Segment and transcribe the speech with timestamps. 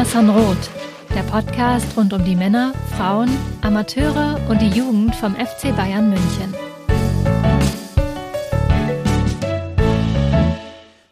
[0.00, 0.70] Mir Sanrot,
[1.14, 3.28] der Podcast rund um die Männer, Frauen,
[3.60, 6.54] Amateure und die Jugend vom FC Bayern München.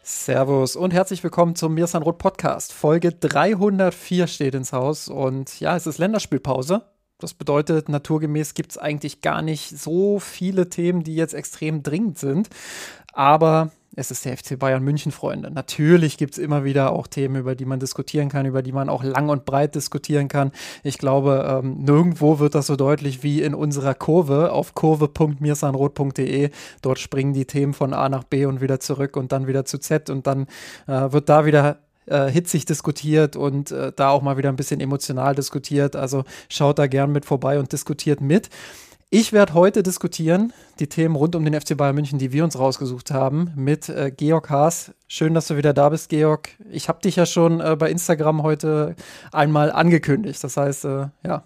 [0.01, 2.73] Servus und herzlich willkommen zum Mir Sanrot Podcast.
[2.73, 6.81] Folge 304 steht ins Haus und ja, es ist Länderspielpause.
[7.19, 12.17] Das bedeutet, naturgemäß gibt es eigentlich gar nicht so viele Themen, die jetzt extrem dringend
[12.17, 12.49] sind.
[13.13, 15.51] Aber es ist der FC Bayern München, Freunde.
[15.51, 18.89] Natürlich gibt es immer wieder auch Themen, über die man diskutieren kann, über die man
[18.89, 20.51] auch lang und breit diskutieren kann.
[20.83, 26.51] Ich glaube, ähm, nirgendwo wird das so deutlich wie in unserer Kurve auf kurve.mirsanrot.de.
[26.81, 29.79] Dort springen die Themen von A nach B und wieder zurück und dann wieder zu
[29.79, 30.47] Z und dann
[30.87, 34.79] äh, wird da wieder äh, hitzig diskutiert und äh, da auch mal wieder ein bisschen
[34.79, 35.95] emotional diskutiert.
[35.95, 38.49] Also schaut da gern mit vorbei und diskutiert mit.
[39.11, 42.59] Ich werde heute diskutieren die Themen rund um den FC Bayern München, die wir uns
[42.59, 44.91] rausgesucht haben, mit äh, Georg Haas.
[45.07, 46.49] Schön, dass du wieder da bist, Georg.
[46.69, 48.95] Ich habe dich ja schon äh, bei Instagram heute
[49.31, 50.43] einmal angekündigt.
[50.43, 51.43] Das heißt, äh, ja,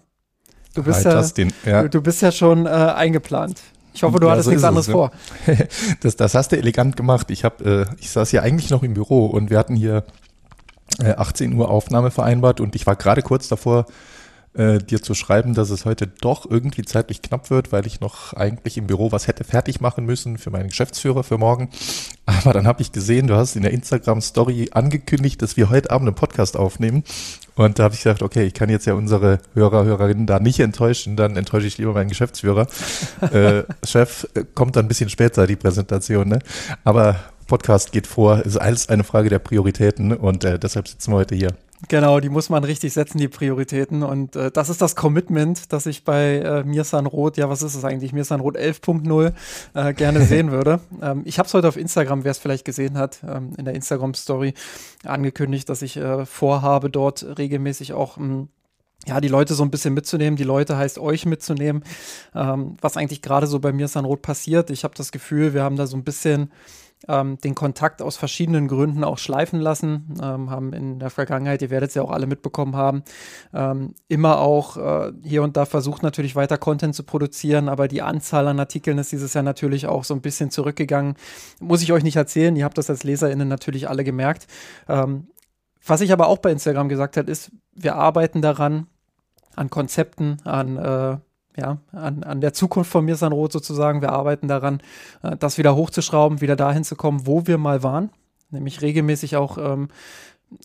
[0.74, 1.82] du bist, Hi, ja, ja.
[1.84, 3.62] Du, du, bist ja schon äh, eingeplant.
[3.94, 5.10] Ich hoffe, du ja, hattest so nichts anderes es, vor.
[6.00, 7.30] das, das hast du elegant gemacht.
[7.30, 10.04] Ich, hab, äh, ich saß hier eigentlich noch im Büro und wir hatten hier
[11.02, 13.86] 18 äh, Uhr Aufnahme vereinbart und ich war gerade kurz davor,
[14.54, 18.32] äh, dir zu schreiben, dass es heute doch irgendwie zeitlich knapp wird, weil ich noch
[18.34, 21.70] eigentlich im Büro was hätte fertig machen müssen für meinen Geschäftsführer für morgen.
[22.26, 26.08] Aber dann habe ich gesehen, du hast in der Instagram-Story angekündigt, dass wir heute Abend
[26.08, 27.04] einen Podcast aufnehmen.
[27.56, 30.60] Und da habe ich gesagt, okay, ich kann jetzt ja unsere Hörer, Hörerinnen da nicht
[30.60, 32.66] enttäuschen, dann enttäusche ich lieber meinen Geschäftsführer.
[33.32, 36.38] äh, Chef, äh, kommt dann ein bisschen später, die Präsentation, ne?
[36.84, 37.16] Aber
[37.46, 41.34] Podcast geht vor, ist alles eine Frage der Prioritäten und äh, deshalb sitzen wir heute
[41.34, 41.54] hier.
[41.88, 44.02] Genau, die muss man richtig setzen, die Prioritäten.
[44.02, 47.74] Und äh, das ist das Commitment, das ich bei äh, Mirsan Roth, ja, was ist
[47.74, 49.32] es eigentlich, Mirsan Roth 11.0
[49.74, 50.80] äh, gerne sehen würde.
[51.02, 53.74] Ähm, ich habe es heute auf Instagram, wer es vielleicht gesehen hat, ähm, in der
[53.74, 54.54] Instagram-Story
[55.04, 58.48] angekündigt, dass ich äh, vorhabe, dort regelmäßig auch ähm,
[59.06, 61.84] ja, die Leute so ein bisschen mitzunehmen, die Leute heißt euch mitzunehmen,
[62.34, 64.70] ähm, was eigentlich gerade so bei Mirsan Roth passiert.
[64.70, 66.50] Ich habe das Gefühl, wir haben da so ein bisschen
[67.08, 71.70] ähm, den Kontakt aus verschiedenen Gründen auch schleifen lassen, ähm, haben in der Vergangenheit, ihr
[71.70, 73.02] werdet es ja auch alle mitbekommen haben,
[73.52, 78.02] ähm, immer auch äh, hier und da versucht natürlich weiter Content zu produzieren, aber die
[78.02, 81.14] Anzahl an Artikeln ist dieses Jahr natürlich auch so ein bisschen zurückgegangen.
[81.60, 84.46] Muss ich euch nicht erzählen, ihr habt das als LeserInnen natürlich alle gemerkt.
[84.88, 85.28] Ähm,
[85.86, 88.86] was ich aber auch bei Instagram gesagt habe, ist, wir arbeiten daran,
[89.56, 91.18] an Konzepten, an äh,
[91.56, 94.02] ja, an, an der Zukunft von mir Rot sozusagen.
[94.02, 94.80] Wir arbeiten daran,
[95.22, 98.10] äh, das wieder hochzuschrauben, wieder dahin zu kommen, wo wir mal waren.
[98.50, 99.88] Nämlich regelmäßig auch ähm,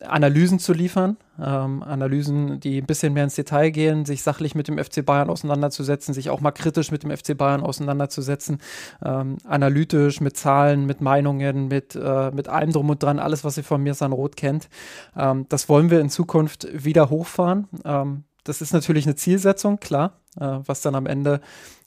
[0.02, 1.18] Analysen zu liefern.
[1.42, 5.30] Ähm, Analysen, die ein bisschen mehr ins Detail gehen, sich sachlich mit dem FC Bayern
[5.30, 8.60] auseinanderzusetzen, sich auch mal kritisch mit dem FC Bayern auseinanderzusetzen,
[9.04, 13.58] ähm, analytisch mit Zahlen, mit Meinungen, mit, äh, mit allem drum und dran, alles, was
[13.58, 14.70] ihr von mir Rot kennt.
[15.16, 17.68] Ähm, das wollen wir in Zukunft wieder hochfahren.
[17.86, 21.42] Ähm, das ist natürlich eine Zielsetzung, klar, äh, was dann am Ende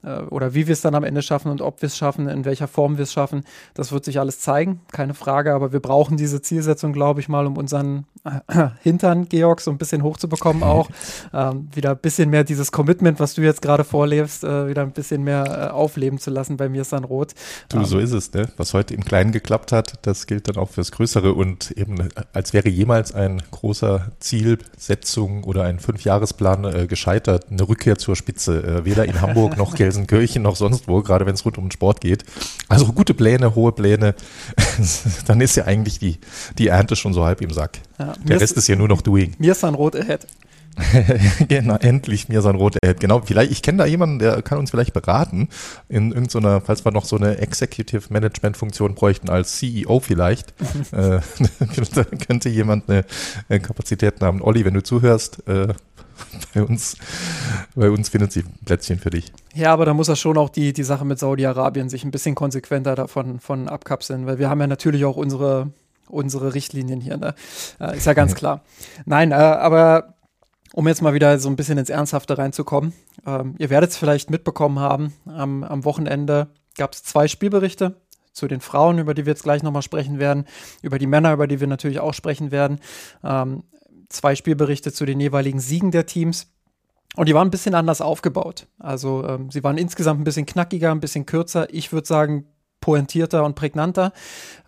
[0.04, 2.44] äh, oder wie wir es dann am Ende schaffen und ob wir es schaffen, in
[2.44, 5.54] welcher Form wir es schaffen, das wird sich alles zeigen, keine Frage.
[5.54, 9.78] Aber wir brauchen diese Zielsetzung, glaube ich, mal, um unseren äh, Hintern, Georg, so ein
[9.78, 10.88] bisschen hochzubekommen auch.
[11.32, 14.92] ähm, wieder ein bisschen mehr dieses Commitment, was du jetzt gerade vorlebst, äh, wieder ein
[14.92, 16.56] bisschen mehr äh, aufleben zu lassen.
[16.56, 17.32] Bei mir ist dann rot.
[17.68, 18.48] Du, ähm, so ist es, ne?
[18.56, 22.08] Was heute im Kleinen geklappt hat, das gilt dann auch fürs Größere und eben äh,
[22.32, 28.84] als wäre jemals ein großer Zielsetzung oder ein Fünfjahresplan gescheitert, eine Rückkehr zur Spitze, äh,
[28.84, 32.00] weder in Hamburg noch Gelsenkirchen noch sonst wo, gerade wenn es rund um den Sport
[32.00, 32.24] geht.
[32.68, 34.14] Also gute Pläne, hohe Pläne,
[35.26, 36.18] dann ist ja eigentlich die,
[36.58, 37.80] die Ernte schon so halb im Sack.
[37.98, 39.34] Ja, Der Rest ist ja nur noch Doing.
[39.38, 40.26] Mir ist ein Rot ahead.
[41.48, 43.00] genau, endlich mir sein Rot ahead.
[43.00, 45.48] Genau, vielleicht, ich kenne da jemanden, der kann uns vielleicht beraten
[45.88, 50.54] in irgendeiner, falls wir noch so eine Executive Management Funktion bräuchten als CEO vielleicht,
[50.92, 51.20] äh,
[52.26, 53.04] könnte jemand eine,
[53.48, 54.40] eine Kapazität haben.
[54.40, 55.68] Olli, wenn du zuhörst, äh,
[56.54, 56.96] bei uns,
[57.74, 59.32] bei uns findet sie ein Plätzchen für dich.
[59.54, 62.34] Ja, aber da muss er schon auch die, die Sache mit Saudi-Arabien sich ein bisschen
[62.34, 65.72] konsequenter davon von abkapseln, weil wir haben ja natürlich auch unsere,
[66.08, 67.34] unsere Richtlinien hier, ne?
[67.80, 68.62] Äh, ist ja ganz klar.
[69.04, 70.14] Nein, äh, aber
[70.74, 72.92] um jetzt mal wieder so ein bisschen ins Ernsthafte reinzukommen,
[73.26, 77.96] ähm, ihr werdet es vielleicht mitbekommen haben, am, am Wochenende gab es zwei Spielberichte
[78.32, 80.46] zu den Frauen, über die wir jetzt gleich nochmal sprechen werden,
[80.80, 82.80] über die Männer, über die wir natürlich auch sprechen werden.
[83.22, 83.64] Ähm,
[84.12, 86.52] zwei Spielberichte zu den jeweiligen Siegen der Teams.
[87.16, 88.66] Und die waren ein bisschen anders aufgebaut.
[88.78, 91.72] Also ähm, sie waren insgesamt ein bisschen knackiger, ein bisschen kürzer.
[91.72, 92.46] Ich würde sagen,
[92.82, 94.12] pointierter und prägnanter.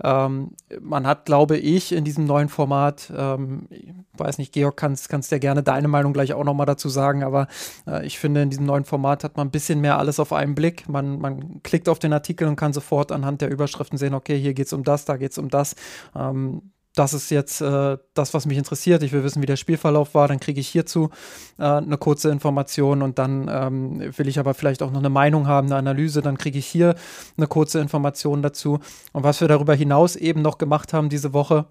[0.02, 5.10] Ähm, man hat, glaube ich, in diesem neuen Format, ähm, ich weiß nicht, Georg, kannst,
[5.10, 7.48] kannst ja gerne deine Meinung gleich auch nochmal dazu sagen, aber
[7.86, 10.54] äh, ich finde, in diesem neuen Format hat man ein bisschen mehr alles auf einen
[10.54, 10.88] Blick.
[10.88, 14.54] Man, man klickt auf den Artikel und kann sofort anhand der Überschriften sehen, okay, hier
[14.54, 15.74] geht es um das, da geht es um das.
[16.16, 19.02] Ähm, das ist jetzt äh, das, was mich interessiert.
[19.02, 20.28] Ich will wissen, wie der Spielverlauf war.
[20.28, 21.10] Dann kriege ich hierzu
[21.58, 25.48] äh, eine kurze Information und dann ähm, will ich aber vielleicht auch noch eine Meinung
[25.48, 26.22] haben, eine Analyse.
[26.22, 26.94] Dann kriege ich hier
[27.36, 28.78] eine kurze Information dazu.
[29.12, 31.66] Und was wir darüber hinaus eben noch gemacht haben diese Woche,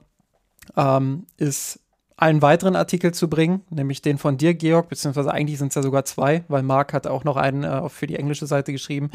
[0.75, 1.79] ähm, ist
[2.17, 5.81] einen weiteren Artikel zu bringen, nämlich den von dir, Georg, beziehungsweise eigentlich sind es ja
[5.81, 9.11] sogar zwei, weil Marc hat auch noch einen äh, für die englische Seite geschrieben,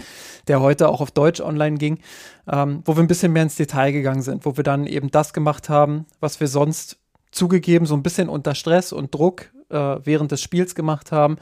[0.48, 1.98] der heute auch auf Deutsch online ging,
[2.50, 5.32] ähm, wo wir ein bisschen mehr ins Detail gegangen sind, wo wir dann eben das
[5.32, 6.98] gemacht haben, was wir sonst
[7.30, 11.36] zugegeben so ein bisschen unter Stress und Druck äh, während des Spiels gemacht haben,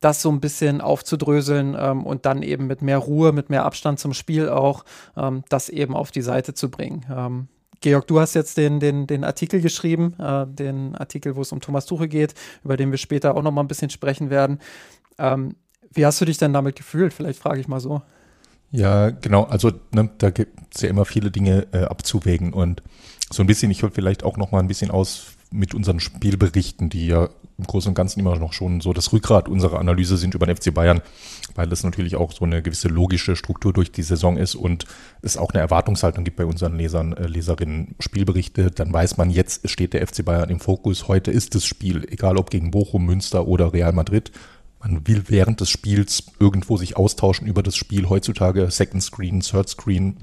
[0.00, 3.98] das so ein bisschen aufzudröseln ähm, und dann eben mit mehr Ruhe, mit mehr Abstand
[3.98, 4.84] zum Spiel auch,
[5.16, 7.48] ähm, das eben auf die Seite zu bringen.
[7.86, 11.60] Georg, du hast jetzt den, den, den Artikel geschrieben, äh, den Artikel, wo es um
[11.60, 12.34] Thomas Tuche geht,
[12.64, 14.58] über den wir später auch noch mal ein bisschen sprechen werden.
[15.18, 15.54] Ähm,
[15.92, 17.14] wie hast du dich denn damit gefühlt?
[17.14, 18.02] Vielleicht frage ich mal so.
[18.72, 19.44] Ja, genau.
[19.44, 22.82] Also ne, da gibt es ja immer viele Dinge äh, abzuwägen und
[23.30, 26.88] so ein bisschen, ich hole vielleicht auch noch mal ein bisschen aus mit unseren Spielberichten,
[26.90, 27.28] die ja
[27.58, 30.56] im Großen und Ganzen immer noch schon so das Rückgrat unserer Analyse sind über den
[30.56, 31.00] FC Bayern,
[31.54, 34.84] weil das natürlich auch so eine gewisse logische Struktur durch die Saison ist und
[35.22, 39.68] es auch eine Erwartungshaltung gibt bei unseren Lesern, äh, Leserinnen Spielberichte, dann weiß man, jetzt
[39.70, 43.46] steht der FC Bayern im Fokus, heute ist das Spiel, egal ob gegen Bochum, Münster
[43.46, 44.32] oder Real Madrid.
[44.80, 48.08] Man will während des Spiels irgendwo sich austauschen über das Spiel.
[48.08, 50.18] Heutzutage Second Screen, Third Screen,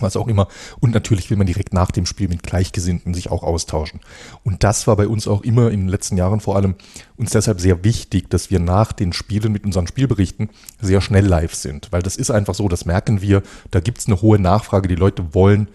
[0.00, 0.48] was auch immer.
[0.80, 4.00] Und natürlich will man direkt nach dem Spiel mit Gleichgesinnten sich auch austauschen.
[4.42, 6.74] Und das war bei uns auch immer in den letzten Jahren vor allem
[7.16, 10.50] uns deshalb sehr wichtig, dass wir nach den Spielen mit unseren Spielberichten
[10.80, 11.88] sehr schnell live sind.
[11.90, 14.94] Weil das ist einfach so, das merken wir, da gibt es eine hohe Nachfrage, die
[14.94, 15.68] Leute wollen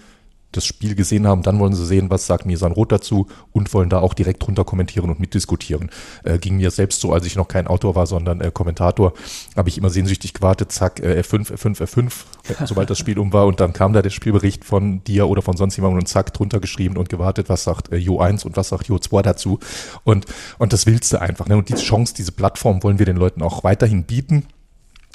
[0.51, 3.89] das Spiel gesehen haben, dann wollen sie sehen, was sagt Misan Roth dazu und wollen
[3.89, 5.91] da auch direkt drunter kommentieren und mitdiskutieren.
[6.23, 9.13] Äh, ging mir selbst so, als ich noch kein Autor war, sondern äh, Kommentator,
[9.55, 13.45] habe ich immer sehnsüchtig gewartet, zack, äh, F5, F5, F5, sobald das Spiel um war
[13.45, 16.59] und dann kam da der Spielbericht von dir oder von sonst jemandem und zack, drunter
[16.59, 19.59] geschrieben und gewartet, was sagt äh, Jo 1 und was sagt Jo 2 dazu
[20.03, 20.25] und,
[20.57, 21.47] und das willst du einfach.
[21.47, 21.57] Ne?
[21.57, 24.45] Und diese Chance, diese Plattform wollen wir den Leuten auch weiterhin bieten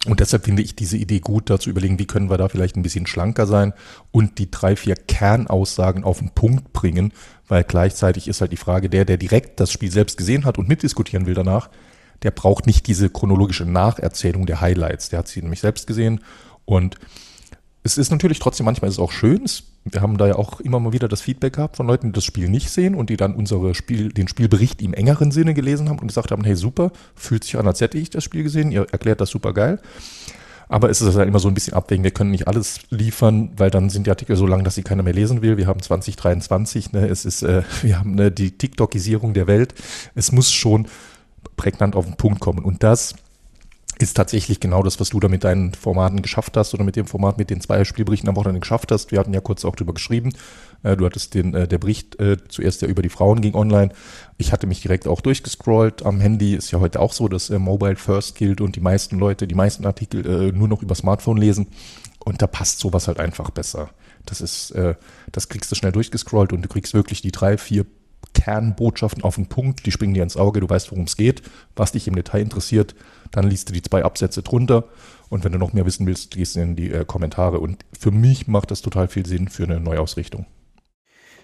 [0.06, 2.77] und deshalb finde ich diese Idee gut, da zu überlegen, wie können wir da vielleicht
[2.77, 3.73] ein bisschen schlanker sein
[4.11, 7.12] und die drei, vier Kernaussagen auf den Punkt bringen,
[7.49, 10.69] weil gleichzeitig ist halt die Frage, der, der direkt das Spiel selbst gesehen hat und
[10.69, 11.71] mitdiskutieren will danach,
[12.23, 15.09] der braucht nicht diese chronologische Nacherzählung der Highlights.
[15.09, 16.21] Der hat sie nämlich selbst gesehen
[16.65, 16.97] und
[17.87, 19.45] es ist natürlich trotzdem, manchmal ist es auch schön.
[19.85, 22.25] wir haben da ja auch immer mal wieder das Feedback gehabt von Leuten, die das
[22.25, 25.99] Spiel nicht sehen und die dann unsere Spiel, den Spielbericht im engeren Sinne gelesen haben
[25.99, 28.87] und gesagt haben, hey super, fühlt sich an, als hätte ich das Spiel gesehen, ihr
[28.91, 29.81] erklärt das super geil.
[30.67, 33.71] Aber es ist halt immer so ein bisschen abwägen, wir können nicht alles liefern, weil
[33.71, 35.59] dann sind die Artikel so lang, dass sie keiner mehr lesen will.
[35.59, 37.07] Wir haben 2023, ne?
[37.07, 39.75] es ist, äh, wir haben ne, die TikTokisierung der Welt.
[40.15, 40.87] Es muss schon
[41.59, 42.65] prägnant auf den Punkt kommen.
[42.65, 43.15] Und das
[43.99, 47.06] ist tatsächlich genau das, was du da mit deinen Formaten geschafft hast oder mit dem
[47.06, 49.12] Format mit den zwei Spielberichten am Wochenende geschafft hast.
[49.12, 50.32] Wir hatten ja kurz auch drüber geschrieben.
[50.82, 53.93] Äh, du hattest den, äh, der Bericht äh, zuerst ja über die Frauen ging online.
[54.37, 56.55] Ich hatte mich direkt auch durchgescrollt am Handy.
[56.55, 59.87] Ist ja heute auch so, dass Mobile First gilt und die meisten Leute die meisten
[59.87, 61.69] Artikel nur noch über Smartphone lesen.
[62.25, 63.90] Und da passt sowas halt einfach besser.
[64.26, 64.75] Das ist,
[65.31, 67.85] das kriegst du schnell durchgescrollt und du kriegst wirklich die drei, vier
[68.32, 71.43] Kernbotschaften auf den Punkt, die springen dir ins Auge, du weißt, worum es geht,
[71.76, 72.94] was dich im Detail interessiert,
[73.35, 74.85] dann liest du die zwei Absätze drunter
[75.29, 78.11] und wenn du noch mehr wissen willst, gehst du in die äh, Kommentare und für
[78.11, 80.47] mich macht das total viel Sinn für eine Neuausrichtung.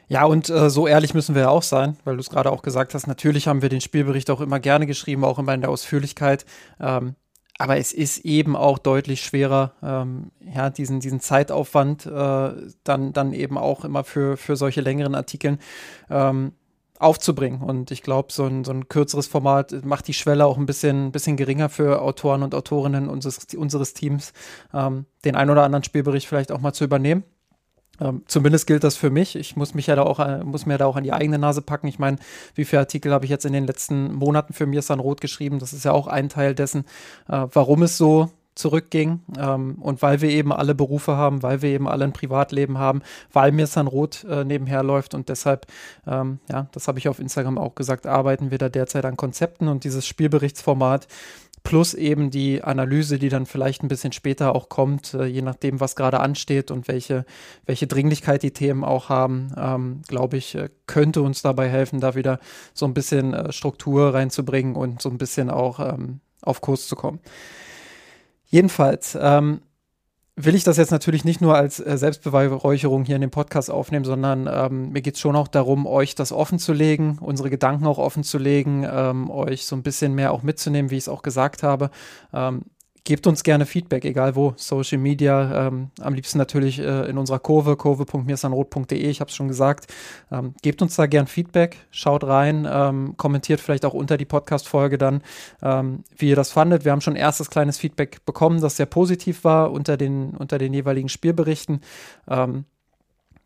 [0.08, 2.62] Ja, und äh, so ehrlich müssen wir ja auch sein, weil du es gerade auch
[2.62, 3.06] gesagt hast.
[3.06, 6.44] Natürlich haben wir den Spielbericht auch immer gerne geschrieben, auch immer in der Ausführlichkeit.
[6.80, 7.14] Ähm,
[7.58, 12.50] aber es ist eben auch deutlich schwerer, ähm, ja, diesen, diesen Zeitaufwand äh,
[12.84, 15.58] dann, dann eben auch immer für, für solche längeren Artikeln
[16.08, 16.52] ähm,
[17.00, 17.62] aufzubringen.
[17.62, 21.12] Und ich glaube, so ein, so ein kürzeres Format macht die Schwelle auch ein bisschen,
[21.12, 24.32] bisschen geringer für Autoren und Autorinnen unseres, unseres Teams,
[24.74, 27.24] ähm, den ein oder anderen Spielbericht vielleicht auch mal zu übernehmen.
[28.00, 29.36] Ähm, zumindest gilt das für mich.
[29.36, 31.62] Ich muss mich ja da auch, äh, muss mir da auch an die eigene Nase
[31.62, 31.86] packen.
[31.86, 32.18] Ich meine,
[32.54, 35.58] wie viele Artikel habe ich jetzt in den letzten Monaten für mir San Rot geschrieben?
[35.58, 36.84] Das ist ja auch ein Teil dessen,
[37.28, 39.20] äh, warum es so zurückging.
[39.38, 43.02] Ähm, und weil wir eben alle Berufe haben, weil wir eben alle ein Privatleben haben,
[43.32, 45.66] weil mir San Rot äh, nebenher läuft und deshalb,
[46.06, 49.68] ähm, ja, das habe ich auf Instagram auch gesagt, arbeiten wir da derzeit an Konzepten
[49.68, 51.08] und dieses Spielberichtsformat
[51.62, 55.80] plus eben die Analyse, die dann vielleicht ein bisschen später auch kommt, äh, je nachdem,
[55.80, 57.24] was gerade ansteht und welche,
[57.66, 62.14] welche Dringlichkeit die Themen auch haben, ähm, glaube ich, äh, könnte uns dabei helfen, da
[62.14, 62.38] wieder
[62.72, 66.96] so ein bisschen äh, Struktur reinzubringen und so ein bisschen auch ähm, auf Kurs zu
[66.96, 67.20] kommen.
[68.50, 69.60] Jedenfalls ähm,
[70.36, 74.04] will ich das jetzt natürlich nicht nur als äh, Selbstbeweihräucherung hier in dem Podcast aufnehmen,
[74.04, 77.86] sondern ähm, mir geht es schon auch darum, euch das offen zu legen, unsere Gedanken
[77.86, 81.08] auch offen zu legen, ähm, euch so ein bisschen mehr auch mitzunehmen, wie ich es
[81.08, 81.90] auch gesagt habe.
[82.32, 82.62] Ähm,
[83.04, 87.38] gebt uns gerne Feedback, egal wo, Social Media, ähm, am liebsten natürlich äh, in unserer
[87.38, 89.92] Kurve, kurve.mirsanrot.de, ich habe es schon gesagt.
[90.30, 94.98] Ähm, gebt uns da gern Feedback, schaut rein, ähm, kommentiert vielleicht auch unter die Podcast-Folge
[94.98, 95.22] dann,
[95.62, 96.84] ähm, wie ihr das fandet.
[96.84, 100.74] Wir haben schon erstes kleines Feedback bekommen, das sehr positiv war unter den, unter den
[100.74, 101.80] jeweiligen Spielberichten.
[102.28, 102.64] Ähm,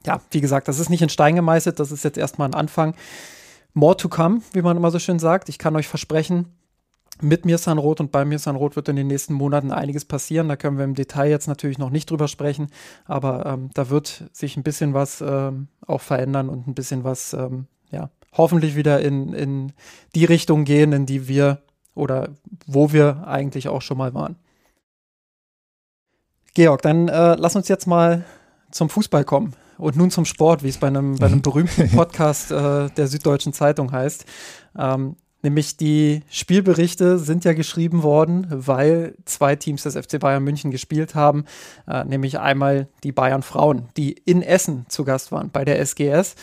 [0.07, 2.95] ja, wie gesagt, das ist nicht in Stein gemeißelt, das ist jetzt erstmal ein Anfang.
[3.73, 5.49] More to come, wie man immer so schön sagt.
[5.49, 6.47] Ich kann euch versprechen,
[7.21, 10.49] mit mir Rot und bei mir Rot wird in den nächsten Monaten einiges passieren.
[10.49, 12.68] Da können wir im Detail jetzt natürlich noch nicht drüber sprechen,
[13.04, 17.33] aber ähm, da wird sich ein bisschen was ähm, auch verändern und ein bisschen was,
[17.33, 19.73] ähm, ja, hoffentlich wieder in, in
[20.14, 21.62] die Richtung gehen, in die wir
[21.94, 22.30] oder
[22.66, 24.37] wo wir eigentlich auch schon mal waren.
[26.54, 28.25] Georg, dann äh, lass uns jetzt mal
[28.71, 32.50] zum Fußball kommen und nun zum Sport, wie es bei einem, bei einem berühmten Podcast
[32.50, 34.25] äh, der Süddeutschen Zeitung heißt.
[34.76, 40.71] Ähm, Nämlich die Spielberichte sind ja geschrieben worden, weil zwei Teams des FC Bayern München
[40.71, 41.45] gespielt haben.
[41.87, 46.35] Äh, nämlich einmal die Bayern Frauen, die in Essen zu Gast waren bei der SGS.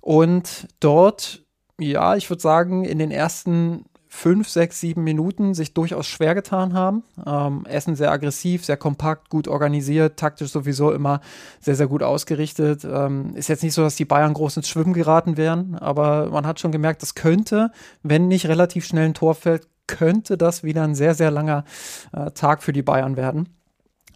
[0.00, 1.44] Und dort,
[1.78, 3.84] ja, ich würde sagen, in den ersten
[4.16, 7.04] fünf, sechs, sieben Minuten sich durchaus schwer getan haben.
[7.24, 11.20] Ähm, Essen sehr aggressiv, sehr kompakt, gut organisiert, taktisch sowieso immer
[11.60, 12.84] sehr, sehr gut ausgerichtet.
[12.84, 16.46] Ähm, ist jetzt nicht so, dass die Bayern groß ins Schwimmen geraten wären, aber man
[16.46, 17.70] hat schon gemerkt, das könnte,
[18.02, 21.64] wenn nicht relativ schnell ein Tor fällt, könnte das wieder ein sehr, sehr langer
[22.12, 23.50] äh, Tag für die Bayern werden.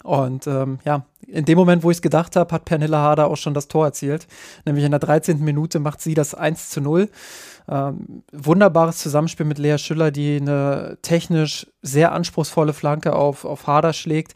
[0.02, 3.36] Und ähm, ja, in dem Moment, wo ich es gedacht habe, hat Pernilla Harder auch
[3.36, 4.26] schon das Tor erzielt.
[4.64, 5.40] Nämlich in der 13.
[5.40, 7.10] Minute macht sie das 1 zu 0.
[7.70, 13.92] Ähm, wunderbares Zusammenspiel mit Lea Schüller, die eine technisch sehr anspruchsvolle Flanke auf, auf Harder
[13.92, 14.34] schlägt.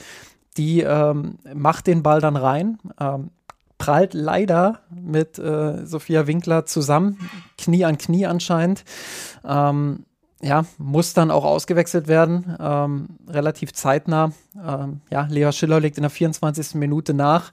[0.57, 3.31] Die ähm, macht den Ball dann rein, ähm,
[3.77, 8.85] prallt leider mit äh, Sophia Winkler zusammen, Knie an Knie anscheinend.
[9.45, 10.05] Ähm,
[10.41, 14.31] ja, muss dann auch ausgewechselt werden, ähm, relativ zeitnah.
[14.65, 16.75] Ähm, ja, Lea Schiller legt in der 24.
[16.75, 17.53] Minute nach,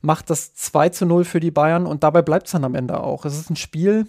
[0.00, 3.00] macht das 2 zu 0 für die Bayern und dabei bleibt es dann am Ende
[3.00, 3.24] auch.
[3.24, 4.08] Es ist ein Spiel,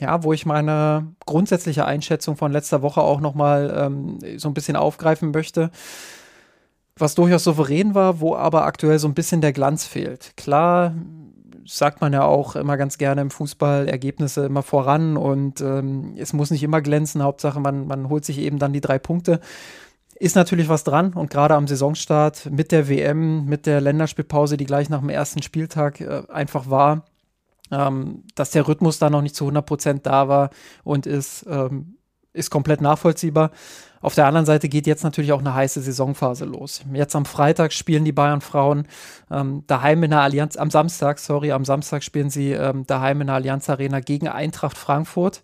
[0.00, 4.76] ja, wo ich meine grundsätzliche Einschätzung von letzter Woche auch nochmal ähm, so ein bisschen
[4.76, 5.70] aufgreifen möchte,
[6.96, 10.36] was durchaus souverän war, wo aber aktuell so ein bisschen der Glanz fehlt.
[10.36, 10.94] Klar,
[11.66, 16.32] sagt man ja auch immer ganz gerne im Fußball, Ergebnisse immer voran und ähm, es
[16.32, 19.40] muss nicht immer glänzen, Hauptsache man, man holt sich eben dann die drei Punkte.
[20.14, 24.64] Ist natürlich was dran und gerade am Saisonstart mit der WM, mit der Länderspielpause, die
[24.64, 27.04] gleich nach dem ersten Spieltag äh, einfach war,
[27.70, 30.50] ähm, dass der Rhythmus da noch nicht zu 100 Prozent da war
[30.84, 31.98] und ist, ähm,
[32.32, 33.50] ist komplett nachvollziehbar.
[34.00, 36.82] Auf der anderen Seite geht jetzt natürlich auch eine heiße Saisonphase los.
[36.92, 38.86] Jetzt am Freitag spielen die Bayern Frauen
[39.30, 43.26] ähm, daheim in der Allianz, am Samstag, sorry, am Samstag spielen sie ähm, daheim in
[43.26, 45.42] der Allianz Arena gegen Eintracht Frankfurt.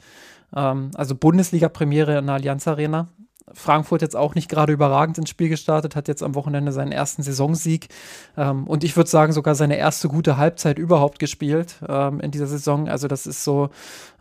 [0.55, 3.09] Ähm, also Bundesliga-Premiere in der Allianz Arena.
[3.53, 7.23] Frankfurt jetzt auch nicht gerade überragend ins Spiel gestartet, hat jetzt am Wochenende seinen ersten
[7.23, 7.89] Saisonsieg
[8.37, 12.47] ähm, und ich würde sagen sogar seine erste gute Halbzeit überhaupt gespielt ähm, in dieser
[12.47, 12.89] Saison.
[12.89, 13.69] Also das ist so,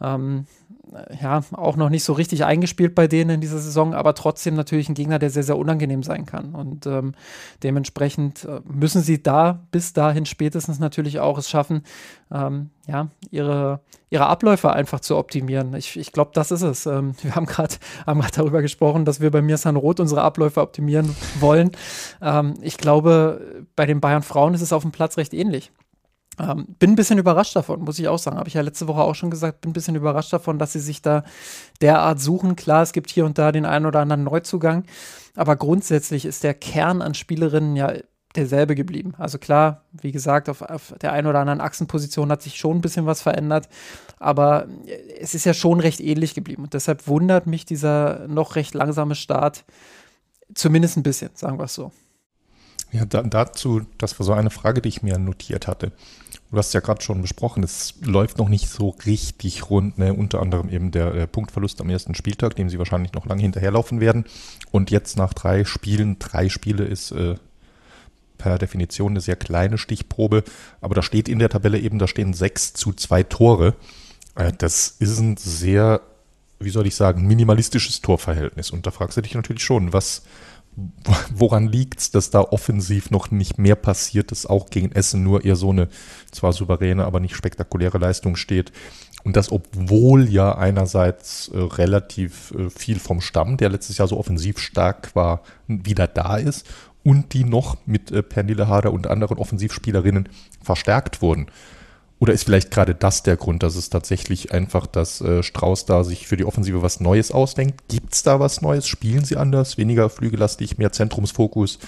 [0.01, 0.45] ähm,
[1.21, 4.89] ja, auch noch nicht so richtig eingespielt bei denen in dieser Saison, aber trotzdem natürlich
[4.89, 6.53] ein Gegner, der sehr, sehr unangenehm sein kann.
[6.53, 7.13] Und ähm,
[7.63, 11.83] dementsprechend äh, müssen sie da bis dahin spätestens natürlich auch es schaffen,
[12.31, 15.73] ähm, ja, ihre, ihre Abläufe einfach zu optimieren.
[15.73, 16.85] Ich, ich glaube, das ist es.
[16.85, 17.75] Ähm, wir haben gerade
[18.05, 21.71] haben darüber gesprochen, dass wir bei mir San Roth unsere Abläufe optimieren wollen.
[22.21, 25.71] Ähm, ich glaube, bei den Bayern Frauen ist es auf dem Platz recht ähnlich.
[26.39, 28.37] Ähm, bin ein bisschen überrascht davon, muss ich auch sagen.
[28.37, 30.79] Habe ich ja letzte Woche auch schon gesagt, bin ein bisschen überrascht davon, dass sie
[30.79, 31.23] sich da
[31.81, 32.55] derart suchen.
[32.55, 34.85] Klar, es gibt hier und da den einen oder anderen Neuzugang,
[35.35, 37.93] aber grundsätzlich ist der Kern an Spielerinnen ja
[38.35, 39.13] derselbe geblieben.
[39.17, 42.81] Also klar, wie gesagt, auf, auf der einen oder anderen Achsenposition hat sich schon ein
[42.81, 43.69] bisschen was verändert,
[44.19, 44.67] aber
[45.19, 46.63] es ist ja schon recht ähnlich geblieben.
[46.63, 49.65] Und deshalb wundert mich dieser noch recht langsame Start
[50.55, 51.91] zumindest ein bisschen, sagen wir es so.
[52.91, 55.91] Ja, da, dazu, das war so eine Frage, die ich mir notiert hatte.
[56.53, 60.13] Du hast ja gerade schon besprochen, es läuft noch nicht so richtig rund, ne?
[60.13, 63.99] unter anderem eben der, der, Punktverlust am ersten Spieltag, dem sie wahrscheinlich noch lange hinterherlaufen
[63.99, 64.25] werden.
[64.69, 67.37] Und jetzt nach drei Spielen, drei Spiele ist äh,
[68.37, 70.43] per Definition eine sehr kleine Stichprobe,
[70.79, 73.73] aber da steht in der Tabelle eben, da stehen sechs zu zwei Tore.
[74.35, 76.01] Äh, das ist ein sehr,
[76.59, 78.69] wie soll ich sagen, minimalistisches Torverhältnis.
[78.69, 80.21] Und da fragst du dich natürlich schon, was
[81.33, 85.45] woran liegt es, dass da offensiv noch nicht mehr passiert, dass auch gegen Essen nur
[85.45, 85.87] eher so eine
[86.31, 88.71] zwar souveräne, aber nicht spektakuläre Leistung steht.
[89.23, 94.17] Und das, obwohl ja einerseits äh, relativ äh, viel vom Stamm, der letztes Jahr so
[94.17, 96.67] offensiv stark war, wieder da ist
[97.03, 100.29] und die noch mit äh, Pernille Harder und anderen Offensivspielerinnen
[100.61, 101.47] verstärkt wurden.
[102.23, 106.05] Oder ist vielleicht gerade das der Grund, dass es tatsächlich einfach, dass äh, Strauß da
[106.05, 107.81] sich für die Offensive was Neues ausdenkt?
[107.89, 108.87] Gibt es da was Neues?
[108.87, 109.77] Spielen sie anders?
[109.77, 111.79] Weniger flügellastig, mehr Zentrumsfokus,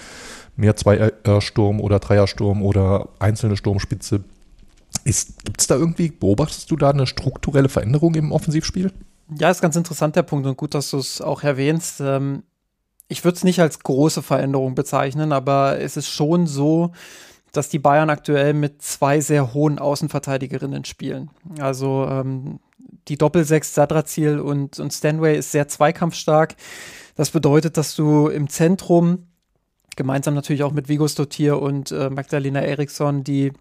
[0.54, 4.24] mehr Zweiersturm oder Dreiersturm oder einzelne Sturmspitze?
[5.04, 8.92] Gibt es da irgendwie, beobachtest du da eine strukturelle Veränderung im Offensivspiel?
[9.38, 12.02] Ja, ist ganz interessant der Punkt und gut, dass du es auch erwähnst.
[12.02, 12.42] Ähm,
[13.08, 16.92] ich würde es nicht als große Veränderung bezeichnen, aber es ist schon so,
[17.56, 21.30] dass die Bayern aktuell mit zwei sehr hohen Außenverteidigerinnen spielen.
[21.58, 22.60] Also ähm,
[23.08, 26.56] die Doppelsechs Sadrazil und, und Stanway ist sehr zweikampfstark.
[27.14, 29.26] Das bedeutet, dass du im Zentrum
[29.96, 33.52] gemeinsam natürlich auch mit Vigo Stottier und äh, Magdalena Eriksson, die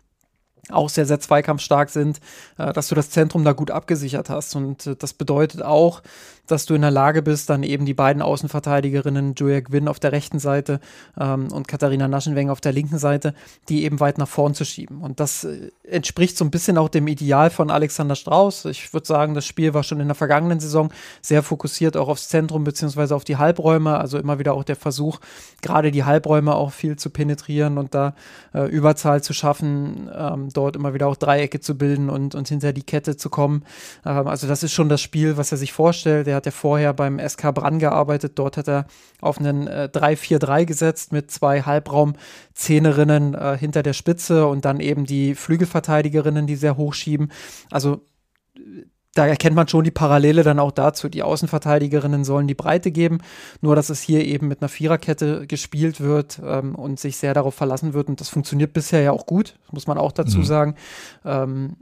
[0.69, 2.19] auch sehr, sehr zweikampfstark sind,
[2.57, 4.55] äh, dass du das Zentrum da gut abgesichert hast.
[4.55, 6.01] Und äh, das bedeutet auch,
[6.47, 10.11] dass du in der Lage bist, dann eben die beiden Außenverteidigerinnen, Julia Gwynn auf der
[10.11, 10.79] rechten Seite
[11.19, 13.33] ähm, und Katharina Naschenweng auf der linken Seite,
[13.69, 15.01] die eben weit nach vorn zu schieben.
[15.01, 18.65] Und das äh, entspricht so ein bisschen auch dem Ideal von Alexander Strauß.
[18.65, 22.29] Ich würde sagen, das Spiel war schon in der vergangenen Saison sehr fokussiert auch aufs
[22.29, 23.97] Zentrum beziehungsweise auf die Halbräume.
[23.97, 25.19] Also immer wieder auch der Versuch,
[25.61, 28.15] gerade die Halbräume auch viel zu penetrieren und da
[28.53, 32.73] äh, Überzahl zu schaffen, ähm, dort immer wieder auch Dreiecke zu bilden und, und hinter
[32.73, 33.63] die Kette zu kommen.
[34.05, 36.27] Ähm, also das ist schon das Spiel, was er sich vorstellt.
[36.27, 38.33] Er hat ja vorher beim SK Brann gearbeitet.
[38.37, 38.85] Dort hat er
[39.21, 45.05] auf einen äh, 3-4-3 gesetzt mit zwei Halbraumzehnerinnen äh, hinter der Spitze und dann eben
[45.05, 47.31] die Flügelverteidigerinnen, die sehr hoch schieben.
[47.71, 48.01] Also
[49.15, 51.07] da erkennt man schon die Parallele dann auch dazu.
[51.07, 53.19] Die Außenverteidigerinnen sollen die Breite geben,
[53.61, 57.55] nur dass es hier eben mit einer Viererkette gespielt wird ähm, und sich sehr darauf
[57.55, 58.09] verlassen wird.
[58.09, 60.43] Und das funktioniert bisher ja auch gut, muss man auch dazu mhm.
[60.43, 60.75] sagen.
[61.23, 61.77] Ähm,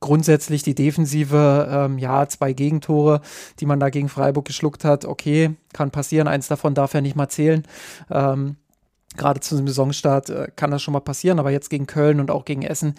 [0.00, 3.20] grundsätzlich die Defensive, ähm, ja, zwei Gegentore,
[3.60, 6.28] die man da gegen Freiburg geschluckt hat, okay, kann passieren.
[6.28, 7.64] Eins davon darf ja nicht mal zählen.
[8.10, 8.56] Ähm,
[9.16, 12.46] Gerade einem Saisonstart äh, kann das schon mal passieren, aber jetzt gegen Köln und auch
[12.46, 12.94] gegen Essen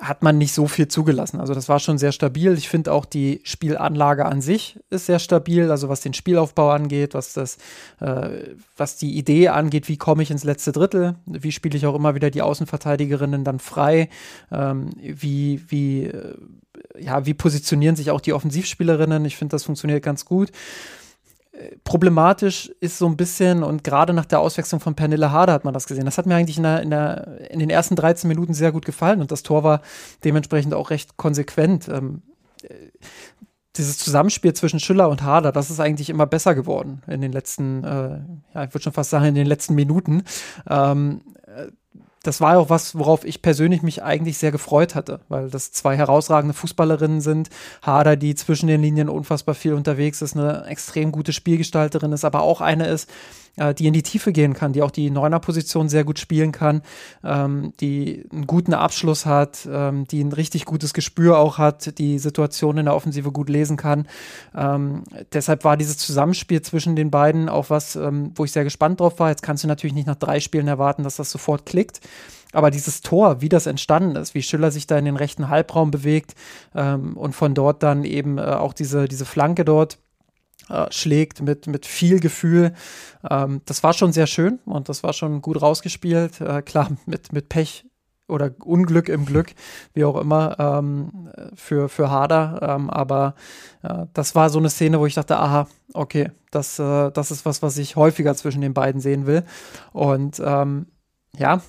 [0.00, 1.40] hat man nicht so viel zugelassen.
[1.40, 2.52] Also das war schon sehr stabil.
[2.54, 5.70] Ich finde auch die Spielanlage an sich ist sehr stabil.
[5.70, 7.58] Also was den Spielaufbau angeht, was das,
[8.00, 11.94] äh, was die Idee angeht, wie komme ich ins letzte Drittel, wie spiele ich auch
[11.94, 14.08] immer wieder die Außenverteidigerinnen dann frei,
[14.50, 16.34] ähm, wie, wie, äh,
[16.98, 19.24] ja, wie positionieren sich auch die Offensivspielerinnen.
[19.24, 20.50] Ich finde, das funktioniert ganz gut
[21.84, 25.74] problematisch ist so ein bisschen, und gerade nach der Auswechslung von Pernille Harder hat man
[25.74, 26.04] das gesehen.
[26.04, 28.84] Das hat mir eigentlich in, der, in, der, in den ersten 13 Minuten sehr gut
[28.84, 29.80] gefallen und das Tor war
[30.24, 31.88] dementsprechend auch recht konsequent.
[31.88, 32.22] Ähm,
[33.76, 37.82] dieses Zusammenspiel zwischen Schüller und Harder, das ist eigentlich immer besser geworden in den letzten,
[37.82, 38.20] äh,
[38.54, 40.22] ja, ich würde schon fast sagen, in den letzten Minuten.
[40.68, 41.22] Ähm,
[42.24, 45.96] das war auch was, worauf ich persönlich mich eigentlich sehr gefreut hatte, weil das zwei
[45.96, 47.50] herausragende Fußballerinnen sind.
[47.82, 52.40] Hader, die zwischen den Linien unfassbar viel unterwegs ist, eine extrem gute Spielgestalterin ist, aber
[52.42, 53.10] auch eine ist,
[53.56, 56.82] äh, die in die Tiefe gehen kann, die auch die Neuner-Position sehr gut spielen kann,
[57.22, 62.18] ähm, die einen guten Abschluss hat, ähm, die ein richtig gutes Gespür auch hat, die
[62.18, 64.06] Situation in der Offensive gut lesen kann.
[64.54, 69.00] Ähm, deshalb war dieses Zusammenspiel zwischen den beiden auch was, ähm, wo ich sehr gespannt
[69.00, 69.30] drauf war.
[69.30, 72.00] Jetzt kannst du natürlich nicht nach drei Spielen erwarten, dass das sofort klickt.
[72.54, 75.90] Aber dieses Tor, wie das entstanden ist, wie Schiller sich da in den rechten Halbraum
[75.90, 76.34] bewegt
[76.74, 79.98] ähm, und von dort dann eben äh, auch diese, diese Flanke dort
[80.68, 82.72] äh, schlägt mit, mit viel Gefühl.
[83.28, 86.40] Ähm, das war schon sehr schön und das war schon gut rausgespielt.
[86.40, 87.84] Äh, klar, mit, mit Pech
[88.28, 89.54] oder Unglück im Glück,
[89.92, 92.58] wie auch immer, ähm, für, für Hader.
[92.62, 93.34] Ähm, aber
[93.82, 97.44] äh, das war so eine Szene, wo ich dachte, aha, okay, das, äh, das ist
[97.44, 99.44] was, was ich häufiger zwischen den beiden sehen will.
[99.92, 100.86] Und ähm,
[101.36, 101.60] ja,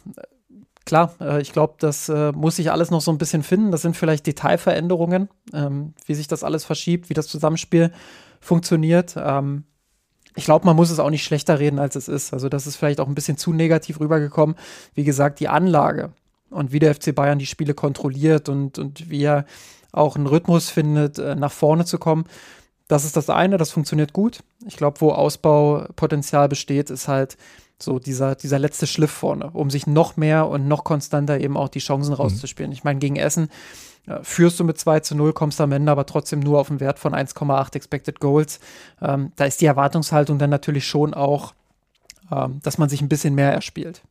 [0.86, 3.72] klar, äh, ich glaube, das äh, muss sich alles noch so ein bisschen finden.
[3.72, 7.92] Das sind vielleicht Detailveränderungen, ähm, wie sich das alles verschiebt, wie das Zusammenspiel
[8.46, 9.16] funktioniert.
[9.18, 9.64] Ähm,
[10.36, 12.34] ich glaube, man muss es auch nicht schlechter reden, als es ist.
[12.34, 14.56] Also, das ist vielleicht auch ein bisschen zu negativ rübergekommen.
[14.94, 16.12] Wie gesagt, die Anlage
[16.50, 19.46] und wie der FC Bayern die Spiele kontrolliert und, und wie er
[19.92, 22.26] auch einen Rhythmus findet, äh, nach vorne zu kommen.
[22.88, 24.44] Das ist das eine, das funktioniert gut.
[24.68, 27.38] Ich glaube, wo Ausbaupotenzial besteht, ist halt
[27.82, 31.70] so dieser, dieser letzte Schliff vorne, um sich noch mehr und noch konstanter eben auch
[31.70, 32.18] die Chancen mhm.
[32.18, 32.72] rauszuspielen.
[32.72, 33.50] Ich meine, gegen Essen
[34.22, 37.00] führst du mit 2 zu 0, kommst am Ende aber trotzdem nur auf einen Wert
[37.00, 38.60] von 1,8 Expected Goals.
[39.02, 41.54] Ähm, da ist die Erwartungshaltung dann natürlich schon auch,
[42.32, 44.02] ähm, dass man sich ein bisschen mehr erspielt.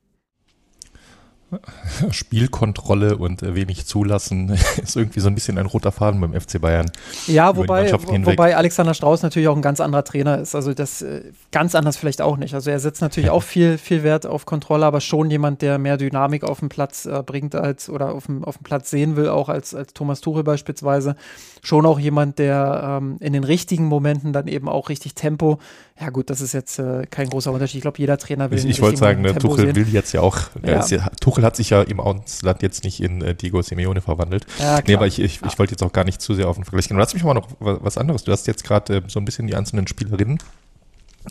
[2.10, 4.50] Spielkontrolle und äh, wenig zulassen
[4.82, 6.90] ist irgendwie so ein bisschen ein roter Faden beim FC Bayern.
[7.26, 10.54] Ja, wobei, wobei Alexander Strauß natürlich auch ein ganz anderer Trainer ist.
[10.54, 12.54] Also das äh, ganz anders vielleicht auch nicht.
[12.54, 15.96] Also er setzt natürlich auch viel, viel Wert auf Kontrolle, aber schon jemand, der mehr
[15.96, 19.28] Dynamik auf den Platz äh, bringt als oder auf dem, auf dem Platz sehen will,
[19.28, 21.16] auch als, als Thomas Tuchel beispielsweise.
[21.62, 25.58] Schon auch jemand, der ähm, in den richtigen Momenten dann eben auch richtig Tempo
[26.00, 27.76] ja, gut, das ist jetzt äh, kein großer Unterschied.
[27.76, 28.58] Ich glaube, jeder Trainer will.
[28.58, 29.76] Ich, ich wollte sagen, ne, Tuchel sehen.
[29.76, 30.38] will jetzt ja auch.
[30.64, 30.84] Ja.
[30.84, 34.46] Ja, Tuchel Tuchel hat sich ja im Ausland jetzt nicht in äh, Diego Simeone verwandelt.
[34.58, 34.80] Ja.
[34.86, 36.88] Nee, aber ich, ich, ich wollte jetzt auch gar nicht zu sehr auf den Vergleich
[36.88, 36.98] gehen.
[36.98, 38.24] Lass mich mal noch was anderes.
[38.24, 40.38] Du hast jetzt gerade äh, so ein bisschen die einzelnen Spielerinnen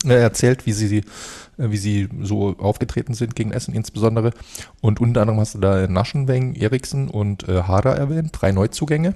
[0.04, 1.02] äh, erzählt, wie sie, äh,
[1.56, 4.32] wie sie so aufgetreten sind gegen Essen insbesondere.
[4.80, 9.14] Und unter anderem hast du da Naschenweng, Eriksen und äh, Hara erwähnt, drei Neuzugänge.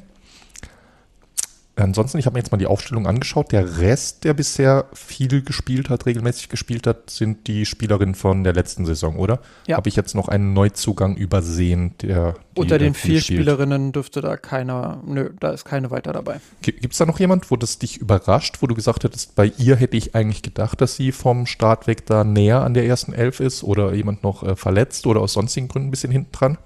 [1.81, 3.53] Ansonsten, ich habe mir jetzt mal die Aufstellung angeschaut.
[3.53, 8.53] Der Rest, der bisher viel gespielt hat, regelmäßig gespielt hat, sind die Spielerinnen von der
[8.53, 9.41] letzten Saison, oder?
[9.67, 9.77] Ja.
[9.77, 12.35] Habe ich jetzt noch einen Neuzugang übersehen, der.
[12.55, 16.41] Unter den vier Spielerinnen dürfte da keiner, nö, da ist keine weiter dabei.
[16.63, 19.77] Gibt es da noch jemand, wo das dich überrascht, wo du gesagt hättest, bei ihr
[19.77, 23.39] hätte ich eigentlich gedacht, dass sie vom Start weg da näher an der ersten Elf
[23.39, 26.59] ist oder jemand noch äh, verletzt oder aus sonstigen Gründen ein bisschen hinten dran?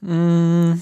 [0.00, 0.80] Mmh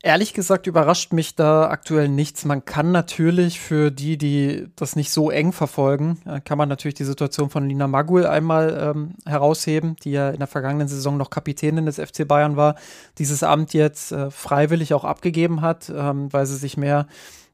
[0.00, 2.44] Ehrlich gesagt überrascht mich da aktuell nichts.
[2.44, 6.94] Man kann natürlich für die, die das nicht so eng verfolgen, äh, kann man natürlich
[6.94, 11.30] die Situation von Lina Magul einmal ähm, herausheben, die ja in der vergangenen Saison noch
[11.30, 12.76] Kapitänin des FC Bayern war,
[13.18, 17.08] dieses Amt jetzt äh, freiwillig auch abgegeben hat, ähm, weil sie sich mehr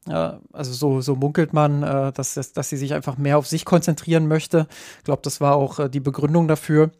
[0.07, 3.65] äh, also so, so munkelt man, äh, dass, dass sie sich einfach mehr auf sich
[3.65, 4.67] konzentrieren möchte.
[4.99, 6.91] Ich glaube, das war auch äh, die Begründung dafür.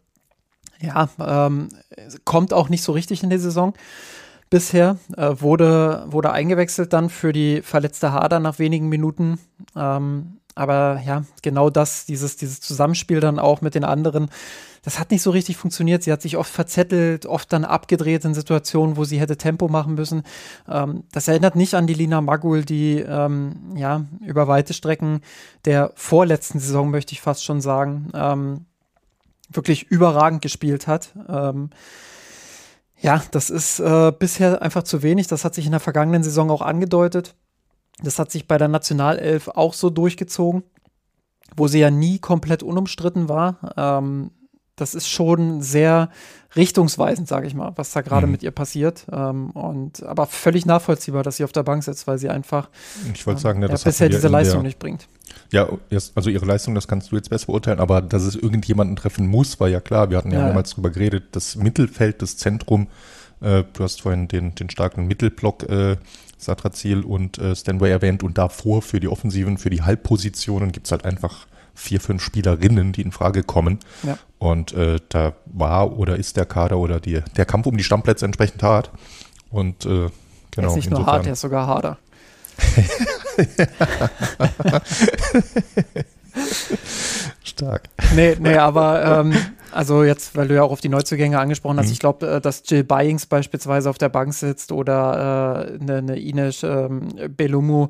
[0.80, 1.68] Ja, ähm,
[2.24, 3.74] kommt auch nicht so richtig in die Saison
[4.50, 4.98] bisher.
[5.16, 9.38] Äh, wurde, wurde eingewechselt dann für die verletzte Hader nach wenigen Minuten.
[9.74, 14.30] Ähm, aber ja, genau das, dieses, dieses Zusammenspiel dann auch mit den anderen,
[14.86, 16.04] das hat nicht so richtig funktioniert.
[16.04, 19.96] Sie hat sich oft verzettelt, oft dann abgedreht in Situationen, wo sie hätte Tempo machen
[19.96, 20.22] müssen.
[20.68, 25.22] Ähm, das erinnert nicht an die Lina Magul, die ähm, ja über weite Strecken
[25.64, 28.64] der vorletzten Saison, möchte ich fast schon sagen, ähm,
[29.50, 31.10] wirklich überragend gespielt hat.
[31.28, 31.70] Ähm,
[33.06, 35.28] ja, das ist äh, bisher einfach zu wenig.
[35.28, 37.36] Das hat sich in der vergangenen Saison auch angedeutet.
[38.02, 40.64] Das hat sich bei der Nationalelf auch so durchgezogen,
[41.56, 43.72] wo sie ja nie komplett unumstritten war.
[43.76, 44.32] Ähm,
[44.74, 46.10] das ist schon sehr
[46.56, 48.32] richtungsweisend, sage ich mal, was da gerade mhm.
[48.32, 49.06] mit ihr passiert.
[49.12, 52.70] Ähm, und aber völlig nachvollziehbar, dass sie auf der Bank sitzt, weil sie einfach
[53.14, 55.06] ich wollte sagen, ja, bisher diese Leistung nicht bringt.
[55.52, 55.68] Ja,
[56.14, 59.60] also ihre Leistung, das kannst du jetzt besser beurteilen, aber dass es irgendjemanden treffen muss,
[59.60, 60.10] war ja klar.
[60.10, 62.88] Wir hatten ja, ja mehrmals drüber geredet, das Mittelfeld, das Zentrum,
[63.40, 65.96] äh, du hast vorhin den, den starken Mittelblock äh,
[66.38, 70.92] Satrazil und äh, Stanway erwähnt und davor für die Offensiven, für die Halbpositionen gibt es
[70.92, 73.78] halt einfach vier, fünf Spielerinnen, die in Frage kommen.
[74.02, 74.18] Ja.
[74.38, 78.24] Und äh, da war oder ist der Kader oder die, der Kampf um die Stammplätze
[78.24, 78.90] entsprechend hart.
[79.50, 80.10] Und äh, genau.
[80.56, 81.98] Er ist nicht nur hart, er ist sogar harder.
[87.42, 87.88] Stark.
[88.14, 89.34] Nee, nee, aber ähm,
[89.72, 91.92] also jetzt, weil du ja auch auf die Neuzugänge angesprochen hast, mhm.
[91.92, 96.18] ich glaube, äh, dass Jill Byings beispielsweise auf der Bank sitzt oder äh, eine, eine
[96.18, 97.88] Ines ähm, Belumu,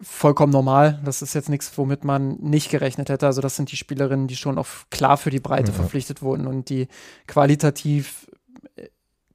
[0.00, 1.00] vollkommen normal.
[1.04, 3.26] Das ist jetzt nichts, womit man nicht gerechnet hätte.
[3.26, 5.76] Also das sind die Spielerinnen, die schon auf klar für die Breite ja.
[5.76, 6.88] verpflichtet wurden und die
[7.26, 8.30] qualitativ
[8.76, 8.88] äh,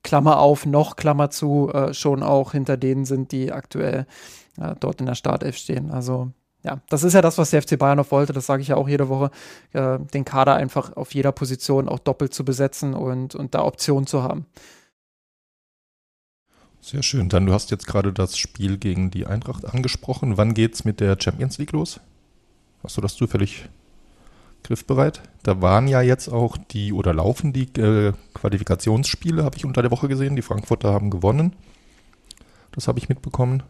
[0.04, 4.06] Klammer auf, noch Klammer zu, äh, schon auch hinter denen sind, die aktuell
[4.60, 5.92] äh, dort in der Startelf stehen.
[5.92, 6.32] Also
[6.64, 8.34] ja, das ist ja das, was der FC Bayern noch wollte.
[8.34, 9.32] Das sage ich ja auch jede Woche,
[9.74, 14.08] äh, den Kader einfach auf jeder Position auch doppelt zu besetzen und, und da Optionen
[14.08, 14.46] zu haben.
[16.82, 17.30] Sehr schön.
[17.30, 20.38] Dann, du hast jetzt gerade das Spiel gegen die Eintracht angesprochen.
[20.38, 22.00] Wann geht es mit der Champions League los?
[22.84, 23.70] Hast du das zufällig
[24.64, 25.22] griffbereit?
[25.44, 29.92] Da waren ja jetzt auch die oder laufen die äh, Qualifikationsspiele, habe ich unter der
[29.92, 30.36] Woche gesehen.
[30.36, 31.56] Die Frankfurter haben gewonnen.
[32.72, 33.64] Das habe ich mitbekommen.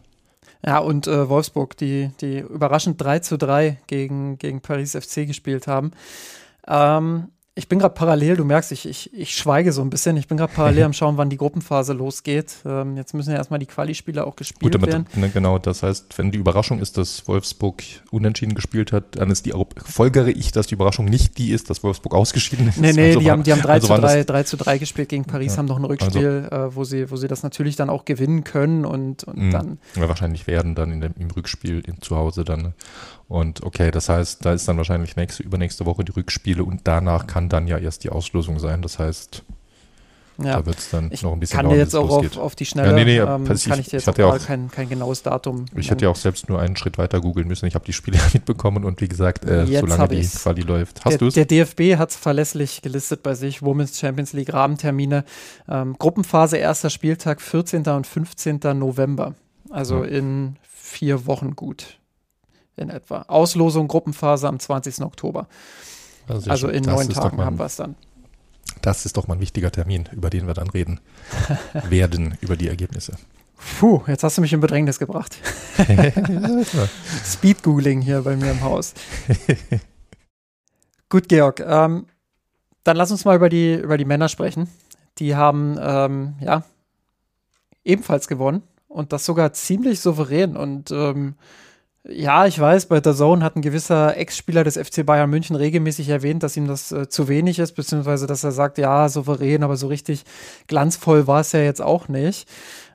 [0.64, 5.66] Ja, und äh, Wolfsburg, die, die überraschend 3 zu 3 gegen, gegen Paris FC gespielt
[5.66, 5.92] haben.
[6.66, 10.16] Ähm, ich bin gerade parallel, du merkst, ich, ich, ich schweige so ein bisschen.
[10.16, 12.54] Ich bin gerade parallel am Schauen, wann die Gruppenphase losgeht.
[12.64, 15.06] Ähm, jetzt müssen ja erstmal die Quali-Spiele auch gespielt Gut, damit, werden.
[15.16, 17.82] Ne, genau, das heißt, wenn die Überraschung ist, dass Wolfsburg
[18.12, 19.52] unentschieden gespielt hat, dann ist die,
[19.84, 22.78] folgere ich, dass die Überraschung nicht die ist, dass Wolfsburg ausgeschieden ist.
[22.78, 24.78] Nee, nee, also die, war, haben, die haben 3, also zu 3, 3 zu 3
[24.78, 27.42] gespielt gegen Paris, ja, haben noch ein Rückspiel, also, äh, wo, sie, wo sie das
[27.42, 29.78] natürlich dann auch gewinnen können und, und mh, dann.
[29.96, 32.74] Ja, wahrscheinlich werden dann in dem, im Rückspiel in, zu Hause dann.
[33.30, 37.28] Und okay, das heißt, da ist dann wahrscheinlich nächste, übernächste Woche die Rückspiele und danach
[37.28, 38.82] kann dann ja erst die Auslosung sein.
[38.82, 39.44] Das heißt,
[40.38, 40.56] ja.
[40.56, 42.66] da wird es dann ich noch ein bisschen kann dauern, jetzt auch auf, auf, die
[42.66, 45.22] Schnelle, ja, nee, nee, ähm, kann ich dir jetzt ich auch, auch kein, kein, genaues
[45.22, 45.66] Datum.
[45.76, 47.66] Ich hätte ja auch selbst nur einen Schritt weiter googeln müssen.
[47.66, 51.04] Ich habe die Spiele mitbekommen und wie gesagt, äh, solange die Quali läuft.
[51.04, 51.34] Hast du es?
[51.34, 55.24] Der DFB hat es verlässlich gelistet bei sich, Women's Champions League Rahmentermine.
[55.68, 57.86] Ähm, Gruppenphase erster Spieltag 14.
[57.86, 58.58] und 15.
[58.74, 59.36] November.
[59.70, 60.10] Also ja.
[60.10, 61.99] in vier Wochen gut
[62.80, 63.24] in etwa.
[63.28, 65.02] Auslosung, Gruppenphase am 20.
[65.02, 65.46] Oktober.
[66.28, 67.96] Also, also in neun Tagen mal, haben wir es dann.
[68.82, 71.00] Das ist doch mal ein wichtiger Termin, über den wir dann reden
[71.88, 73.14] werden, über die Ergebnisse.
[73.78, 75.36] Puh, jetzt hast du mich in Bedrängnis gebracht.
[77.24, 78.94] Speed-Googling hier bei mir im Haus.
[81.10, 81.60] Gut, Georg.
[81.60, 82.06] Ähm,
[82.84, 84.68] dann lass uns mal über die, über die Männer sprechen
[85.20, 86.64] die haben ähm, ja
[87.84, 90.56] ebenfalls gewonnen und das sogar ziemlich souverän.
[90.56, 91.34] Und ähm,
[92.08, 96.08] ja, ich weiß, bei der Zone hat ein gewisser Ex-Spieler des FC Bayern München regelmäßig
[96.08, 99.76] erwähnt, dass ihm das äh, zu wenig ist, beziehungsweise dass er sagt, ja, souverän, aber
[99.76, 100.24] so richtig
[100.66, 102.48] glanzvoll war es ja jetzt auch nicht.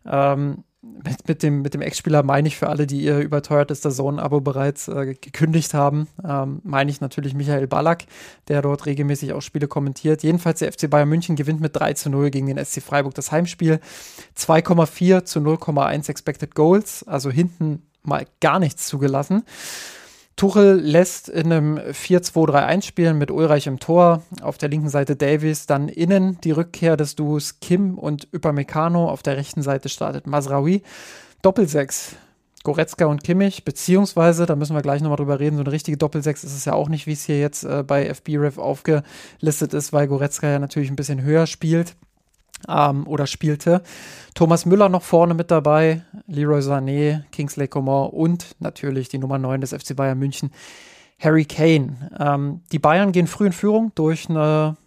[0.06, 3.92] Ähm, mit, mit, dem, mit dem Ex-Spieler meine ich für alle, die ihr überteuertes der
[3.92, 8.06] Zone-Abo bereits äh, gekündigt haben, ähm, meine ich natürlich Michael Ballack,
[8.48, 10.24] der dort regelmäßig auch Spiele kommentiert.
[10.24, 13.32] Jedenfalls der FC Bayern München gewinnt mit 3 zu 0 gegen den SC Freiburg das
[13.32, 13.80] Heimspiel.
[14.38, 19.44] 2,4 zu 0,1 Expected Goals, also hinten mal gar nichts zugelassen.
[20.36, 25.66] Tuchel lässt in einem 4-2-3-1 spielen mit Ulreich im Tor, auf der linken Seite Davies,
[25.66, 30.82] dann innen die Rückkehr des Duos Kim und Upamecano, auf der rechten Seite startet Masraoui.
[31.42, 32.18] Doppelsechs,
[32.64, 36.44] Goretzka und Kimmich, beziehungsweise, da müssen wir gleich nochmal drüber reden, so eine richtige Doppelsechs
[36.44, 40.08] ist es ja auch nicht, wie es hier jetzt äh, bei FB-Ref aufgelistet ist, weil
[40.08, 41.96] Goretzka ja natürlich ein bisschen höher spielt
[42.68, 43.82] ähm, oder spielte.
[44.34, 49.62] Thomas Müller noch vorne mit dabei, Leroy Sané, Kingsley Coman und natürlich die Nummer 9
[49.62, 50.52] des FC Bayern München,
[51.20, 52.12] Harry Kane.
[52.20, 54.78] Ähm, die Bayern gehen früh in Führung durch eine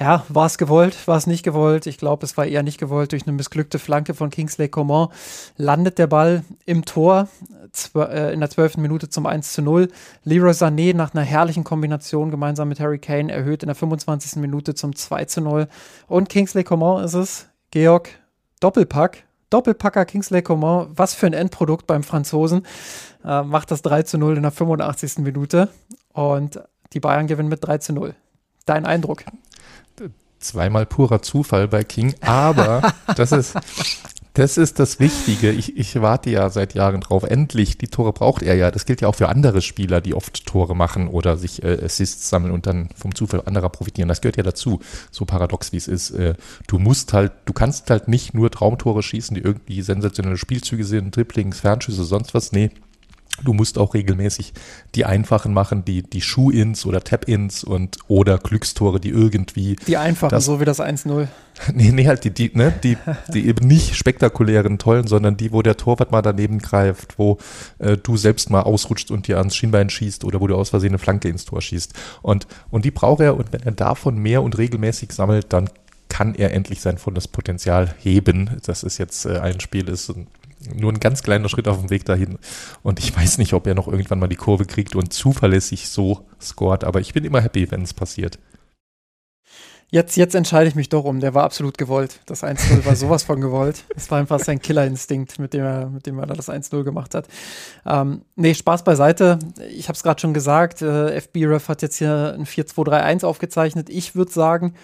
[0.00, 1.86] ja, war es gewollt, war es nicht gewollt?
[1.86, 3.12] Ich glaube, es war eher nicht gewollt.
[3.12, 5.08] Durch eine missglückte Flanke von Kingsley Coman
[5.58, 7.28] landet der Ball im Tor
[7.94, 9.88] in der zwölften Minute zum 1 zu 0.
[10.24, 14.36] Leroy Sané nach einer herrlichen Kombination gemeinsam mit Harry Kane erhöht in der 25.
[14.36, 15.68] Minute zum 2 zu 0.
[16.08, 18.10] Und Kingsley Coman ist es, Georg,
[18.60, 19.24] Doppelpack.
[19.50, 22.66] Doppelpacker Kingsley Coman, was für ein Endprodukt beim Franzosen,
[23.24, 25.18] äh, macht das 3 zu 0 in der 85.
[25.18, 25.68] Minute
[26.12, 26.60] und
[26.92, 28.14] die Bayern gewinnen mit 3 zu 0.
[28.66, 29.24] Dein Eindruck?
[30.40, 33.54] zweimal purer Zufall bei King, aber das ist,
[34.34, 35.50] das ist das Wichtige.
[35.50, 37.24] Ich, ich warte ja seit Jahren drauf.
[37.24, 38.70] Endlich, die Tore braucht er ja.
[38.70, 42.30] Das gilt ja auch für andere Spieler, die oft Tore machen oder sich äh, Assists
[42.30, 44.08] sammeln und dann vom Zufall anderer profitieren.
[44.08, 44.80] Das gehört ja dazu.
[45.10, 46.10] So paradox wie es ist.
[46.12, 46.34] Äh,
[46.68, 51.14] du musst halt, du kannst halt nicht nur Traumtore schießen, die irgendwie sensationelle Spielzüge sind,
[51.16, 52.52] Dribblings, Fernschüsse, sonst was.
[52.52, 52.70] Nee,
[53.42, 54.52] Du musst auch regelmäßig
[54.94, 59.76] die einfachen machen, die, die Schuh-Ins oder Tap-Ins und oder Glückstore, die irgendwie.
[59.86, 61.28] Die einfachen, das, so wie das 1-0.
[61.74, 62.96] Nee, nee, halt die, die, ne, die,
[63.34, 67.38] die eben nicht spektakulären, tollen, sondern die, wo der Torwart mal daneben greift, wo
[67.78, 70.90] äh, du selbst mal ausrutscht und dir ans Schienbein schießt oder wo du aus Versehen
[70.90, 71.92] eine Flanke ins Tor schießt.
[72.22, 75.68] Und, und die braucht er und wenn er davon mehr und regelmäßig sammelt, dann
[76.08, 78.58] kann er endlich sein volles Potenzial heben.
[78.64, 80.12] Das ist jetzt äh, ein Spiel, ist
[80.74, 82.38] nur ein ganz kleiner Schritt auf dem Weg dahin.
[82.82, 86.26] Und ich weiß nicht, ob er noch irgendwann mal die Kurve kriegt und zuverlässig so
[86.40, 88.38] scored, aber ich bin immer happy, wenn es passiert.
[89.92, 91.18] Jetzt, jetzt entscheide ich mich doch um.
[91.18, 92.20] Der war absolut gewollt.
[92.26, 93.84] Das 1-0 war sowas von gewollt.
[93.96, 97.26] Es war einfach sein Killerinstinkt, mit dem er, mit dem er das 1-0 gemacht hat.
[97.84, 99.40] Ähm, nee, Spaß beiseite.
[99.68, 100.80] Ich habe es gerade schon gesagt.
[100.80, 103.90] Äh, FB-Ref hat jetzt hier ein 4-2-3-1 aufgezeichnet.
[103.90, 104.74] Ich würde sagen,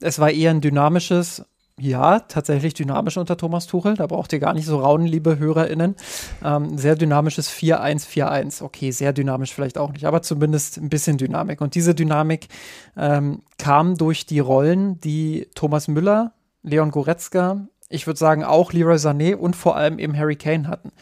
[0.00, 1.42] es war eher ein dynamisches
[1.80, 3.94] ja, tatsächlich dynamisch unter Thomas Tuchel.
[3.94, 5.96] Da braucht ihr gar nicht so raunen, liebe HörerInnen.
[6.44, 8.62] Ähm, sehr dynamisches 4-1-4-1.
[8.62, 11.60] Okay, sehr dynamisch vielleicht auch nicht, aber zumindest ein bisschen Dynamik.
[11.60, 12.48] Und diese Dynamik
[12.96, 18.96] ähm, kam durch die Rollen, die Thomas Müller, Leon Goretzka, ich würde sagen auch Leroy
[18.96, 20.92] Sané und vor allem eben Harry Kane hatten.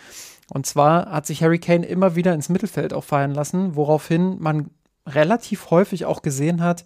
[0.51, 4.71] Und zwar hat sich Harry Kane immer wieder ins Mittelfeld auch fallen lassen, woraufhin man
[5.07, 6.85] relativ häufig auch gesehen hat,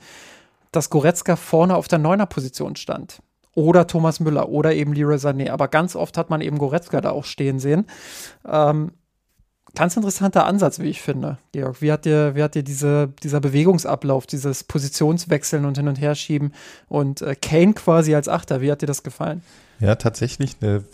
[0.73, 3.23] dass Goretzka vorne auf der Neuner-Position stand
[3.55, 5.51] oder Thomas Müller oder eben Leroy Sané.
[5.51, 7.87] Aber ganz oft hat man eben Goretzka da auch stehen sehen.
[8.47, 8.93] Ähm,
[9.75, 11.81] ganz interessanter Ansatz, wie ich finde, Georg.
[11.81, 16.53] Wie hat dir, wie hat dir diese, dieser Bewegungsablauf, dieses Positionswechseln und Hin- und Herschieben
[16.89, 19.43] und äh, Kane quasi als Achter, wie hat dir das gefallen?
[19.81, 20.85] Ja, tatsächlich eine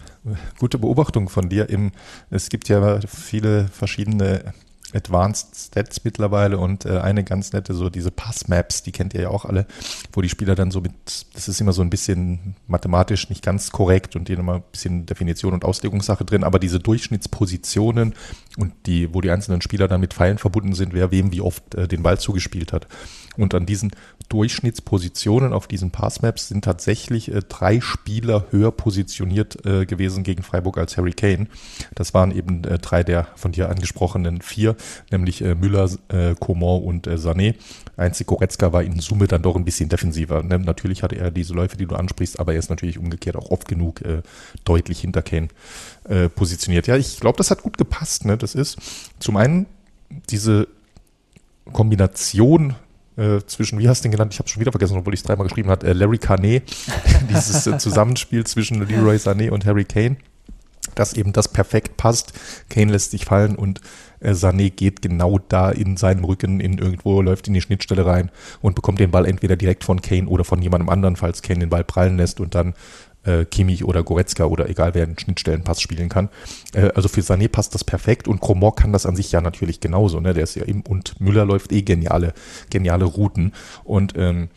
[0.59, 1.68] gute Beobachtung von dir.
[1.68, 1.92] Im,
[2.31, 4.55] es gibt ja viele verschiedene
[4.94, 9.29] Advanced Stats mittlerweile und äh, eine ganz nette, so diese Passmaps, die kennt ihr ja
[9.29, 9.66] auch alle,
[10.12, 10.92] wo die Spieler dann so mit,
[11.35, 15.07] das ist immer so ein bisschen mathematisch nicht ganz korrekt und die nochmal ein bisschen
[15.07, 18.14] Definition und Auslegungssache drin, aber diese Durchschnittspositionen
[18.57, 21.74] und die, wo die einzelnen Spieler dann mit Pfeilen verbunden sind, wer wem wie oft
[21.74, 22.87] äh, den Ball zugespielt hat.
[23.38, 23.92] Und an diesen
[24.29, 30.77] Durchschnittspositionen auf diesen Passmaps sind tatsächlich äh, drei Spieler höher positioniert äh, gewesen gegen Freiburg
[30.77, 31.46] als Harry Kane.
[31.94, 34.77] Das waren eben äh, drei der von dir angesprochenen vier,
[35.11, 37.55] nämlich äh, Müller, äh, Coman und äh, Sané.
[37.96, 40.42] Einzig Goretzka war in Summe dann doch ein bisschen defensiver.
[40.42, 40.59] Ne?
[40.59, 43.66] Natürlich hatte er diese Läufe, die du ansprichst, aber er ist natürlich umgekehrt auch oft
[43.66, 44.03] genug
[44.64, 45.48] deutlich hinter Kane
[46.37, 46.87] positioniert.
[46.87, 48.24] Ja, ich glaube, das hat gut gepasst.
[48.24, 48.37] Ne?
[48.37, 48.79] Das ist
[49.18, 49.66] zum einen
[50.31, 50.68] diese
[51.72, 52.77] Kombination
[53.18, 54.33] äh, zwischen, wie hast du den genannt?
[54.33, 56.62] Ich habe schon wieder vergessen, obwohl ich es dreimal geschrieben habe, äh, Larry Carnet,
[57.31, 60.16] dieses äh, Zusammenspiel zwischen Leroy Sané und Harry Kane,
[60.94, 62.33] dass eben das perfekt passt.
[62.70, 63.81] Kane lässt sich fallen und
[64.20, 68.31] Äh, Sané geht genau da in seinem Rücken, in irgendwo, läuft in die Schnittstelle rein
[68.61, 71.70] und bekommt den Ball entweder direkt von Kane oder von jemandem anderen, falls Kane den
[71.70, 72.74] Ball prallen lässt und dann
[73.28, 76.30] äh, Kimmich oder Goretzka oder egal wer einen Schnittstellenpass spielen kann.
[76.72, 79.80] Äh, also für Sané passt das perfekt und Cromor kann das an sich ja natürlich
[79.80, 80.20] genauso.
[80.20, 80.34] Ne?
[80.34, 82.32] Der ist ja eben, und Müller läuft eh geniale,
[82.70, 83.52] geniale Routen.
[83.84, 84.48] Und ähm,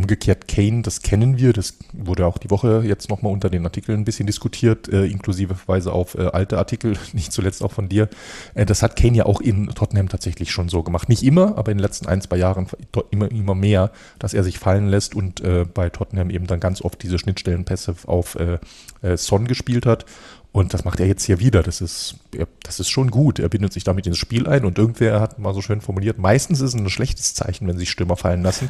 [0.00, 4.00] Umgekehrt Kane, das kennen wir, das wurde auch die Woche jetzt nochmal unter den Artikeln
[4.00, 8.08] ein bisschen diskutiert, äh, inklusive Verweise auf äh, alte Artikel, nicht zuletzt auch von dir.
[8.54, 11.10] Äh, das hat Kane ja auch in Tottenham tatsächlich schon so gemacht.
[11.10, 12.66] Nicht immer, aber in den letzten ein, zwei Jahren
[13.10, 16.80] immer, immer mehr, dass er sich fallen lässt und äh, bei Tottenham eben dann ganz
[16.80, 18.58] oft diese Schnittstellenpässe auf äh,
[19.02, 20.06] äh, Son gespielt hat.
[20.52, 21.62] Und das macht er jetzt hier wieder.
[21.62, 22.16] Das ist,
[22.64, 23.38] das ist schon gut.
[23.38, 26.60] Er bindet sich damit ins Spiel ein und irgendwer hat mal so schön formuliert, meistens
[26.60, 28.68] ist es ein schlechtes Zeichen, wenn sich Stürmer fallen lassen,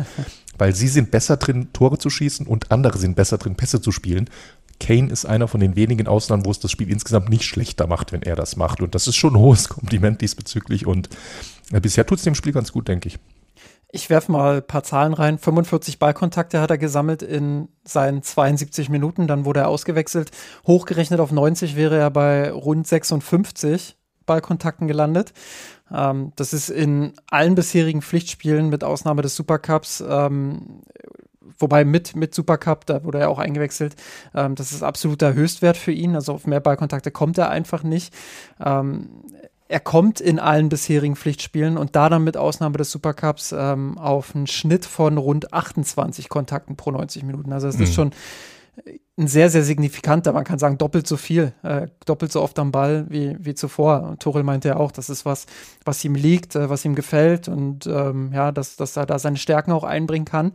[0.60, 3.92] weil sie sind besser drin, Tore zu schießen und andere sind besser drin, Pässe zu
[3.92, 4.28] spielen.
[4.78, 8.12] Kane ist einer von den wenigen Ausnahmen, wo es das Spiel insgesamt nicht schlechter macht,
[8.12, 8.80] wenn er das macht.
[8.80, 10.86] Und das ist schon ein hohes Kompliment diesbezüglich.
[10.86, 11.10] Und
[11.72, 13.18] äh, bisher tut es dem Spiel ganz gut, denke ich.
[13.92, 15.38] Ich werfe mal ein paar Zahlen rein.
[15.38, 19.26] 45 Ballkontakte hat er gesammelt in seinen 72 Minuten.
[19.26, 20.30] Dann wurde er ausgewechselt.
[20.66, 23.96] Hochgerechnet auf 90 wäre er bei rund 56
[24.30, 25.32] Ballkontakten gelandet.
[25.92, 30.82] Ähm, das ist in allen bisherigen Pflichtspielen mit Ausnahme des Supercups ähm,
[31.58, 33.96] wobei mit, mit Supercup, da wurde er auch eingewechselt,
[34.34, 36.14] ähm, das ist absoluter Höchstwert für ihn.
[36.14, 38.14] Also auf mehr Ballkontakte kommt er einfach nicht.
[38.64, 39.08] Ähm,
[39.68, 44.34] er kommt in allen bisherigen Pflichtspielen und da dann mit Ausnahme des Supercups ähm, auf
[44.34, 47.52] einen Schnitt von rund 28 Kontakten pro 90 Minuten.
[47.52, 47.82] Also es mhm.
[47.84, 48.10] ist schon
[49.20, 52.72] ein sehr, sehr signifikanter, man kann sagen, doppelt so viel, äh, doppelt so oft am
[52.72, 54.02] Ball wie, wie zuvor.
[54.02, 55.46] Und Torel meinte ja auch, das ist was,
[55.84, 59.36] was ihm liegt, äh, was ihm gefällt und ähm, ja, dass, dass er da seine
[59.36, 60.52] Stärken auch einbringen kann.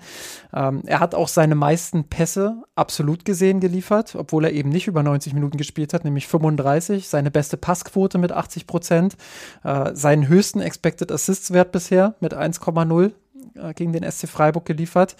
[0.54, 5.04] Ähm, er hat auch seine meisten Pässe absolut gesehen geliefert, obwohl er eben nicht über
[5.04, 9.16] 90 Minuten gespielt hat, nämlich 35, seine beste Passquote mit 80 Prozent,
[9.64, 13.12] äh, seinen höchsten Expected Assists Wert bisher mit 1,0
[13.56, 15.16] äh, gegen den SC Freiburg geliefert.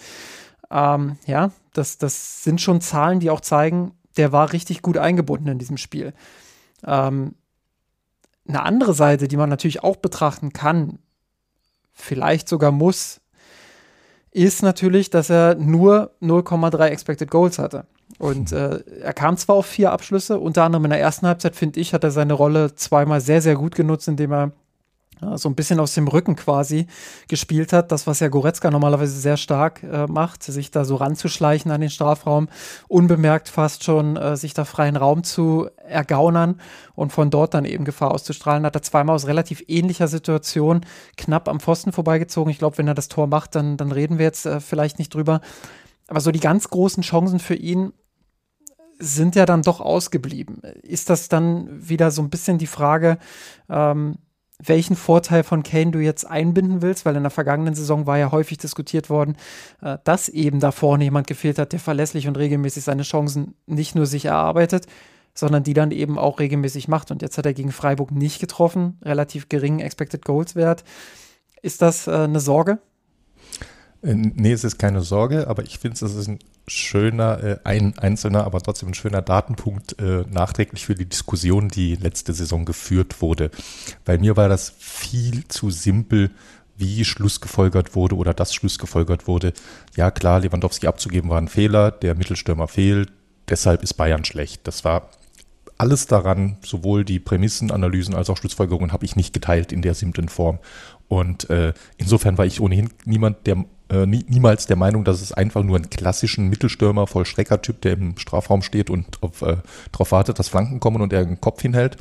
[0.70, 5.48] Ähm, ja, das, das sind schon Zahlen, die auch zeigen, der war richtig gut eingebunden
[5.48, 6.14] in diesem Spiel.
[6.84, 7.34] Ähm,
[8.48, 10.98] eine andere Seite, die man natürlich auch betrachten kann,
[11.92, 13.20] vielleicht sogar muss,
[14.30, 17.86] ist natürlich, dass er nur 0,3 Expected Goals hatte.
[18.18, 21.80] Und äh, er kam zwar auf vier Abschlüsse, unter anderem in der ersten Halbzeit, finde
[21.80, 24.52] ich, hat er seine Rolle zweimal sehr, sehr gut genutzt, indem er
[25.36, 26.86] so ein bisschen aus dem Rücken quasi
[27.28, 27.90] gespielt hat.
[27.90, 31.90] Das, was ja Goretzka normalerweise sehr stark äh, macht, sich da so ranzuschleichen an den
[31.90, 32.48] Strafraum,
[32.88, 36.60] unbemerkt fast schon äh, sich da freien Raum zu ergaunern
[36.94, 40.82] und von dort dann eben Gefahr auszustrahlen, hat er zweimal aus relativ ähnlicher Situation
[41.16, 42.50] knapp am Pfosten vorbeigezogen.
[42.50, 45.14] Ich glaube, wenn er das Tor macht, dann, dann reden wir jetzt äh, vielleicht nicht
[45.14, 45.40] drüber.
[46.08, 47.92] Aber so die ganz großen Chancen für ihn
[48.98, 50.62] sind ja dann doch ausgeblieben.
[50.82, 53.18] Ist das dann wieder so ein bisschen die Frage,
[53.68, 54.16] ähm,
[54.62, 58.32] welchen Vorteil von Kane du jetzt einbinden willst, weil in der vergangenen Saison war ja
[58.32, 59.36] häufig diskutiert worden,
[59.82, 63.94] äh, dass eben da vorne jemand gefehlt hat, der verlässlich und regelmäßig seine Chancen nicht
[63.94, 64.86] nur sich erarbeitet,
[65.34, 67.10] sondern die dann eben auch regelmäßig macht.
[67.10, 70.84] Und jetzt hat er gegen Freiburg nicht getroffen, relativ geringen Expected Goals Wert.
[71.62, 72.78] Ist das äh, eine Sorge?
[74.06, 76.38] Äh, nee, es ist keine Sorge, aber ich finde, es ist ein
[76.68, 81.96] schöner, äh, ein einzelner, aber trotzdem ein schöner Datenpunkt äh, nachträglich für die Diskussion, die
[81.96, 83.50] letzte Saison geführt wurde.
[84.04, 86.30] Bei mir war das viel zu simpel,
[86.78, 89.52] wie Schlussgefolgert wurde oder das Schlussgefolgert wurde.
[89.96, 93.10] Ja, klar, Lewandowski abzugeben war ein Fehler, der Mittelstürmer fehlt,
[93.48, 94.60] deshalb ist Bayern schlecht.
[94.64, 95.08] Das war
[95.78, 100.28] alles daran, sowohl die Prämissenanalysen als auch Schlussfolgerungen habe ich nicht geteilt in der simplen
[100.28, 100.58] Form.
[101.08, 105.32] Und äh, insofern war ich ohnehin niemand, der äh, nie, niemals der Meinung, dass es
[105.32, 109.58] einfach nur einen klassischen Mittelstürmer, Vollstreckertyp, der im Strafraum steht und auf, äh,
[109.92, 111.96] darauf wartet, dass Flanken kommen und er den Kopf hinhält,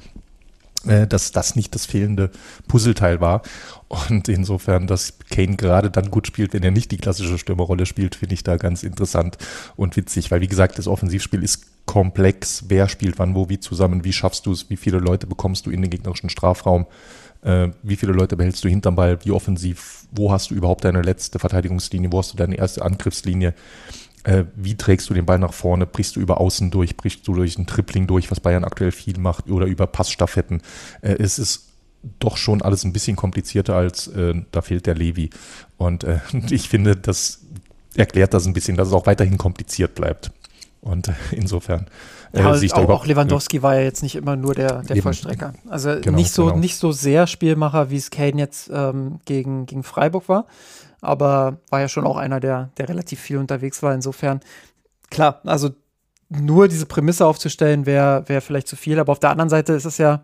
[0.85, 2.31] äh, dass das nicht das fehlende
[2.67, 3.43] Puzzleteil war.
[3.87, 8.15] Und insofern, dass Kane gerade dann gut spielt, wenn er nicht die klassische Stürmerrolle spielt,
[8.15, 9.37] finde ich da ganz interessant
[9.75, 12.65] und witzig, weil wie gesagt, das Offensivspiel ist komplex.
[12.67, 14.03] Wer spielt wann, wo, wie zusammen?
[14.03, 14.69] Wie schaffst du es?
[14.71, 16.87] Wie viele Leute bekommst du in den gegnerischen Strafraum?
[17.45, 19.23] Äh, wie viele Leute behältst du hinterm Ball?
[19.23, 20.07] Wie offensiv?
[20.11, 22.11] Wo hast du überhaupt deine letzte Verteidigungslinie?
[22.11, 23.53] Wo hast du deine erste Angriffslinie?
[24.23, 25.85] Äh, wie trägst du den Ball nach vorne?
[25.85, 26.97] Brichst du über Außen durch?
[26.97, 29.49] Brichst du durch ein Tripling durch, was Bayern aktuell viel macht?
[29.51, 30.63] Oder über Passstaffetten?
[31.01, 31.73] Äh, es ist
[32.19, 35.29] doch schon alles ein bisschen komplizierter als äh, da fehlt der Levi.
[35.77, 36.19] Und äh,
[36.49, 37.41] ich finde, das
[37.95, 40.31] erklärt das ein bisschen, dass es auch weiterhin kompliziert bleibt.
[40.81, 41.85] Und äh, insofern
[42.35, 43.63] ja, sehe ich auch, auch Lewandowski ja.
[43.63, 45.53] war ja jetzt nicht immer nur der, der Vollstrecker.
[45.69, 46.57] Also genau, nicht, so, genau.
[46.57, 50.45] nicht so sehr Spielmacher, wie es Kane jetzt ähm, gegen, gegen Freiburg war.
[51.01, 53.93] Aber war ja schon auch einer, der, der relativ viel unterwegs war.
[53.93, 54.39] Insofern,
[55.09, 55.69] klar, also
[56.29, 58.99] nur diese Prämisse aufzustellen, wäre wär vielleicht zu viel.
[58.99, 60.23] Aber auf der anderen Seite ist es ja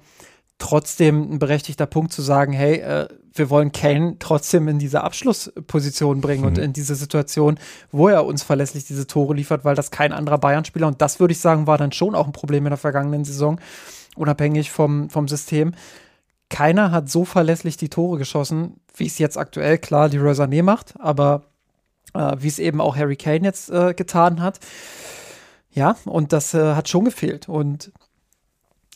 [0.58, 6.22] trotzdem ein berechtigter Punkt zu sagen, hey, äh, wir wollen Kane trotzdem in diese Abschlussposition
[6.22, 6.48] bringen mhm.
[6.48, 7.58] und in diese Situation,
[7.92, 11.32] wo er uns verlässlich diese Tore liefert, weil das kein anderer Bayern-Spieler und das würde
[11.32, 13.60] ich sagen, war dann schon auch ein Problem in der vergangenen Saison,
[14.16, 15.74] unabhängig vom, vom System.
[16.50, 20.96] Keiner hat so verlässlich die Tore geschossen, wie es jetzt aktuell klar die Sané macht,
[21.00, 21.44] aber
[22.14, 24.60] äh, wie es eben auch Harry Kane jetzt äh, getan hat.
[25.74, 27.48] Ja, und das äh, hat schon gefehlt.
[27.48, 27.94] Und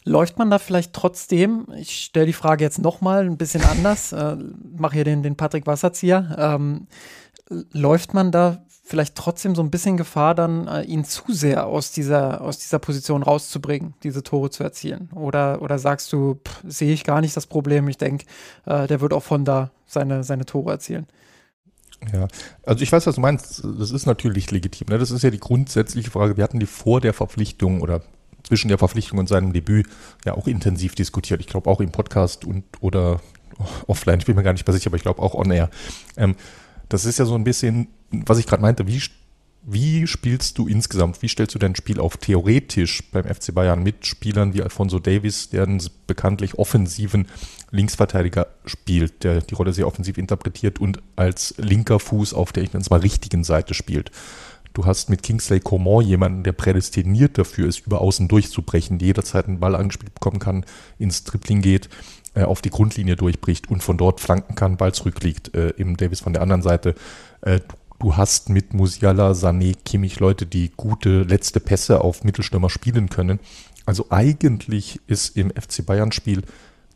[0.07, 4.37] Läuft man da vielleicht trotzdem, ich stelle die Frage jetzt nochmal ein bisschen anders, äh,
[4.77, 6.87] mache hier den, den Patrick Wasserzieher, ähm,
[7.71, 11.91] läuft man da vielleicht trotzdem so ein bisschen Gefahr, dann äh, ihn zu sehr aus
[11.91, 15.09] dieser, aus dieser Position rauszubringen, diese Tore zu erzielen?
[15.15, 18.25] Oder, oder sagst du, sehe ich gar nicht das Problem, ich denke,
[18.65, 21.07] äh, der wird auch von da seine, seine Tore erzielen?
[22.13, 22.27] Ja,
[22.63, 23.63] also ich weiß, was du meinst.
[23.79, 24.87] Das ist natürlich legitim.
[24.89, 24.99] Ne?
[24.99, 26.37] Das ist ja die grundsätzliche Frage.
[26.37, 28.03] Wir hatten die vor der Verpflichtung oder
[28.47, 29.87] zwischen der Verpflichtung und seinem Debüt
[30.25, 31.41] ja auch intensiv diskutiert.
[31.41, 33.19] Ich glaube auch im Podcast und oder
[33.87, 35.69] offline, ich bin mir gar nicht mehr sicher, aber ich glaube auch on air.
[36.17, 36.35] Ähm,
[36.89, 39.01] das ist ja so ein bisschen, was ich gerade meinte, wie,
[39.63, 44.05] wie spielst du insgesamt, wie stellst du dein Spiel auf theoretisch beim FC Bayern mit
[44.05, 47.27] Spielern wie Alfonso Davis, der einen bekanntlich offensiven
[47.71, 52.73] Linksverteidiger spielt, der die Rolle sehr offensiv interpretiert und als linker Fuß auf der, ich
[52.73, 54.11] nenne es mal, richtigen Seite spielt.
[54.75, 59.61] Du hast mit Kingsley Coman jemanden, der prädestiniert dafür ist, über außen durchzubrechen, jederzeit einen
[59.61, 60.65] Ball angespielt bekommen kann,
[60.99, 61.87] ins Tripling geht,
[62.33, 66.19] äh, auf die Grundlinie durchbricht und von dort flanken kann, Ball zurückliegt, äh, im Davis
[66.19, 66.93] von der anderen Seite.
[67.39, 67.61] Äh,
[67.99, 73.39] du hast mit Musiala, Sané, Kimmich Leute, die gute letzte Pässe auf Mittelstürmer spielen können.
[73.85, 76.41] Also eigentlich ist im FC Bayern Spiel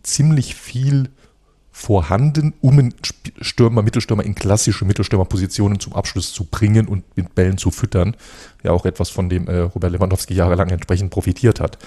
[0.03, 1.11] ziemlich viel
[1.79, 2.93] vorhanden, um einen
[3.39, 8.17] Stürmer, Mittelstürmer in klassische Mittelstürmerpositionen zum Abschluss zu bringen und mit Bällen zu füttern.
[8.63, 11.77] Ja, auch etwas, von dem äh, Robert Lewandowski jahrelang entsprechend profitiert hat.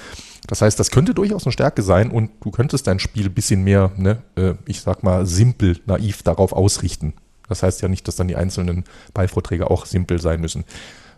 [0.47, 3.65] Das heißt, das könnte durchaus eine Stärke sein und du könntest dein Spiel ein bisschen
[3.65, 7.13] mehr, ne, äh, ich sag mal, simpel, naiv darauf ausrichten.
[7.51, 10.65] Das heißt ja nicht, dass dann die einzelnen Ballvorträge auch simpel sein müssen.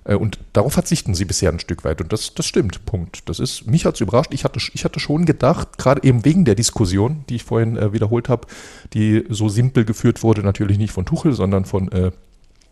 [0.05, 2.01] Äh, und darauf verzichten sie bisher ein Stück weit.
[2.01, 2.85] Und das, das stimmt.
[2.87, 3.29] Punkt.
[3.29, 4.33] Das ist, mich hat es überrascht.
[4.33, 7.93] Ich hatte, ich hatte schon gedacht, gerade eben wegen der Diskussion, die ich vorhin äh,
[7.93, 8.47] wiederholt habe,
[8.93, 12.11] die so simpel geführt wurde, natürlich nicht von Tuchel, sondern von äh,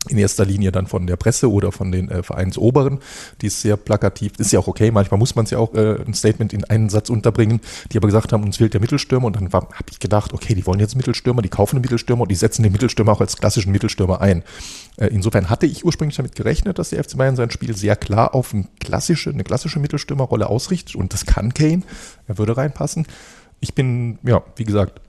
[0.08, 2.98] in erster Linie dann von der Presse oder von den äh, Vereinsoberen,
[3.40, 6.02] die ist sehr plakativ, ist ja auch okay, manchmal muss man es ja auch äh,
[6.04, 7.60] ein Statement in einen Satz unterbringen,
[7.92, 10.66] die aber gesagt haben, uns fehlt der Mittelstürmer und dann habe ich gedacht, okay, die
[10.66, 13.70] wollen jetzt Mittelstürmer, die kaufen einen Mittelstürmer und die setzen den Mittelstürmer auch als klassischen
[13.70, 14.42] Mittelstürmer ein.
[14.97, 18.34] Äh, insofern hatte ich ursprünglich damit gerechnet, dass der FC Bayern sein Spiel sehr klar
[18.34, 21.82] auf ein klassische, eine klassische Mittelstürmerrolle ausrichtet und das kann Kane,
[22.26, 23.07] er würde reinpassen.
[23.61, 25.01] Ich bin, ja, wie gesagt,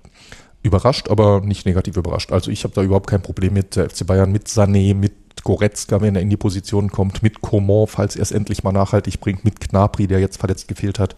[0.62, 2.32] überrascht, aber nicht negativ überrascht.
[2.32, 6.00] Also ich habe da überhaupt kein Problem mit der FC Bayern, mit Sané, mit Goretzka,
[6.02, 9.44] wenn er in die Position kommt, mit Coman, falls er es endlich mal nachhaltig bringt,
[9.44, 11.16] mit Knapri, der jetzt verletzt gefehlt hat.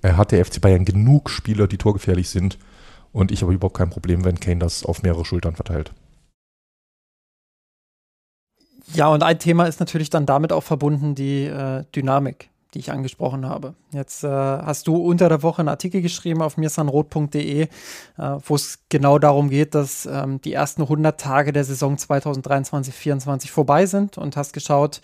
[0.00, 2.58] Er hat der FC Bayern genug Spieler, die torgefährlich sind.
[3.12, 5.92] Und ich habe überhaupt kein Problem, wenn Kane das auf mehrere Schultern verteilt.
[8.94, 12.92] Ja, und ein Thema ist natürlich dann damit auch verbunden die äh, Dynamik die ich
[12.92, 13.74] angesprochen habe.
[13.92, 17.68] Jetzt äh, hast du unter der Woche einen Artikel geschrieben auf mirsanrot.de, äh,
[18.16, 23.86] wo es genau darum geht, dass ähm, die ersten 100 Tage der Saison 2023-24 vorbei
[23.86, 25.00] sind und hast geschaut,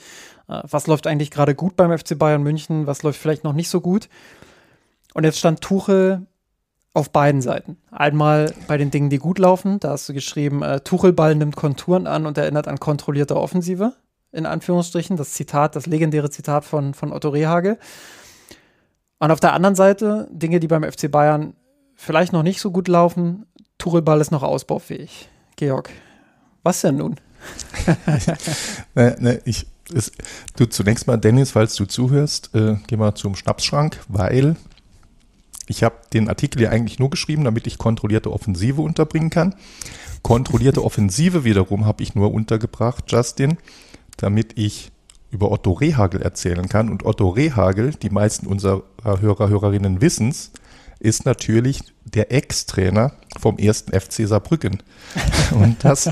[0.48, 3.68] äh, was läuft eigentlich gerade gut beim FC Bayern München, was läuft vielleicht noch nicht
[3.68, 4.08] so gut.
[5.14, 6.26] Und jetzt stand Tuchel
[6.96, 7.76] auf beiden Seiten.
[7.90, 12.06] Einmal bei den Dingen, die gut laufen, da hast du geschrieben, äh, Tuchelball nimmt Konturen
[12.06, 13.92] an und erinnert an kontrollierte Offensive
[14.36, 17.78] in Anführungsstrichen, das Zitat, das legendäre Zitat von, von Otto Rehagel.
[19.18, 21.54] Und auf der anderen Seite Dinge, die beim FC Bayern
[21.94, 23.46] vielleicht noch nicht so gut laufen.
[23.78, 25.30] Tuchelball ist noch ausbaufähig.
[25.56, 25.90] Georg,
[26.62, 27.16] was denn nun?
[28.94, 30.12] ne, ne, ich, es,
[30.56, 34.56] du zunächst mal, Dennis, falls du zuhörst, äh, geh mal zum Schnapsschrank, weil
[35.66, 39.54] ich habe den Artikel ja eigentlich nur geschrieben, damit ich kontrollierte Offensive unterbringen kann.
[40.22, 43.58] Kontrollierte Offensive wiederum habe ich nur untergebracht, Justin,
[44.16, 44.90] damit ich
[45.30, 46.88] über Otto Rehagel erzählen kann.
[46.88, 50.50] Und Otto Rehagel, die meisten unserer Hörer, Hörerinnen wissen es,
[50.98, 54.82] ist natürlich der Ex-Trainer vom ersten FC Saarbrücken.
[55.52, 56.10] Und das,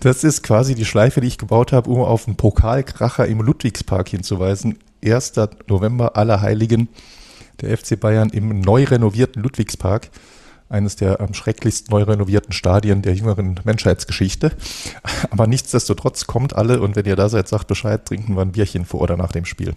[0.00, 4.08] das ist quasi die Schleife, die ich gebaut habe, um auf einen Pokalkracher im Ludwigspark
[4.08, 4.78] hinzuweisen.
[5.04, 5.32] 1.
[5.68, 6.88] November Allerheiligen,
[7.60, 10.10] der FC Bayern im neu renovierten Ludwigspark
[10.68, 14.52] eines der am schrecklichsten neu renovierten Stadien der jüngeren Menschheitsgeschichte.
[15.30, 18.84] Aber nichtsdestotrotz kommt alle und wenn ihr da seid, sagt Bescheid, trinken wir ein Bierchen
[18.84, 19.74] vor oder nach dem Spiel.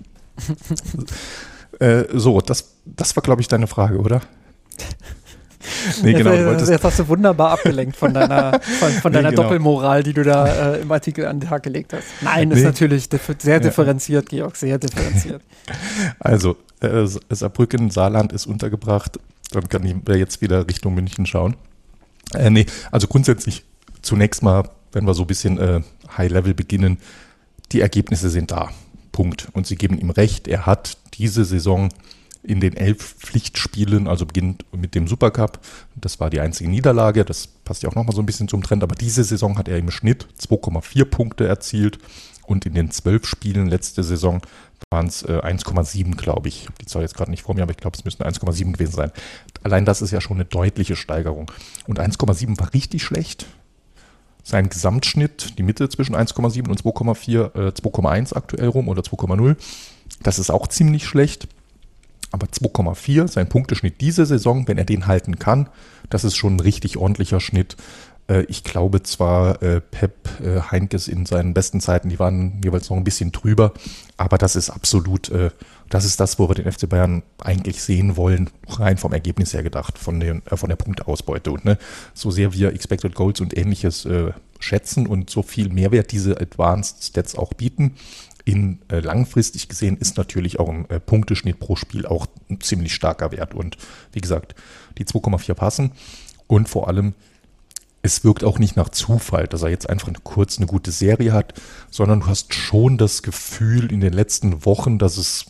[1.80, 4.21] äh, so, das, das war, glaube ich, deine Frage, oder?
[6.03, 9.43] Nee, genau, jetzt, jetzt, hast du wunderbar abgelenkt von deiner, von, von deiner nee, genau.
[9.43, 12.05] Doppelmoral, die du da äh, im Artikel an den Tag gelegt hast.
[12.22, 12.55] Nein, nee.
[12.55, 13.09] ist natürlich
[13.39, 14.39] sehr differenziert, ja.
[14.39, 15.41] Georg, sehr differenziert.
[16.20, 19.20] Also, äh, Saarbrücken, Saarland ist untergebracht
[19.51, 21.55] Dann kann ich jetzt wieder Richtung München schauen.
[22.34, 23.63] Äh, nee, also grundsätzlich
[24.01, 25.82] zunächst mal, wenn wir so ein bisschen äh,
[26.17, 26.97] High-Level beginnen,
[27.72, 28.70] die Ergebnisse sind da.
[29.11, 29.47] Punkt.
[29.53, 31.89] Und sie geben ihm recht, er hat diese Saison
[32.43, 35.59] in den elf Pflichtspielen, also beginnt mit dem Supercup,
[35.95, 38.83] das war die einzige Niederlage, das passt ja auch nochmal so ein bisschen zum Trend,
[38.83, 41.99] aber diese Saison hat er im Schnitt 2,4 Punkte erzielt
[42.49, 44.41] und in den zwölf Spielen letzte Saison
[44.91, 46.61] waren es äh, 1,7, glaube ich.
[46.61, 48.73] Ich habe die Zahl jetzt gerade nicht vor mir, aber ich glaube, es müssten 1,7
[48.73, 49.11] gewesen sein.
[49.61, 51.51] Allein das ist ja schon eine deutliche Steigerung.
[51.85, 53.45] Und 1,7 war richtig schlecht.
[54.43, 59.55] Sein Gesamtschnitt, die Mitte zwischen 1,7 und 2,4, äh, 2,1 aktuell rum oder 2,0,
[60.23, 61.47] das ist auch ziemlich schlecht.
[62.32, 65.69] Aber 2,4, sein Punkteschnitt diese Saison, wenn er den halten kann,
[66.09, 67.75] das ist schon ein richtig ordentlicher Schnitt.
[68.30, 72.89] Äh, ich glaube zwar, äh, Pep äh, Heinkes in seinen besten Zeiten, die waren jeweils
[72.89, 73.73] noch ein bisschen drüber,
[74.17, 75.32] aber das ist absolut,
[75.89, 79.63] das ist das, wo wir den FC Bayern eigentlich sehen wollen, rein vom Ergebnis her
[79.63, 81.51] gedacht, von, den, von der Punkteausbeute.
[81.51, 81.77] Und ne,
[82.13, 84.05] so sehr wir Expected Goals und ähnliches
[84.59, 87.95] schätzen und so viel Mehrwert diese Advanced Stats auch bieten,
[88.49, 92.95] in äh, langfristig gesehen ist natürlich auch ein äh, Punkteschnitt pro Spiel auch ein ziemlich
[92.95, 93.53] starker Wert.
[93.53, 93.77] Und
[94.11, 94.55] wie gesagt,
[94.97, 95.91] die 2,4 passen.
[96.47, 97.13] Und vor allem
[98.01, 101.33] es wirkt auch nicht nach Zufall, dass er jetzt einfach eine, kurz eine gute Serie
[101.33, 101.53] hat,
[101.91, 105.45] sondern du hast schon das Gefühl in den letzten Wochen, dass es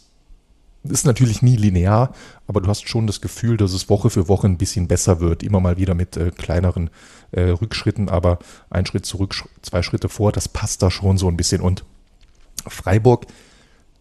[0.84, 2.14] ist natürlich nie linear,
[2.48, 5.44] aber du hast schon das Gefühl, dass es Woche für Woche ein bisschen besser wird.
[5.44, 6.90] Immer mal wieder mit äh, kleineren
[7.32, 8.40] äh, Rückschritten, aber
[8.70, 11.62] ein Schritt zurück, zwei Schritte vor, das passt da schon so ein bisschen.
[11.62, 11.86] Und
[12.68, 13.26] Freiburg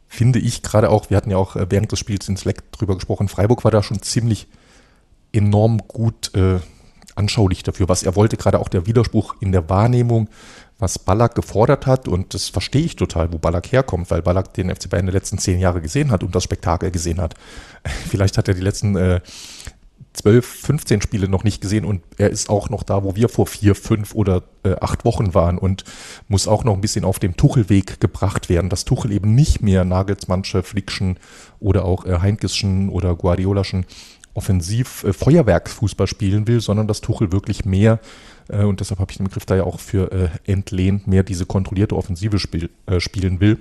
[0.07, 2.95] finde ich gerade auch, wir hatten ja auch äh, während des Spiels in Slack drüber
[2.95, 4.49] gesprochen, Freiburg war da schon ziemlich
[5.33, 6.61] enorm gut äh,
[7.15, 10.29] anschaulich dafür, was er wollte, gerade auch der Widerspruch in der Wahrnehmung,
[10.79, 12.09] was Ballack gefordert hat.
[12.09, 15.15] Und das verstehe ich total, wo Ballack herkommt, weil Ballack den FC Bayern in den
[15.15, 17.35] letzten zehn Jahre gesehen hat und das Spektakel gesehen hat.
[18.09, 19.21] Vielleicht hat er die letzten äh,
[20.15, 23.47] 12, 15 Spiele noch nicht gesehen und er ist auch noch da, wo wir vor
[23.47, 25.85] vier, fünf oder äh, acht Wochen waren und
[26.27, 29.85] muss auch noch ein bisschen auf dem Tuchelweg gebracht werden, dass Tuchel eben nicht mehr
[29.85, 31.19] Nagelsmannsche, Flickschen
[31.61, 33.87] oder auch äh, Heinkischen oder Guardiolaschen
[34.35, 38.01] offensiv äh, Feuerwerksfußball spielen will, sondern dass Tuchel wirklich mehr,
[38.49, 41.47] äh, und deshalb habe ich den Begriff da ja auch für äh, entlehnt, mehr diese
[41.47, 43.59] kontrollierte Offensive spiel, äh, spielen will.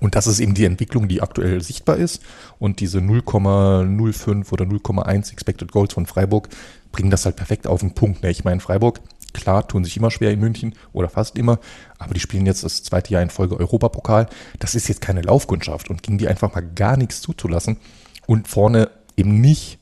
[0.00, 2.22] Und das ist eben die Entwicklung, die aktuell sichtbar ist.
[2.58, 6.48] Und diese 0,05 oder 0,1 Expected Goals von Freiburg
[6.90, 8.22] bringen das halt perfekt auf den Punkt.
[8.22, 8.30] Ne?
[8.30, 9.00] Ich meine, Freiburg,
[9.32, 11.58] klar, tun sich immer schwer in München oder fast immer,
[11.98, 14.28] aber die spielen jetzt das zweite Jahr in Folge Europapokal.
[14.58, 17.78] Das ist jetzt keine Laufkundschaft und ging die einfach mal gar nichts zuzulassen
[18.26, 19.78] und vorne eben nicht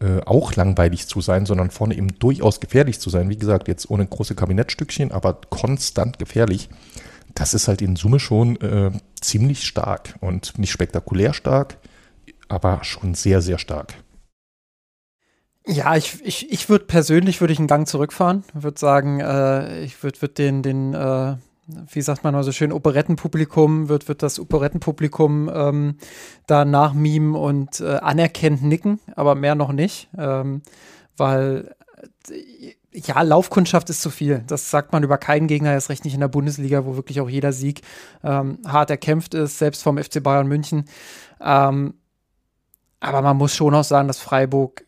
[0.00, 3.28] äh, auch langweilig zu sein, sondern vorne eben durchaus gefährlich zu sein.
[3.28, 6.68] Wie gesagt, jetzt ohne große Kabinettstückchen, aber konstant gefährlich.
[7.36, 11.76] Das ist halt in Summe schon äh, ziemlich stark und nicht spektakulär stark,
[12.48, 13.94] aber schon sehr, sehr stark.
[15.66, 18.44] Ja, ich, ich, ich würde persönlich würde ich einen Gang zurückfahren.
[18.54, 22.72] Würde sagen, äh, ich würde würd den, den äh, wie sagt man mal so schön,
[22.72, 25.96] Operettenpublikum, wird, wird das Operettenpublikum ähm,
[26.46, 30.62] da nachmimen und äh, anerkennt nicken, aber mehr noch nicht, ähm,
[31.16, 31.74] weil
[32.30, 34.42] äh, ja, Laufkundschaft ist zu viel.
[34.46, 37.28] Das sagt man über keinen Gegner, erst recht nicht in der Bundesliga, wo wirklich auch
[37.28, 37.82] jeder Sieg
[38.24, 40.86] ähm, hart erkämpft ist, selbst vom FC Bayern München.
[41.40, 41.94] Ähm,
[43.00, 44.84] aber man muss schon auch sagen, dass Freiburg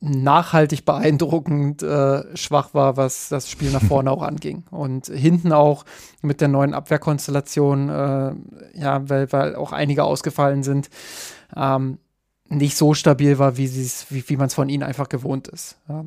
[0.00, 4.64] nachhaltig beeindruckend äh, schwach war, was das Spiel nach vorne auch anging.
[4.70, 5.84] Und hinten auch
[6.22, 8.34] mit der neuen Abwehrkonstellation, äh,
[8.72, 10.88] ja, weil, weil auch einige ausgefallen sind,
[11.54, 11.98] ähm,
[12.48, 13.70] nicht so stabil war, wie,
[14.08, 15.76] wie, man es von ihnen einfach gewohnt ist.
[15.88, 16.06] Ja.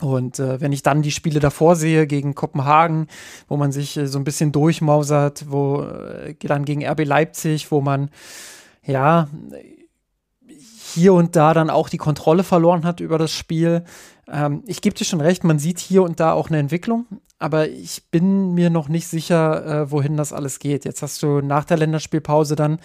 [0.00, 3.06] Und äh, wenn ich dann die Spiele davor sehe gegen Kopenhagen,
[3.48, 7.80] wo man sich äh, so ein bisschen durchmausert, wo äh, dann gegen RB Leipzig, wo
[7.80, 8.10] man
[8.84, 9.28] ja
[10.94, 13.84] hier und da dann auch die Kontrolle verloren hat über das Spiel.
[14.28, 17.06] Ähm, ich gebe dir schon recht, man sieht hier und da auch eine Entwicklung,
[17.38, 20.84] aber ich bin mir noch nicht sicher, äh, wohin das alles geht.
[20.84, 22.80] Jetzt hast du nach der Länderspielpause dann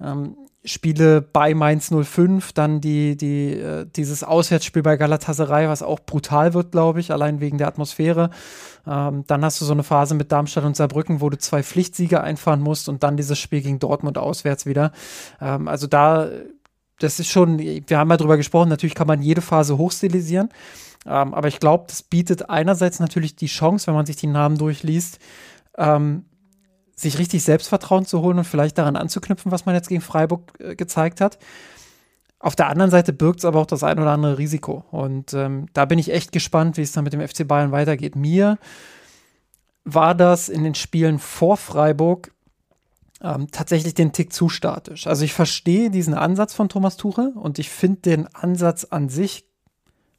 [0.00, 0.36] ähm,
[0.66, 6.54] Spiele bei Mainz 05, dann die, die, äh, dieses Auswärtsspiel bei Galatasaray, was auch brutal
[6.54, 8.30] wird, glaube ich, allein wegen der Atmosphäre.
[8.86, 12.20] Ähm, dann hast du so eine Phase mit Darmstadt und Saarbrücken, wo du zwei Pflichtsiege
[12.20, 14.92] einfahren musst und dann dieses Spiel gegen Dortmund auswärts wieder.
[15.40, 16.28] Ähm, also da
[16.98, 20.48] das ist schon, wir haben ja drüber gesprochen, natürlich kann man jede Phase hochstilisieren.
[21.04, 24.58] Ähm, aber ich glaube, das bietet einerseits natürlich die Chance, wenn man sich die Namen
[24.58, 25.18] durchliest,
[25.76, 26.24] ähm,
[26.96, 30.74] sich richtig Selbstvertrauen zu holen und vielleicht daran anzuknüpfen, was man jetzt gegen Freiburg äh,
[30.74, 31.38] gezeigt hat.
[32.38, 34.84] Auf der anderen Seite birgt es aber auch das ein oder andere Risiko.
[34.90, 38.16] Und ähm, da bin ich echt gespannt, wie es dann mit dem FC Bayern weitergeht.
[38.16, 38.58] Mir
[39.84, 42.32] war das in den Spielen vor Freiburg
[43.22, 45.06] ähm, tatsächlich den Tick zu statisch.
[45.06, 49.44] Also ich verstehe diesen Ansatz von Thomas Tuchel und ich finde den Ansatz an sich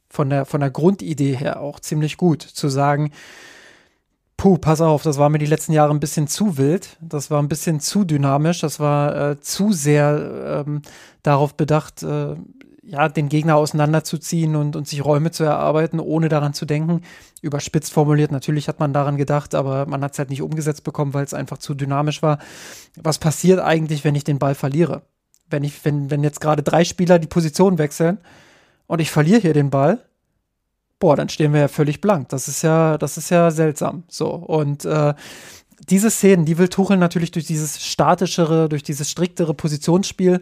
[0.08, 3.12] von der, von der Grundidee her auch ziemlich gut, zu sagen,
[4.38, 7.42] puh, pass auf, das war mir die letzten Jahre ein bisschen zu wild, das war
[7.42, 10.80] ein bisschen zu dynamisch, das war äh, zu sehr ähm,
[11.22, 12.36] darauf bedacht, äh,
[12.82, 17.02] ja, den Gegner auseinanderzuziehen und, und sich Räume zu erarbeiten, ohne daran zu denken.
[17.42, 21.12] Überspitzt formuliert, natürlich hat man daran gedacht, aber man hat es halt nicht umgesetzt bekommen,
[21.12, 22.38] weil es einfach zu dynamisch war.
[22.96, 25.02] Was passiert eigentlich, wenn ich den Ball verliere?
[25.50, 28.18] Wenn ich, wenn, wenn jetzt gerade drei Spieler die Position wechseln
[28.86, 29.98] und ich verliere hier den Ball,
[30.98, 32.28] boah, dann stehen wir ja völlig blank.
[32.30, 34.04] Das ist ja, das ist ja seltsam.
[34.08, 34.30] So.
[34.30, 35.14] Und äh,
[35.88, 40.40] diese Szenen, die will Tuchel natürlich durch dieses statischere, durch dieses striktere Positionsspiel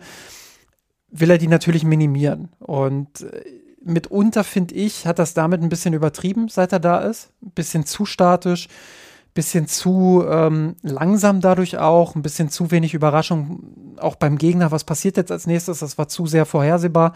[1.11, 2.49] will er die natürlich minimieren.
[2.59, 3.43] Und äh,
[3.83, 7.31] mitunter, finde ich, hat das damit ein bisschen übertrieben, seit er da ist.
[7.43, 12.95] Ein bisschen zu statisch, ein bisschen zu ähm, langsam dadurch auch, ein bisschen zu wenig
[12.95, 14.73] Überraschung auch beim Gegner.
[14.73, 15.79] Was passiert jetzt als nächstes?
[15.79, 17.15] Das war zu sehr vorhersehbar.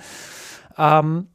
[0.79, 1.27] Ähm,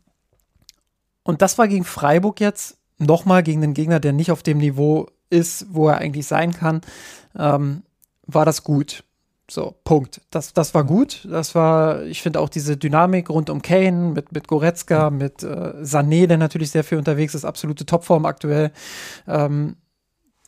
[1.25, 5.07] und das war gegen Freiburg jetzt nochmal gegen den Gegner, der nicht auf dem Niveau
[5.29, 6.81] ist, wo er eigentlich sein kann,
[7.37, 7.81] ähm,
[8.27, 9.03] war das gut.
[9.49, 10.21] So, Punkt.
[10.31, 11.27] Das, das war gut.
[11.29, 15.73] Das war, ich finde auch diese Dynamik rund um Kane mit, mit Goretzka, mit äh,
[15.81, 18.71] Sané, der natürlich sehr viel unterwegs ist, absolute Topform aktuell.
[19.27, 19.75] Ähm,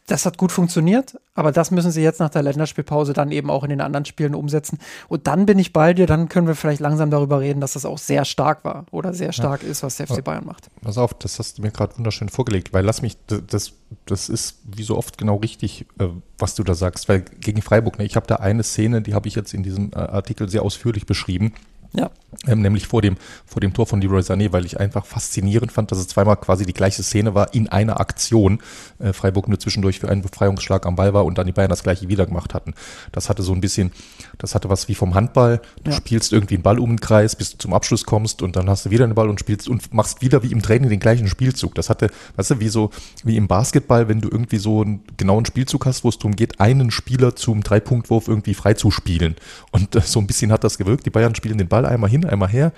[0.07, 3.63] das hat gut funktioniert, aber das müssen sie jetzt nach der Länderspielpause dann eben auch
[3.63, 4.79] in den anderen Spielen umsetzen.
[5.09, 7.85] Und dann bin ich bei dir, dann können wir vielleicht langsam darüber reden, dass das
[7.85, 9.69] auch sehr stark war oder sehr stark ja.
[9.69, 10.69] ist, was der FC Bayern macht.
[10.81, 13.73] Pass auf, das hast du mir gerade wunderschön vorgelegt, weil lass mich, das,
[14.05, 16.07] das ist wie so oft genau richtig, äh,
[16.39, 19.27] was du da sagst, weil gegen Freiburg, ne, ich habe da eine Szene, die habe
[19.27, 21.53] ich jetzt in diesem äh, Artikel sehr ausführlich beschrieben.
[21.93, 22.11] Ja.
[22.45, 23.15] Ähm, nämlich vor dem,
[23.45, 26.65] vor dem Tor von Leroy Sané, weil ich einfach faszinierend fand, dass es zweimal quasi
[26.65, 28.59] die gleiche Szene war in einer Aktion.
[28.99, 31.83] Äh, Freiburg nur zwischendurch für einen Befreiungsschlag am Ball war und dann die Bayern das
[31.83, 32.73] gleiche wieder gemacht hatten.
[33.11, 33.91] Das hatte so ein bisschen,
[34.37, 35.61] das hatte was wie vom Handball.
[35.83, 35.97] Du ja.
[35.97, 38.85] spielst irgendwie einen Ball um den Kreis, bis du zum Abschluss kommst und dann hast
[38.85, 41.75] du wieder einen Ball und spielst und machst wieder wie im Training den gleichen Spielzug.
[41.75, 42.91] Das hatte, weißt du, wie so,
[43.23, 46.59] wie im Basketball, wenn du irgendwie so einen genauen Spielzug hast, wo es darum geht,
[46.59, 49.35] einen Spieler zum Dreipunktwurf irgendwie frei zu spielen.
[49.71, 51.05] Und äh, so ein bisschen hat das gewirkt.
[51.05, 52.71] Die Bayern spielen den Ball einmal hin, einmal her,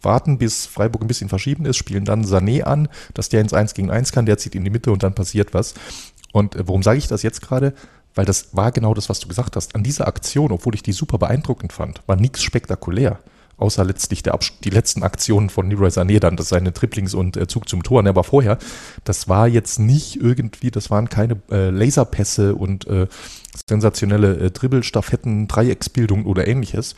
[0.00, 3.74] warten, bis Freiburg ein bisschen verschieben ist, spielen dann Sané an, dass der ins 1
[3.74, 5.74] gegen 1 kann, der zieht in die Mitte und dann passiert was.
[6.32, 7.74] Und äh, warum sage ich das jetzt gerade?
[8.14, 9.74] Weil das war genau das, was du gesagt hast.
[9.74, 13.18] An dieser Aktion, obwohl ich die super beeindruckend fand, war nichts spektakulär
[13.62, 17.46] außer letztlich der die letzten Aktionen von Leroy Sané dann, das seine Triplings und äh,
[17.46, 18.58] Zug zum Tor, ne, aber vorher,
[19.04, 23.06] das war jetzt nicht irgendwie, das waren keine äh, Laserpässe und äh,
[23.68, 26.96] sensationelle äh, Dribbelstaffetten, Dreiecksbildung oder ähnliches,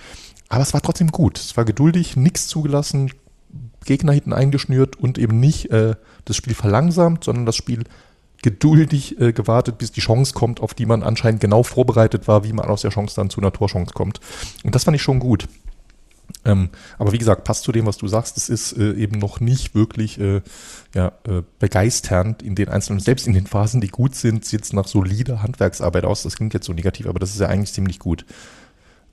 [0.48, 1.38] aber es war trotzdem gut.
[1.38, 3.10] Es war geduldig, nichts zugelassen,
[3.84, 7.84] Gegner hinten eingeschnürt und eben nicht äh, das Spiel verlangsamt, sondern das Spiel
[8.42, 12.52] geduldig äh, gewartet, bis die Chance kommt, auf die man anscheinend genau vorbereitet war, wie
[12.52, 14.20] man aus der Chance dann zu einer Torchance kommt.
[14.64, 15.48] Und das fand ich schon gut.
[16.44, 16.68] Ähm,
[16.98, 19.74] aber wie gesagt, passt zu dem, was du sagst, es ist äh, eben noch nicht
[19.74, 20.42] wirklich äh,
[20.94, 24.72] ja, äh, begeisternd in den einzelnen, selbst in den Phasen, die gut sind, sieht es
[24.72, 26.22] nach solider Handwerksarbeit aus.
[26.22, 28.26] Das klingt jetzt so negativ, aber das ist ja eigentlich ziemlich gut.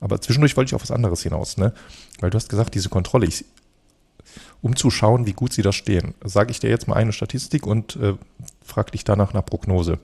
[0.01, 1.73] Aber zwischendurch wollte ich auf was anderes hinaus, ne?
[2.19, 3.45] Weil du hast gesagt, diese Kontrolle, ich,
[4.61, 7.65] um zu schauen, wie gut sie da stehen, sage ich dir jetzt mal eine Statistik
[7.65, 8.15] und äh,
[8.61, 9.99] frage dich danach nach Prognose.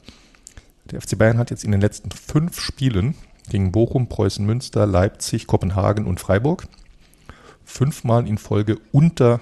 [0.85, 3.15] Der FC Bayern hat jetzt in den letzten fünf Spielen
[3.49, 6.67] gegen Bochum, Preußen, Münster, Leipzig, Kopenhagen und Freiburg
[7.67, 9.41] fünfmal in Folge unter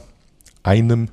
[0.63, 1.09] einem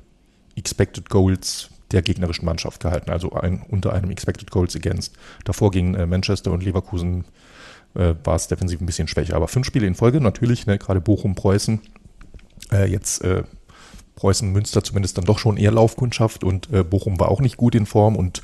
[0.55, 5.15] Expected Goals der gegnerischen Mannschaft gehalten, also ein, unter einem Expected Goals Against.
[5.45, 7.23] Davor gegen äh, Manchester und Leverkusen
[7.95, 9.35] äh, war es defensiv ein bisschen schwächer.
[9.35, 11.81] Aber fünf Spiele in Folge, natürlich, ne, gerade Bochum, Preußen,
[12.71, 13.43] äh, jetzt äh,
[14.15, 17.73] Preußen, Münster zumindest dann doch schon eher Laufkundschaft und äh, Bochum war auch nicht gut
[17.75, 18.41] in Form und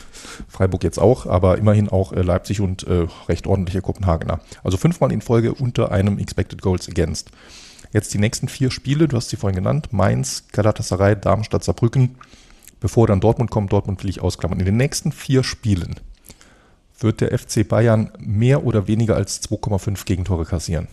[0.47, 4.39] Freiburg jetzt auch, aber immerhin auch äh, Leipzig und äh, recht ordentliche Kopenhagener.
[4.63, 7.29] Also fünfmal in Folge unter einem Expected Goals Against.
[7.91, 12.15] Jetzt die nächsten vier Spiele, du hast sie vorhin genannt, Mainz, Galatasaray, Darmstadt, Saarbrücken.
[12.79, 14.59] Bevor dann Dortmund kommt, Dortmund will ich ausklammern.
[14.59, 15.95] In den nächsten vier Spielen
[17.03, 20.87] wird der FC Bayern mehr oder weniger als 2,5 Gegentore kassieren.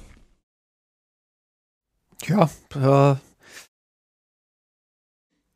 [2.26, 3.16] Ja, äh,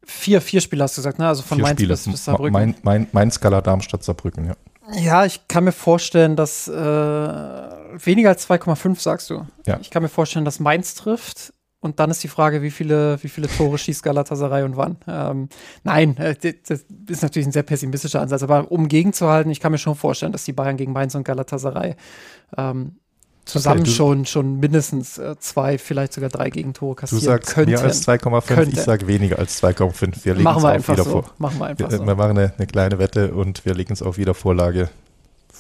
[0.05, 1.27] vier, vier Spiele hast du gesagt, ne?
[1.27, 1.95] Also von vier Mainz Spiele.
[1.95, 2.53] bis, bis Saarbrücken.
[2.53, 4.57] Mein, mein, Mainz, Skala, Darmstadt, Saarbrücken, ja.
[4.93, 9.47] Ja, ich kann mir vorstellen, dass äh, weniger als 2,5 sagst du.
[9.67, 9.79] Ja.
[9.81, 11.53] Ich kann mir vorstellen, dass Mainz trifft.
[11.83, 14.99] Und dann ist die Frage, wie viele, wie viele Tore schießt Galatasaray und wann.
[15.09, 15.49] Ähm,
[15.83, 16.35] nein, äh,
[16.69, 18.43] das ist natürlich ein sehr pessimistischer Ansatz.
[18.43, 21.97] Aber um gegenzuhalten, ich kann mir schon vorstellen, dass die Bayern gegen Mainz und Galatasaray
[22.59, 22.97] ähm,
[23.47, 27.73] zusammen okay, schon, schon mindestens äh, zwei, vielleicht sogar drei Gegentore kassieren Du sagst könnten.
[27.73, 30.25] mehr als 2,5, ich sage weniger als 2,5.
[30.25, 31.25] Wir legen machen wir einfach so.
[31.39, 32.07] Machen wir einfach wir, so.
[32.07, 34.91] Wir machen eine, eine, kleine Wette und wir legen es auf Wiedervorlage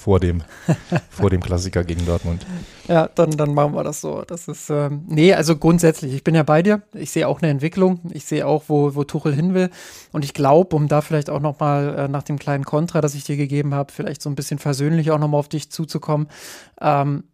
[0.01, 0.42] vor dem,
[1.11, 2.46] vor dem Klassiker gegen Dortmund.
[2.88, 4.22] Ja, dann, dann machen wir das so.
[4.26, 6.80] Das ist, ähm, nee, also grundsätzlich, ich bin ja bei dir.
[6.94, 8.01] Ich sehe auch eine Entwicklung.
[8.11, 9.68] Ich sehe auch, wo, wo Tuchel hin will.
[10.12, 13.24] Und ich glaube, um da vielleicht auch nochmal äh, nach dem kleinen Kontra, das ich
[13.24, 16.28] dir gegeben habe, vielleicht so ein bisschen versöhnlich auch nochmal auf dich zuzukommen.
[16.80, 17.24] Ähm,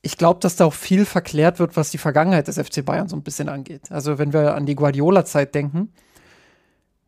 [0.00, 3.16] ich glaube, dass da auch viel verklärt wird, was die Vergangenheit des FC Bayern so
[3.16, 3.92] ein bisschen angeht.
[3.92, 5.92] Also wenn wir an die Guardiola-Zeit denken,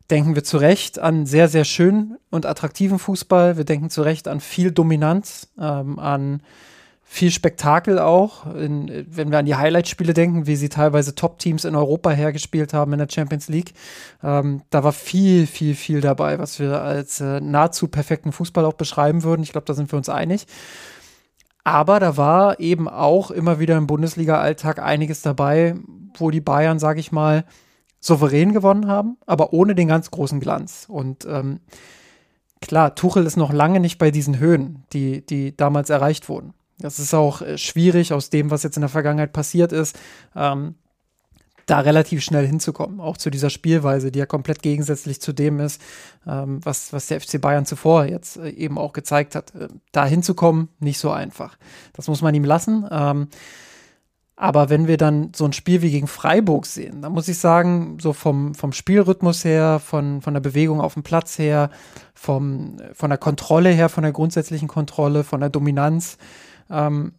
[0.09, 3.57] denken wir zu Recht an sehr, sehr schönen und attraktiven Fußball.
[3.57, 6.41] Wir denken zu Recht an viel Dominanz, ähm, an
[7.07, 8.45] viel Spektakel auch.
[8.55, 12.93] In, wenn wir an die Highlight-Spiele denken, wie sie teilweise Top-Teams in Europa hergespielt haben
[12.93, 13.73] in der Champions League,
[14.23, 18.73] ähm, da war viel, viel, viel dabei, was wir als äh, nahezu perfekten Fußball auch
[18.73, 19.43] beschreiben würden.
[19.43, 20.45] Ich glaube, da sind wir uns einig.
[21.63, 25.75] Aber da war eben auch immer wieder im Bundesliga-Alltag einiges dabei,
[26.17, 27.43] wo die Bayern, sage ich mal,
[28.05, 30.85] souverän gewonnen haben, aber ohne den ganz großen Glanz.
[30.87, 31.59] Und ähm,
[32.61, 36.53] klar, Tuchel ist noch lange nicht bei diesen Höhen, die, die damals erreicht wurden.
[36.77, 39.97] Das ist auch äh, schwierig aus dem, was jetzt in der Vergangenheit passiert ist,
[40.35, 40.75] ähm,
[41.65, 42.99] da relativ schnell hinzukommen.
[42.99, 45.81] Auch zu dieser Spielweise, die ja komplett gegensätzlich zu dem ist,
[46.27, 49.55] ähm, was, was der FC Bayern zuvor jetzt äh, eben auch gezeigt hat.
[49.55, 51.57] Äh, da hinzukommen, nicht so einfach.
[51.93, 52.85] Das muss man ihm lassen.
[52.91, 53.29] Ähm,
[54.37, 57.97] aber wenn wir dann so ein Spiel wie gegen Freiburg sehen, dann muss ich sagen,
[58.01, 61.69] so vom, vom Spielrhythmus her, von, von der Bewegung auf dem Platz her,
[62.13, 66.17] vom, von der Kontrolle her, von der grundsätzlichen Kontrolle, von der Dominanz,
[66.69, 67.13] ähm,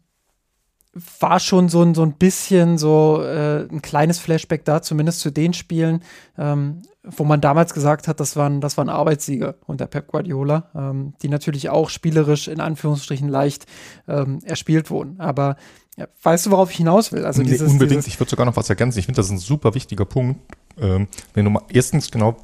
[1.21, 5.31] war schon so ein, so ein bisschen so äh, ein kleines Flashback da, zumindest zu
[5.31, 6.03] den Spielen,
[6.39, 11.15] ähm, wo man damals gesagt hat, das waren, das waren Arbeitssiege unter Pep Guardiola, ähm,
[11.23, 13.67] die natürlich auch spielerisch in Anführungsstrichen leicht
[14.09, 15.21] ähm, erspielt wurden.
[15.21, 15.57] Aber
[15.97, 17.25] ja, weißt du, worauf ich hinaus will?
[17.25, 18.03] Also dieses, unbedingt.
[18.03, 18.99] Dieses ich würde sogar noch was ergänzen.
[18.99, 20.41] Ich finde, das ist ein super wichtiger Punkt.
[20.79, 22.37] Ähm, wenn du mal erstens genau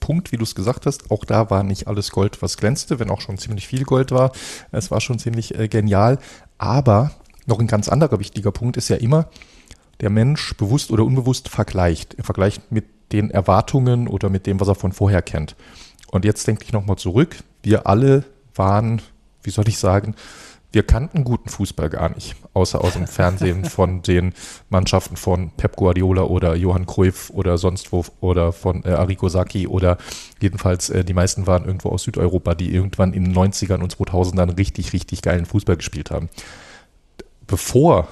[0.00, 3.10] Punkt, wie du es gesagt hast, auch da war nicht alles Gold, was glänzte, wenn
[3.10, 4.32] auch schon ziemlich viel Gold war.
[4.70, 6.18] Es war schon ziemlich äh, genial.
[6.56, 7.10] Aber
[7.46, 9.28] noch ein ganz anderer wichtiger Punkt ist ja immer,
[10.00, 12.14] der Mensch bewusst oder unbewusst vergleicht.
[12.14, 15.56] Er vergleicht mit den Erwartungen oder mit dem, was er von vorher kennt.
[16.10, 17.36] Und jetzt denke ich nochmal zurück.
[17.62, 19.02] Wir alle waren,
[19.42, 20.14] wie soll ich sagen,
[20.70, 24.34] wir kannten guten Fußball gar nicht, außer aus dem Fernsehen von den
[24.68, 29.66] Mannschaften von Pep Guardiola oder Johann Cruyff oder sonst wo oder von äh, Arrigo Sacchi
[29.66, 29.96] oder
[30.40, 34.58] jedenfalls äh, die meisten waren irgendwo aus Südeuropa, die irgendwann in den 90ern und 2000ern
[34.58, 36.28] richtig, richtig geilen Fußball gespielt haben.
[37.46, 38.08] Bevor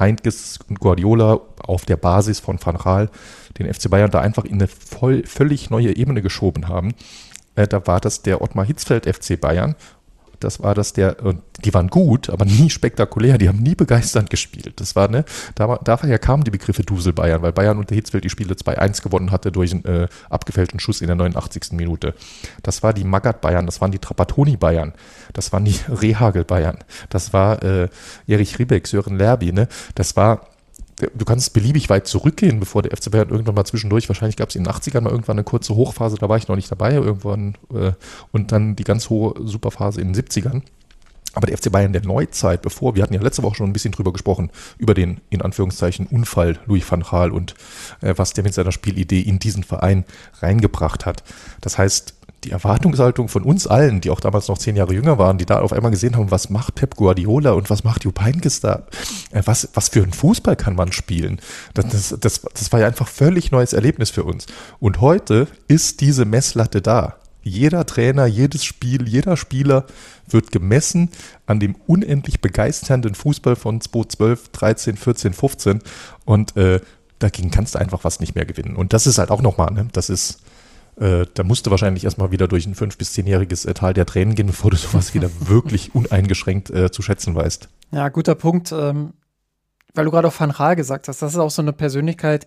[0.00, 3.10] Heintges und Guardiola auf der Basis von Van Raal
[3.58, 6.94] den FC Bayern da einfach in eine voll, völlig neue Ebene geschoben haben,
[7.54, 9.76] äh, da war das der Ottmar Hitzfeld FC Bayern
[10.40, 14.30] das war das der, und die waren gut, aber nie spektakulär, die haben nie begeisternd
[14.30, 14.80] gespielt.
[14.80, 15.24] Das war, ne,
[15.54, 19.30] da, daher kamen die Begriffe Dusel Bayern, weil Bayern unter Hitzfeld die Spiele 2-1 gewonnen
[19.30, 21.72] hatte durch einen äh, abgefällten Schuss in der 89.
[21.72, 22.14] Minute.
[22.62, 24.94] Das war die Magath Bayern, das waren die Trapattoni Bayern,
[25.32, 26.78] das waren die Rehagel Bayern,
[27.10, 27.88] das war äh,
[28.26, 30.46] Erich Riebeck, Sören Lerby, ne, das war
[31.14, 34.56] du kannst beliebig weit zurückgehen, bevor der FC Bayern irgendwann mal zwischendurch, wahrscheinlich gab es
[34.56, 37.56] in den 80ern mal irgendwann eine kurze Hochphase, da war ich noch nicht dabei, irgendwann,
[37.74, 37.92] äh,
[38.32, 40.62] und dann die ganz hohe Superphase in den 70ern.
[41.32, 43.92] Aber der FC Bayern der Neuzeit, bevor, wir hatten ja letzte Woche schon ein bisschen
[43.92, 47.54] drüber gesprochen, über den, in Anführungszeichen, Unfall Louis van Gaal und
[48.00, 50.04] äh, was der mit seiner Spielidee in diesen Verein
[50.40, 51.22] reingebracht hat.
[51.60, 52.14] Das heißt,
[52.44, 55.60] die Erwartungshaltung von uns allen, die auch damals noch zehn Jahre jünger waren, die da
[55.60, 58.86] auf einmal gesehen haben, was macht Pep Guardiola und was macht Jupp Heynckes da,
[59.30, 61.40] äh, was, was für einen Fußball kann man spielen?
[61.74, 64.46] Das, das, das, das war ja einfach völlig neues Erlebnis für uns.
[64.78, 67.16] Und heute ist diese Messlatte da.
[67.42, 69.86] Jeder Trainer, jedes Spiel, jeder Spieler
[70.28, 71.10] wird gemessen
[71.46, 75.82] an dem unendlich begeisternden Fußball von 2012, 13, 14, 15
[76.26, 76.80] und äh,
[77.18, 78.76] dagegen kannst du einfach was nicht mehr gewinnen.
[78.76, 79.88] Und das ist halt auch nochmal, ne?
[79.92, 80.40] das ist
[81.00, 84.06] äh, da musst du wahrscheinlich erstmal wieder durch ein fünf- bis zehnjähriges äh, Tal der
[84.06, 87.68] Tränen gehen, bevor du sowas wieder wirklich uneingeschränkt äh, zu schätzen weißt.
[87.92, 88.70] Ja, guter Punkt.
[88.72, 89.14] Ähm,
[89.94, 92.46] weil du gerade auch Van Raal gesagt hast, das ist auch so eine Persönlichkeit,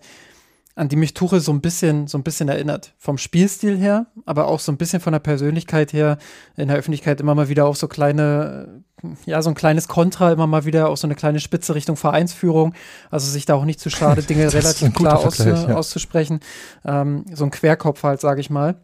[0.76, 2.94] an die mich Tuchel so ein bisschen, so ein bisschen erinnert.
[2.98, 6.18] Vom Spielstil her, aber auch so ein bisschen von der Persönlichkeit her,
[6.56, 8.82] in der Öffentlichkeit immer mal wieder auch so kleine,
[9.26, 12.74] ja, so ein kleines Kontra, immer mal wieder auch so eine kleine Spitze Richtung Vereinsführung.
[13.10, 15.74] Also sich da auch nicht zu schade, Dinge relativ klar aus, ja.
[15.74, 16.40] auszusprechen.
[16.84, 18.76] Ähm, so ein Querkopf halt, sage ich mal.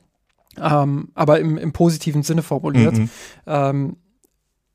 [0.61, 2.97] Ähm, aber im, im positiven Sinne formuliert.
[2.97, 3.11] Mhm.
[3.47, 3.97] Ähm,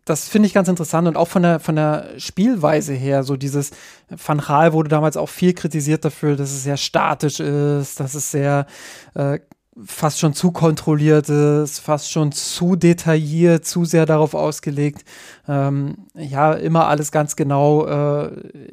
[0.05, 3.71] das finde ich ganz interessant und auch von der, von der Spielweise her, so dieses
[4.07, 8.29] Van Gaal wurde damals auch viel kritisiert dafür, dass es sehr statisch ist, dass es
[8.29, 8.67] sehr
[9.15, 9.39] äh,
[9.83, 15.03] fast schon zu kontrolliertes, fast schon zu detailliert, zu sehr darauf ausgelegt,
[15.49, 18.27] ähm, ja, immer alles ganz genau äh,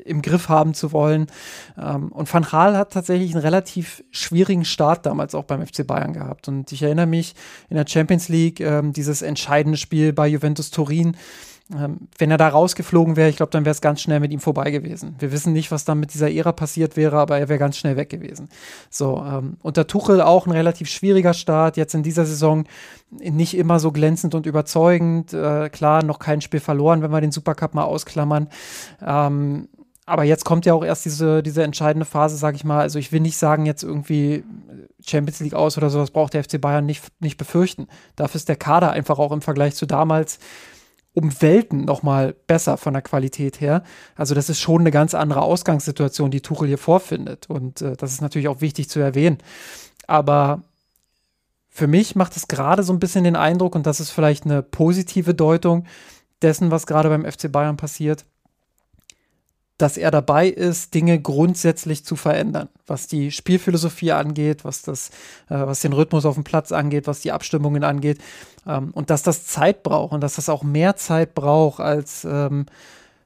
[0.04, 1.26] im Griff haben zu wollen.
[1.76, 6.12] Ähm, und Van Gaal hat tatsächlich einen relativ schwierigen Start damals auch beim FC Bayern
[6.12, 6.46] gehabt.
[6.46, 7.34] Und ich erinnere mich
[7.68, 11.16] in der Champions League, ähm, dieses entscheidende Spiel bei Juventus Turin,
[11.76, 14.40] ähm, wenn er da rausgeflogen wäre, ich glaube, dann wäre es ganz schnell mit ihm
[14.40, 15.14] vorbei gewesen.
[15.18, 17.96] Wir wissen nicht, was dann mit dieser Ära passiert wäre, aber er wäre ganz schnell
[17.96, 18.48] weg gewesen.
[18.90, 22.64] So, ähm, unter Tuchel auch ein relativ schwieriger Start, jetzt in dieser Saison
[23.10, 25.32] nicht immer so glänzend und überzeugend.
[25.32, 28.48] Äh, klar, noch kein Spiel verloren, wenn wir den Supercup mal ausklammern.
[29.04, 29.68] Ähm,
[30.04, 32.80] aber jetzt kommt ja auch erst diese, diese entscheidende Phase, sage ich mal.
[32.80, 34.42] Also ich will nicht sagen, jetzt irgendwie
[35.06, 37.86] Champions League aus oder sowas braucht der FC Bayern nicht, nicht befürchten.
[38.16, 40.38] Dafür ist der Kader einfach auch im Vergleich zu damals
[41.14, 43.82] um Welten nochmal besser von der Qualität her.
[44.16, 47.50] Also das ist schon eine ganz andere Ausgangssituation, die Tuchel hier vorfindet.
[47.50, 49.38] Und äh, das ist natürlich auch wichtig zu erwähnen.
[50.06, 50.62] Aber
[51.68, 54.62] für mich macht es gerade so ein bisschen den Eindruck, und das ist vielleicht eine
[54.62, 55.86] positive Deutung
[56.42, 58.26] dessen, was gerade beim FC Bayern passiert,
[59.82, 65.10] dass er dabei ist, Dinge grundsätzlich zu verändern, was die Spielphilosophie angeht, was, das,
[65.50, 68.18] äh, was den Rhythmus auf dem Platz angeht, was die Abstimmungen angeht.
[68.64, 72.66] Ähm, und dass das Zeit braucht und dass das auch mehr Zeit braucht als, ähm,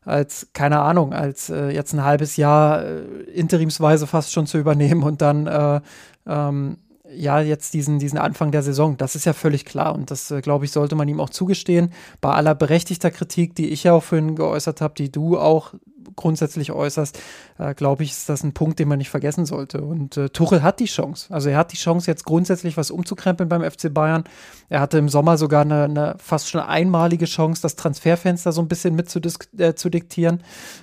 [0.06, 3.02] als keine Ahnung, als äh, jetzt ein halbes Jahr äh,
[3.34, 5.80] interimsweise fast schon zu übernehmen und dann äh,
[6.26, 6.78] ähm,
[7.14, 8.96] ja, jetzt diesen, diesen Anfang der Saison.
[8.96, 11.92] Das ist ja völlig klar und das, äh, glaube ich, sollte man ihm auch zugestehen.
[12.22, 15.74] Bei aller berechtigter Kritik, die ich ja auch vorhin geäußert habe, die du auch
[16.14, 17.18] grundsätzlich äußerst,
[17.58, 19.82] äh, glaube ich, ist das ein Punkt, den man nicht vergessen sollte.
[19.82, 21.32] Und äh, Tuchel hat die Chance.
[21.32, 24.24] Also er hat die Chance, jetzt grundsätzlich was umzukrempeln beim FC Bayern.
[24.68, 28.68] Er hatte im Sommer sogar eine, eine fast schon einmalige Chance, das Transferfenster so ein
[28.68, 29.20] bisschen mit zu,
[29.58, 30.42] äh, zu diktieren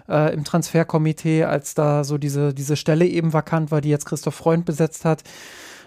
[0.10, 4.36] äh, im Transferkomitee, als da so diese, diese Stelle eben vakant war, die jetzt Christoph
[4.36, 5.24] Freund besetzt hat.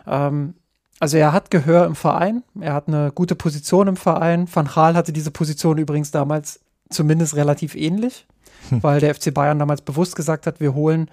[0.06, 0.54] Ähm,
[0.98, 4.48] also er hat Gehör im Verein, er hat eine gute Position im Verein.
[4.52, 8.26] Van Gaal hatte diese Position übrigens damals zumindest relativ ähnlich,
[8.68, 8.82] hm.
[8.82, 11.10] weil der FC Bayern damals bewusst gesagt hat, wir holen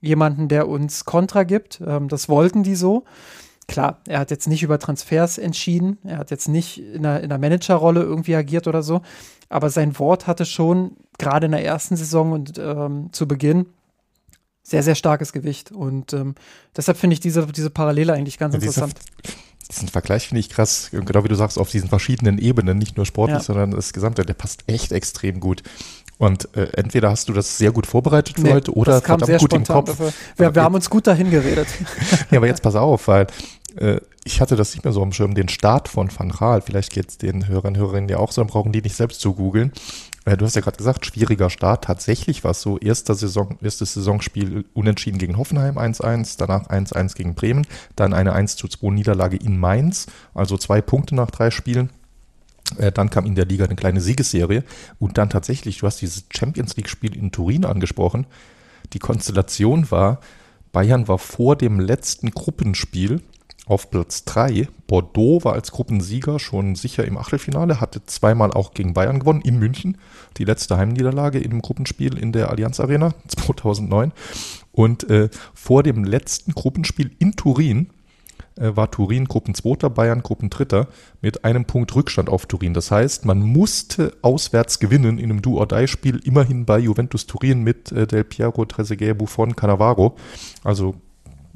[0.00, 1.80] jemanden, der uns Kontra gibt.
[1.86, 3.04] Ähm, das wollten die so.
[3.68, 7.26] Klar, er hat jetzt nicht über Transfers entschieden, er hat jetzt nicht in einer, in
[7.26, 9.02] einer Managerrolle irgendwie agiert oder so,
[9.48, 13.66] aber sein Wort hatte schon gerade in der ersten Saison und ähm, zu Beginn
[14.62, 15.72] sehr, sehr starkes Gewicht.
[15.72, 16.34] Und ähm,
[16.76, 18.94] deshalb finde ich diese, diese Parallele eigentlich ganz ja, interessant.
[19.70, 23.06] Diesen Vergleich finde ich krass, genau wie du sagst, auf diesen verschiedenen Ebenen, nicht nur
[23.06, 23.44] sportlich, ja.
[23.44, 25.62] sondern das Gesamte, der passt echt extrem gut.
[26.20, 29.20] Und äh, entweder hast du das sehr gut vorbereitet für nee, heute oder das kam
[29.20, 29.86] sehr gut im Kopf.
[29.86, 30.12] Dafür.
[30.36, 31.66] Wir, wir haben uns gut dahin geredet.
[32.30, 33.26] ja, aber jetzt pass auf, weil
[33.76, 36.60] äh, ich hatte das nicht mehr so am Schirm, den Start von Van Raal.
[36.60, 39.22] Vielleicht geht es den Hörern und Hörerinnen ja auch so, dann brauchen die nicht selbst
[39.22, 39.72] zu googeln.
[40.26, 41.84] Äh, du hast ja gerade gesagt, schwieriger Start.
[41.84, 47.34] Tatsächlich war es so, erster Saison, erstes Saisonspiel unentschieden gegen Hoffenheim 1-1, danach 1-1 gegen
[47.34, 47.66] Bremen,
[47.96, 51.88] dann eine 1-2 Niederlage in Mainz, also zwei Punkte nach drei Spielen.
[52.78, 54.64] Äh, dann kam in der Liga eine kleine Siegesserie
[54.98, 58.26] und dann tatsächlich, du hast dieses Champions League-Spiel in Turin angesprochen.
[58.92, 60.20] Die Konstellation war,
[60.72, 63.22] Bayern war vor dem letzten Gruppenspiel
[63.66, 64.68] auf Platz 3.
[64.88, 69.58] Bordeaux war als Gruppensieger schon sicher im Achtelfinale, hatte zweimal auch gegen Bayern gewonnen in
[69.58, 69.96] München.
[70.38, 74.12] Die letzte Heimniederlage im Gruppenspiel in der Allianz Arena 2009.
[74.72, 77.90] Und äh, vor dem letzten Gruppenspiel in Turin
[78.60, 80.86] war Turin Gruppenzweiter, Bayern Gruppendritter
[81.20, 82.74] mit einem Punkt Rückstand auf Turin.
[82.74, 88.06] Das heißt, man musste auswärts gewinnen in einem Do-or-Die-Spiel, immerhin bei Juventus Turin mit äh,
[88.06, 90.16] Del Piero, Trezeguet, Buffon, Cannavaro.
[90.62, 90.94] Also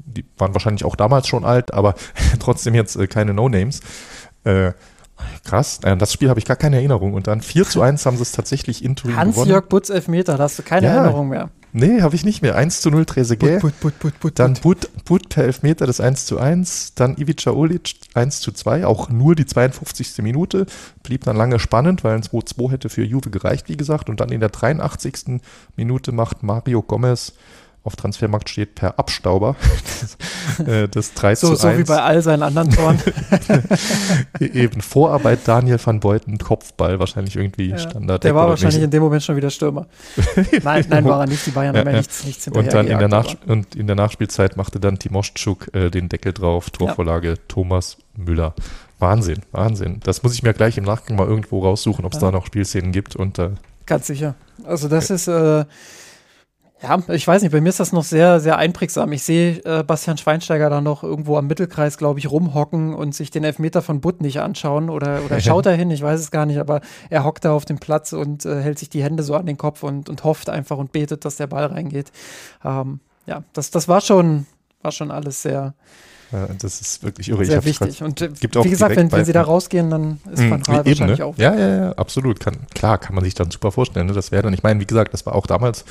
[0.05, 1.95] die waren wahrscheinlich auch damals schon alt, aber
[2.39, 3.81] trotzdem jetzt äh, keine No-Names.
[4.43, 4.73] Äh,
[5.43, 7.13] krass, äh, das Spiel habe ich gar keine Erinnerung.
[7.13, 9.51] Und dann 4 zu 1 haben sie es tatsächlich in Turin Hans gewonnen.
[9.51, 11.49] Hans-Jörg Butz Elfmeter, da hast du keine ja, Erinnerung mehr.
[11.77, 12.55] Nee, habe ich nicht mehr.
[12.55, 13.59] 1 zu 0 Trezeguet.
[13.59, 16.93] But, but, but, but, dann But, But per Elfmeter das 1 zu 1.
[16.95, 18.85] Dann Ivica Ulic 1 zu 2.
[18.85, 20.19] Auch nur die 52.
[20.19, 20.67] Minute.
[21.03, 24.09] Blieb dann lange spannend, weil ein 2-2 hätte für Juve gereicht, wie gesagt.
[24.09, 25.41] Und dann in der 83.
[25.75, 27.33] Minute macht Mario Gomez
[27.85, 29.55] auf Transfermarkt steht per Abstauber.
[30.57, 31.61] das, äh, das 3 so, zu 1.
[31.61, 32.99] So wie bei all seinen anderen Toren.
[34.39, 38.23] Eben Vorarbeit Daniel van Beuten, Kopfball, wahrscheinlich irgendwie ja, Standard.
[38.23, 39.85] Der war wahrscheinlich in dem Moment schon wieder Stürmer.
[40.63, 41.45] nein, nein, war er nicht.
[41.45, 44.57] Die Bayern haben ja nichts, nichts und dann in der, Nach und in der Nachspielzeit
[44.57, 46.71] machte dann Timoschczuk äh, den Deckel drauf.
[46.71, 47.35] Torvorlage ja.
[47.47, 48.55] Thomas Müller.
[48.97, 49.99] Wahnsinn, Wahnsinn.
[50.03, 52.31] Das muss ich mir gleich im Nachgang mal irgendwo raussuchen, ob es ja.
[52.31, 53.15] da noch Spielszenen gibt.
[53.15, 53.51] Und, äh,
[53.85, 54.33] Ganz sicher.
[54.63, 55.65] Also das ist äh,
[56.83, 59.11] ja, ich weiß nicht, bei mir ist das noch sehr, sehr einprägsam.
[59.13, 63.31] Ich sehe äh, Bastian Schweinsteiger da noch irgendwo am Mittelkreis, glaube ich, rumhocken und sich
[63.31, 66.45] den Elfmeter von Butt nicht anschauen oder, oder schaut er hin, ich weiß es gar
[66.45, 69.35] nicht, aber er hockt da auf dem Platz und äh, hält sich die Hände so
[69.35, 72.11] an den Kopf und, und hofft einfach und betet, dass der Ball reingeht.
[72.63, 74.45] Ähm, ja, das, das war schon,
[74.81, 75.73] war schon alles sehr,
[76.31, 77.45] ja, das ist wirklich irre.
[77.45, 78.03] sehr wichtig.
[78.03, 80.63] Und äh, gibt auch wie gesagt, wenn, wenn sie da rausgehen, dann ist Mhm, Van
[80.63, 81.25] Gaal wahrscheinlich ne?
[81.25, 81.37] auch.
[81.37, 82.39] Ja, ja, ja, absolut.
[82.39, 84.07] Kann, klar, kann man sich dann super vorstellen.
[84.07, 84.13] Ne?
[84.13, 85.85] Das wäre dann, ich meine, wie gesagt, das war auch damals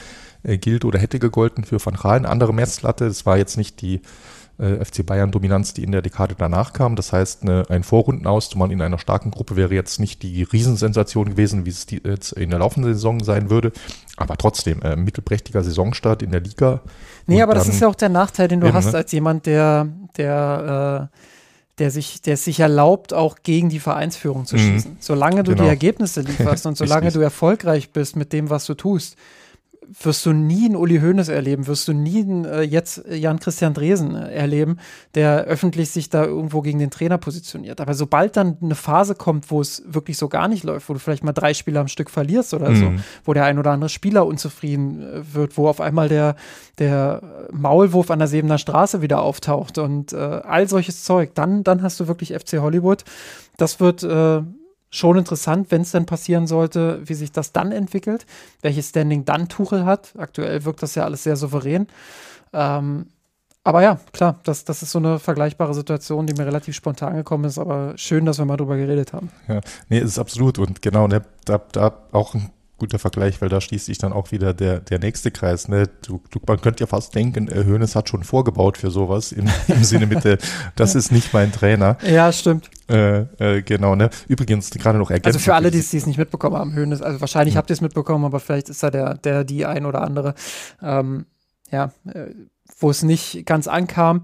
[0.45, 3.07] gilt oder hätte gegolten für Van Gaal eine andere Messlatte.
[3.07, 4.01] Das war jetzt nicht die
[4.59, 6.95] äh, FC Bayern-Dominanz, die in der Dekade danach kam.
[6.95, 11.31] Das heißt, eine, ein Vorrundenaus, zumal in einer starken Gruppe, wäre jetzt nicht die Riesensensation
[11.31, 13.73] gewesen, wie es die, jetzt in der laufenden Saison sein würde.
[14.17, 16.83] Aber trotzdem, äh, mittelprächtiger Saisonstart in der Liga.
[17.27, 18.99] Nee, Und aber das dann- ist ja auch der Nachteil, den du Eben, hast ne?
[18.99, 21.19] als jemand, der, der, äh,
[21.81, 24.61] der sich, der es sich erlaubt, auch gegen die Vereinsführung zu Mhm.
[24.61, 24.97] schießen.
[25.01, 25.69] Solange du die Genau.
[25.69, 26.21] Ergebnisse
[26.61, 29.17] lieferst und solange du erfolgreich bist mit dem, was du tust,
[30.03, 34.15] wirst du nie einen Uli Hoeneß erleben, wirst du nie einen, äh, jetzt Jan-Christian Dresen
[34.17, 34.79] äh, erleben,
[35.15, 37.81] der öffentlich sich da irgendwo gegen den Trainer positioniert.
[37.81, 40.99] Aber sobald dann eine Phase kommt, wo es wirklich so gar nicht läuft, wo du
[40.99, 43.01] vielleicht mal drei Spiele am Stück verlierst oder so, Mhm.
[43.25, 46.37] wo der ein oder andere Spieler unzufrieden äh, wird, wo auf einmal der,
[46.79, 47.23] der
[47.53, 52.01] Maulwurf an der Sebener Straße wieder auftaucht und äh, all solches Zeug, dann, dann hast
[52.01, 53.05] du wirklich FC Hollywood.
[53.57, 54.43] Das wird äh,
[54.95, 58.27] schon interessant, wenn es denn passieren sollte, wie sich das dann entwickelt,
[58.63, 60.15] welches Standing dann Tuchel hat.
[60.17, 61.89] Aktuell wirkt das ja alles sehr souverän.
[62.53, 63.07] Ähm,
[63.65, 67.45] aber ja, klar, das, das ist so eine vergleichbare Situation, die mir relativ spontan gekommen
[67.45, 69.31] ist, aber schön, dass wir mal drüber geredet haben.
[69.49, 70.59] Ja, nee, ist absolut.
[70.61, 71.23] Und genau, da,
[71.73, 72.51] da auch ein
[72.85, 75.69] guter Vergleich, weil da schließt sich dann auch wieder der, der nächste Kreis.
[75.69, 75.89] Ne?
[76.07, 79.47] Du, du, man könnte ja fast denken, äh, Hoeneß hat schon vorgebaut für sowas, im,
[79.69, 80.37] im Sinne mit der,
[80.77, 81.97] das ist nicht mein Trainer.
[82.07, 82.69] Ja, stimmt.
[82.91, 84.11] Äh, äh, genau, ne?
[84.29, 85.37] Übrigens, gerade noch ergänzend.
[85.37, 87.59] Also für alle, die es nicht mitbekommen haben, Höhnes, also wahrscheinlich Ja.
[87.59, 90.35] habt ihr es mitbekommen, aber vielleicht ist da der, der, die ein oder andere,
[90.83, 91.25] ähm,
[91.71, 92.27] ja, äh,
[92.79, 94.21] wo es nicht ganz ankam.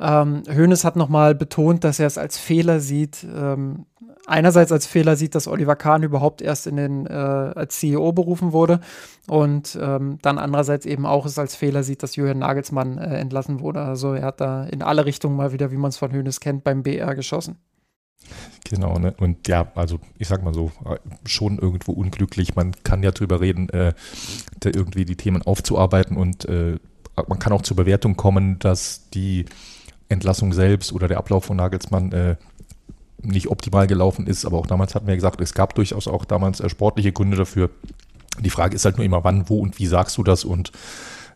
[0.00, 3.84] Ähm, Hoeneß hat nochmal betont, dass er es als Fehler sieht, ähm,
[4.30, 8.52] einerseits als Fehler sieht, dass Oliver Kahn überhaupt erst in den, äh, als CEO berufen
[8.52, 8.80] wurde
[9.28, 13.60] und ähm, dann andererseits eben auch es als Fehler sieht, dass Julian Nagelsmann äh, entlassen
[13.60, 13.82] wurde.
[13.82, 16.64] Also er hat da in alle Richtungen mal wieder, wie man es von Hoeneß kennt,
[16.64, 17.58] beim BR geschossen.
[18.64, 19.14] Genau, ne?
[19.18, 22.54] Und ja, also ich sag mal so, äh, schon irgendwo unglücklich.
[22.54, 23.94] Man kann ja drüber reden, äh,
[24.60, 26.78] da irgendwie die Themen aufzuarbeiten und äh,
[27.26, 29.44] man kann auch zur Bewertung kommen, dass die
[30.08, 32.36] Entlassung selbst oder der Ablauf von Nagelsmann äh,
[33.22, 34.44] nicht optimal gelaufen ist.
[34.44, 37.70] Aber auch damals hatten wir gesagt, es gab durchaus auch damals äh, sportliche Gründe dafür.
[38.40, 40.44] Die Frage ist halt nur immer, wann, wo und wie sagst du das?
[40.44, 40.72] Und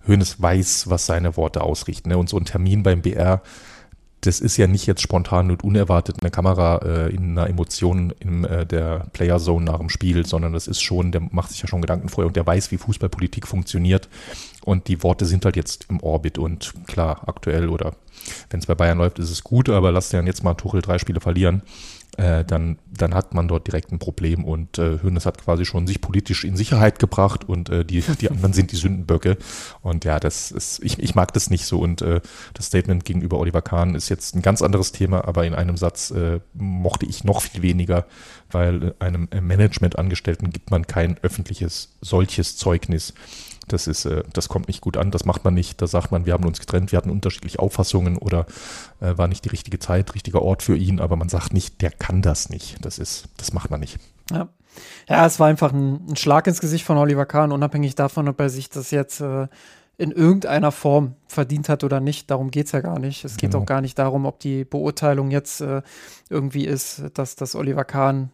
[0.07, 2.11] Hoeneß weiß, was seine Worte ausrichten.
[2.11, 2.19] Ne?
[2.19, 3.43] Und so ein Termin beim BR,
[4.27, 8.45] das ist ja nicht jetzt spontan und unerwartet eine Kamera äh, in einer Emotion in
[8.45, 11.69] äh, der Player Zone nach dem Spiel, sondern das ist schon, der macht sich ja
[11.69, 14.09] schon Gedanken vorher und der weiß, wie Fußballpolitik funktioniert.
[14.65, 17.95] Und die Worte sind halt jetzt im Orbit und klar, aktuell oder
[18.49, 20.99] wenn es bei Bayern läuft, ist es gut, aber lass dann jetzt mal Tuchel drei
[20.99, 21.63] Spiele verlieren.
[22.17, 25.87] Äh, dann, dann hat man dort direkt ein Problem und äh, Hönes hat quasi schon
[25.87, 29.37] sich politisch in Sicherheit gebracht und äh, die, die anderen sind die Sündenböcke.
[29.83, 31.81] Und ja, das ist, ich, ich mag das nicht so.
[31.81, 32.21] Und äh,
[32.53, 36.13] das Statement gegenüber Oliver Kahn ist jetzt ein ganz anderes Thema, aber in einem Satz
[36.13, 38.07] äh, mochte ich noch viel weniger,
[38.51, 43.15] weil äh, einem äh, Managementangestellten gibt man kein öffentliches solches Zeugnis.
[43.69, 45.81] Das ist, äh, das kommt nicht gut an, das macht man nicht.
[45.83, 48.47] Da sagt man, wir haben uns getrennt, wir hatten unterschiedliche Auffassungen oder
[49.01, 51.91] äh, war nicht die richtige Zeit, richtiger Ort für ihn, aber man sagt nicht, der
[51.91, 52.85] kann das nicht.
[52.85, 53.99] Das ist, das macht man nicht.
[54.31, 54.49] Ja.
[55.09, 58.41] Ja, es war einfach ein, ein Schlag ins Gesicht von Oliver Kahn, unabhängig davon, ob
[58.41, 59.47] er sich das jetzt äh,
[59.99, 62.29] in irgendeiner Form verdient hat oder nicht.
[62.29, 63.25] Darum geht es ja gar nicht.
[63.25, 63.63] Es geht Genau.
[63.63, 65.83] auch gar nicht darum, ob die Beurteilung jetzt äh,
[66.29, 68.31] irgendwie ist, dass, dass Oliver Kahn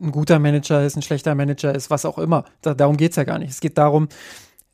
[0.00, 2.44] ein guter Manager ist, ein schlechter Manager ist, was auch immer.
[2.62, 3.50] Da, darum geht es ja gar nicht.
[3.50, 4.08] Es geht darum,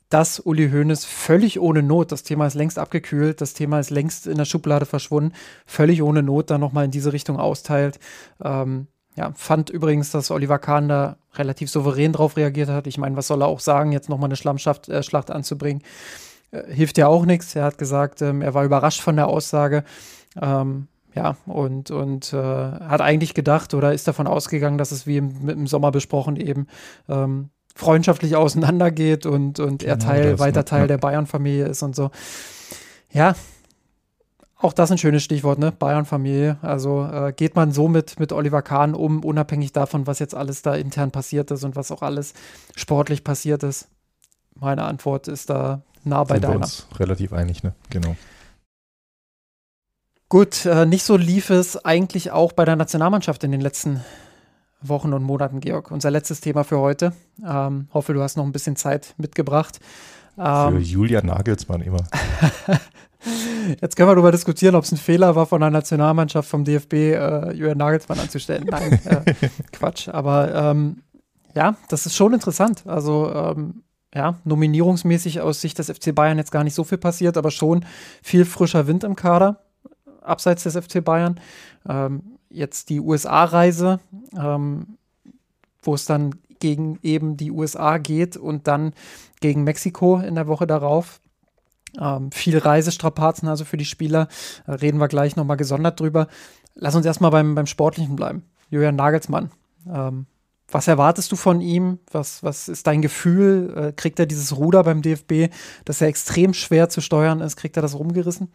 [0.09, 4.25] dass Uli Hoeneß völlig ohne Not, das Thema ist längst abgekühlt, das Thema ist längst
[4.25, 5.33] in der Schublade verschwunden,
[5.65, 7.99] völlig ohne Not dann nochmal in diese Richtung austeilt.
[8.41, 12.87] Ähm, ja, fand übrigens, dass Oliver Kahn da relativ souverän drauf reagiert hat.
[12.87, 15.81] Ich meine, was soll er auch sagen, jetzt nochmal eine Schlammschaft, äh, Schlacht anzubringen?
[16.51, 17.55] Äh, hilft ja auch nichts.
[17.55, 19.83] Er hat gesagt, ähm, er war überrascht von der Aussage.
[20.39, 20.87] Ähm,
[21.17, 25.49] ja, und, und äh, hat eigentlich gedacht oder ist davon ausgegangen, dass es wie im,
[25.49, 26.67] im Sommer besprochen eben
[27.09, 30.63] ähm, freundschaftlich auseinandergeht und, und er Genau Teil, weiter?
[30.63, 30.87] Teil Ja.
[30.87, 32.11] der Bayern-Familie ist und so.
[33.11, 33.35] Ja,
[34.59, 35.71] auch das ein schönes Stichwort, ne?
[35.71, 36.57] Bayern-Familie.
[36.61, 40.61] Also äh, geht man so mit, mit Oliver Kahn um, unabhängig davon, was jetzt alles
[40.61, 42.33] da intern passiert ist und was auch alles
[42.75, 43.87] sportlich passiert ist.
[44.55, 46.61] Meine Antwort ist da nah bei Sind wir deiner.
[46.61, 47.73] uns relativ einig, ne?
[47.91, 48.15] Genau.
[50.29, 54.01] Gut, äh, nicht so lief es eigentlich auch bei der Nationalmannschaft in den letzten
[54.81, 55.89] Wochen und Monaten, Georg.
[55.89, 57.13] Unser letztes Thema für heute.
[57.45, 59.79] Ähm, hoffe, du hast noch ein bisschen Zeit mitgebracht.
[60.35, 62.05] Für Ähm, Julia Nagelsmann immer.
[63.81, 66.93] jetzt können wir darüber diskutieren, ob es ein Fehler war von der Nationalmannschaft vom DFB,
[66.93, 68.67] äh, Julian Nagelsmann anzustellen.
[68.69, 69.33] Nein, äh,
[69.71, 70.09] Quatsch.
[70.09, 71.03] Aber ähm,
[71.55, 72.83] ja, das ist schon interessant.
[72.85, 77.37] Also ähm, ja, nominierungsmäßig aus Sicht des FC Bayern jetzt gar nicht so viel passiert,
[77.37, 77.85] aber schon
[78.21, 79.61] viel frischer Wind im Kader,
[80.27, 81.39] abseits des FC Bayern.
[81.87, 83.99] Ähm, jetzt die USA-Reise,
[84.37, 84.97] ähm,
[85.81, 88.93] wo es dann gegen eben die USA geht und dann
[89.41, 91.19] gegen Mexiko in der Woche darauf.
[91.99, 94.27] Ähm, viel Reisestrapazen also für die Spieler.
[94.65, 96.27] Da reden wir gleich nochmal gesondert drüber.
[96.75, 98.43] Lass uns erstmal beim, beim Sportlichen bleiben.
[98.69, 99.51] Julian Nagelsmann.
[99.89, 100.25] Ähm,
[100.69, 101.99] was erwartest du von ihm?
[102.11, 103.73] Was, was ist dein Gefühl?
[103.75, 105.53] Äh, kriegt er dieses Ruder beim DFB,
[105.85, 107.55] das ja extrem schwer zu steuern ist?
[107.55, 108.51] Kriegt er das rumgerissen?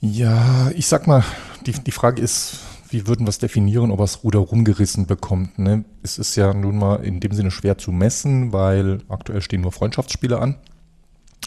[0.00, 1.24] Ja, ich sag mal,
[1.66, 5.58] die, die Frage ist, wie würden wir es definieren, ob er das Ruder rumgerissen bekommt?
[5.58, 5.84] Ne?
[6.02, 9.72] Es ist ja nun mal in dem Sinne schwer zu messen, weil aktuell stehen nur
[9.72, 10.56] Freundschaftsspiele an.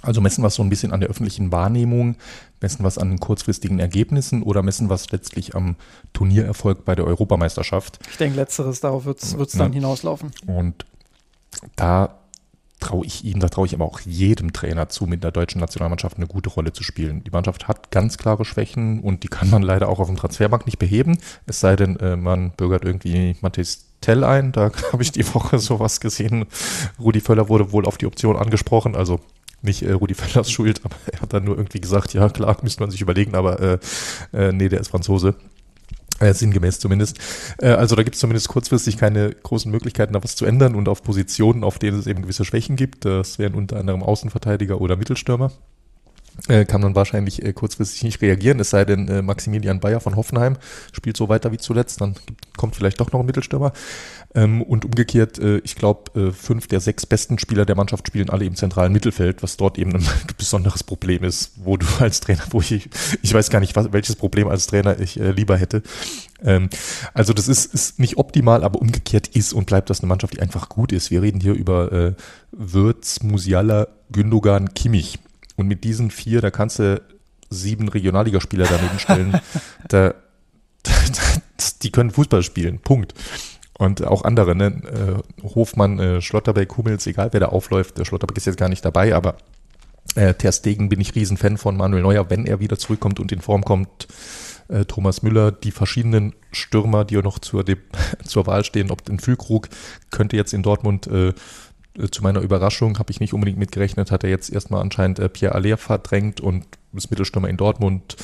[0.01, 2.17] Also messen wir es so ein bisschen an der öffentlichen Wahrnehmung,
[2.61, 5.75] messen wir es an den kurzfristigen Ergebnissen oder messen wir es letztlich am
[6.13, 7.99] Turniererfolg bei der Europameisterschaft?
[8.09, 9.75] Ich denke, letzteres, darauf wird es dann ne?
[9.75, 10.31] hinauslaufen.
[10.45, 10.85] Und
[11.75, 12.19] da
[12.83, 16.17] traue ich ihm, da traue ich aber auch jedem Trainer zu, mit der deutschen Nationalmannschaft
[16.17, 17.23] eine gute Rolle zu spielen.
[17.23, 20.65] Die Mannschaft hat ganz klare Schwächen und die kann man leider auch auf dem Transfermarkt
[20.65, 21.17] nicht beheben.
[21.45, 24.51] Es sei denn, äh, man bürgert irgendwie Matthias Tell ein.
[24.51, 26.45] Da habe ich die Woche sowas gesehen.
[26.99, 28.95] Rudi Völler wurde wohl auf die Option angesprochen.
[28.95, 29.19] Also
[29.61, 32.81] nicht äh, Rudi Völlers Schuld, aber er hat dann nur irgendwie gesagt, ja klar, müsste
[32.81, 33.79] man sich überlegen, aber äh,
[34.33, 35.35] äh, nee, der ist Franzose.
[36.19, 37.17] Äh, sinngemäß zumindest.
[37.59, 40.87] Äh, also da gibt es zumindest kurzfristig keine großen Möglichkeiten, da was zu ändern und
[40.87, 43.05] auf Positionen, auf denen es eben gewisse Schwächen gibt.
[43.05, 45.51] Das wären unter anderem Außenverteidiger oder Mittelstürmer.
[46.47, 50.15] Äh, kann man wahrscheinlich äh, kurzfristig nicht reagieren, es sei denn, äh, Maximilian Bayer von
[50.15, 50.57] Hoffenheim
[50.91, 52.15] spielt so weiter wie zuletzt, dann
[52.57, 53.71] kommt vielleicht doch noch ein Mittelstürmer.
[54.35, 58.31] Ähm, und umgekehrt, äh, ich glaube, äh, fünf der sechs besten Spieler der Mannschaft spielen
[58.31, 60.05] alle im zentralen Mittelfeld, was dort eben ein
[60.37, 62.89] besonderes Problem ist, wo du als Trainer, wo ich,
[63.21, 65.83] ich weiß gar nicht, was, welches Problem als Trainer ich äh, lieber hätte.
[66.43, 66.69] Ähm,
[67.13, 70.41] also das ist, ist nicht optimal, aber umgekehrt ist und bleibt das eine Mannschaft, die
[70.41, 71.11] einfach gut ist.
[71.11, 72.13] Wir reden hier über äh,
[72.51, 75.19] Würz, Musiala, Gündogan, Kimmich
[75.57, 77.01] und mit diesen vier, da kannst du
[77.51, 79.39] sieben Regionalligaspieler daneben stellen.
[79.87, 80.09] da,
[80.83, 80.91] da,
[81.83, 82.79] die können Fußball spielen.
[82.79, 83.13] Punkt.
[83.77, 84.67] Und auch andere, ne?
[84.67, 87.97] Äh, Hofmann, äh, Schlotterbeck, Hummels, egal wer da aufläuft.
[87.97, 89.37] Der Schlotterbeck ist jetzt gar nicht dabei, aber
[90.15, 93.41] äh, Ter Stegen bin ich Riesenfan von Manuel Neuer, wenn er wieder zurückkommt und in
[93.41, 94.07] Form kommt.
[94.67, 97.65] Äh, Thomas Müller, die verschiedenen Stürmer, die noch zur,
[98.23, 99.69] zur Wahl stehen, ob den Füllkrug
[100.11, 101.33] könnte jetzt in Dortmund äh,
[102.11, 105.55] zu meiner Überraschung habe ich nicht unbedingt mitgerechnet, hat er jetzt erstmal anscheinend äh, Pierre
[105.55, 108.15] Aller verdrängt und das Mittelstürmer in Dortmund,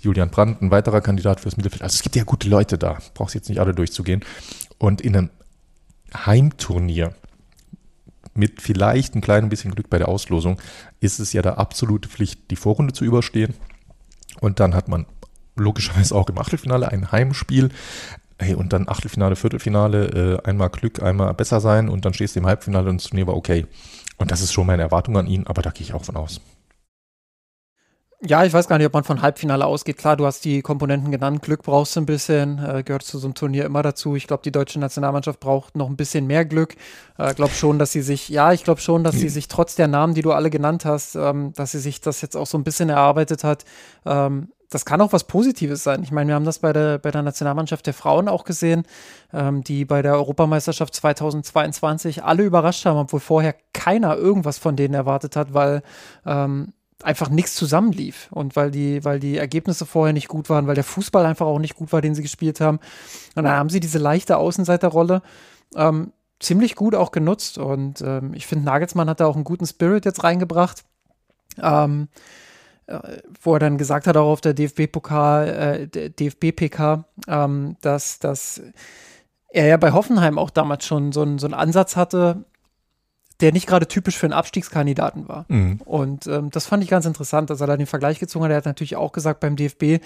[0.00, 1.82] Julian Brandt, ein weiterer Kandidat fürs Mittelfeld.
[1.82, 4.24] Also es gibt ja gute Leute da, brauchst jetzt nicht alle durchzugehen.
[4.78, 5.30] Und in einem
[6.14, 7.14] Heimturnier
[8.34, 10.60] mit vielleicht ein kleines bisschen Glück bei der Auslosung
[11.00, 13.54] ist es ja da absolute Pflicht, die Vorrunde zu überstehen.
[14.40, 15.06] Und dann hat man
[15.56, 17.70] logischerweise auch im Achtelfinale ein Heimspiel.
[18.40, 22.40] Hey, und dann Achtelfinale, Viertelfinale, äh, einmal Glück, einmal besser sein und dann stehst du
[22.40, 23.66] im Halbfinale und das Turnier war okay.
[24.16, 26.40] Und das ist schon meine Erwartung an ihn, aber da gehe ich auch von aus.
[28.20, 29.96] Ja, ich weiß gar nicht, ob man von Halbfinale ausgeht.
[29.96, 31.40] Klar, du hast die Komponenten genannt.
[31.40, 34.16] Glück brauchst du ein bisschen, äh, gehört zu so einem Turnier immer dazu.
[34.16, 36.74] Ich glaube, die deutsche Nationalmannschaft braucht noch ein bisschen mehr Glück.
[37.16, 39.76] Ich äh, glaube schon, dass sie sich, ja, ich glaube schon, dass sie sich trotz
[39.76, 42.58] der Namen, die du alle genannt hast, ähm, dass sie sich das jetzt auch so
[42.58, 43.64] ein bisschen erarbeitet hat.
[44.04, 46.02] Ähm, das kann auch was Positives sein.
[46.02, 48.84] Ich meine, wir haben das bei der, bei der Nationalmannschaft der Frauen auch gesehen,
[49.32, 54.94] ähm, die bei der Europameisterschaft 2022 alle überrascht haben, obwohl vorher keiner irgendwas von denen
[54.94, 55.82] erwartet hat, weil
[56.26, 60.74] ähm, einfach nichts zusammenlief und weil die, weil die Ergebnisse vorher nicht gut waren, weil
[60.74, 62.78] der Fußball einfach auch nicht gut war, den sie gespielt haben.
[63.36, 65.22] Und dann haben sie diese leichte Außenseiterrolle
[65.76, 69.66] ähm, ziemlich gut auch genutzt und ähm, ich finde, Nagelsmann hat da auch einen guten
[69.66, 70.84] Spirit jetzt reingebracht.
[71.60, 72.47] Ähm, äh,
[73.42, 78.62] wo er dann gesagt hat, auch auf der DFB-Pokal, äh, DFB-PK, ähm, dass, dass
[79.50, 82.44] er ja bei Hoffenheim auch damals schon so, ein, so einen Ansatz hatte,
[83.40, 85.44] der nicht gerade typisch für einen Abstiegskandidaten war.
[85.48, 85.80] Mhm.
[85.84, 88.50] Und ähm, das fand ich ganz interessant, dass er da den Vergleich gezogen hat.
[88.50, 90.02] Er hat natürlich auch gesagt, beim DFB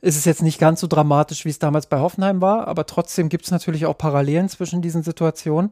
[0.00, 3.28] ist es jetzt nicht ganz so dramatisch, wie es damals bei Hoffenheim war, aber trotzdem
[3.28, 5.70] gibt es natürlich auch Parallelen zwischen diesen Situationen.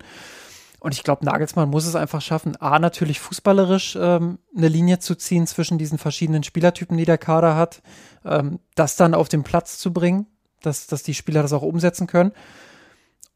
[0.83, 5.15] Und ich glaube, Nagelsmann muss es einfach schaffen, A, natürlich fußballerisch ähm, eine Linie zu
[5.15, 7.83] ziehen zwischen diesen verschiedenen Spielertypen, die der Kader hat,
[8.25, 10.27] ähm, das dann auf den Platz zu bringen,
[10.61, 12.33] dass, dass die Spieler das auch umsetzen können.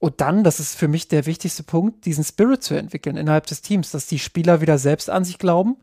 [0.01, 3.63] Und dann, das ist für mich der wichtigste Punkt, diesen Spirit zu entwickeln innerhalb des
[3.63, 5.77] Teams, dass die Spieler wieder selbst an sich glauben,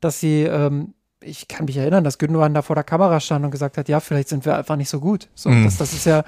[0.00, 3.52] dass sie, ähm, ich kann mich erinnern, dass Gündogan da vor der Kamera stand und
[3.52, 5.28] gesagt hat, ja, vielleicht sind wir einfach nicht so gut.
[5.36, 5.62] So, mm.
[5.62, 6.24] das, das ist ja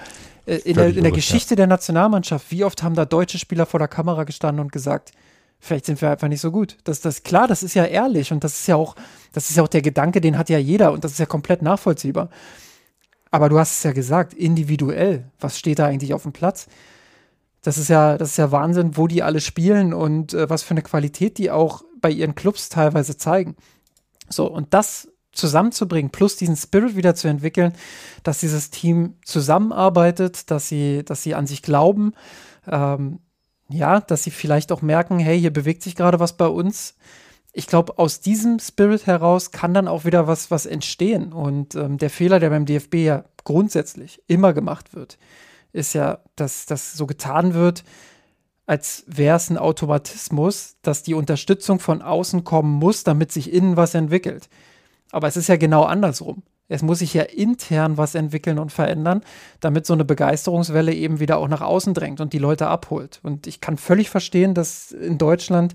[0.47, 1.56] äh, in, der, in der Geschichte ja.
[1.56, 5.12] der Nationalmannschaft, wie oft haben da deutsche Spieler vor der Kamera gestanden und gesagt,
[5.59, 6.77] vielleicht sind wir einfach nicht so gut.
[6.85, 8.94] Das, das, klar, das ist ja ehrlich und das ist ja auch,
[9.32, 11.62] das ist ja auch der Gedanke, den hat ja jeder und das ist ja komplett
[11.62, 12.31] nachvollziehbar.
[13.31, 16.68] Aber du hast es ja gesagt, individuell, was steht da eigentlich auf dem Platz?
[17.66, 20.70] das ist ja, das ist ja Wahnsinn, wo die alle spielen und äh, was für
[20.70, 23.56] eine Qualität die auch bei ihren Clubs teilweise zeigen.
[24.28, 27.72] So, und das zusammenzubringen, plus diesen Spirit wieder zu entwickeln,
[28.22, 32.12] dass dieses Team zusammenarbeitet, dass sie, dass sie an sich glauben,
[32.66, 33.20] ähm,
[33.68, 36.94] ja, dass sie vielleicht auch merken, hey, hier bewegt sich gerade was bei uns.
[37.52, 41.32] Ich glaube, aus diesem Spirit heraus kann dann auch wieder was, was entstehen.
[41.32, 45.18] Und ähm, der Fehler, der beim DFB ja grundsätzlich immer gemacht wird,
[45.72, 47.84] ist ja, dass das so getan wird,
[48.66, 53.76] als wäre es ein Automatismus, dass die Unterstützung von außen kommen muss, damit sich innen
[53.76, 54.48] was entwickelt.
[55.12, 56.43] Aber es ist ja genau andersrum.
[56.69, 59.20] Es muss sich ja intern was entwickeln und verändern,
[59.61, 63.20] damit so eine Begeisterungswelle eben wieder auch nach außen drängt und die Leute abholt.
[63.23, 65.74] Und ich kann völlig verstehen, dass in Deutschland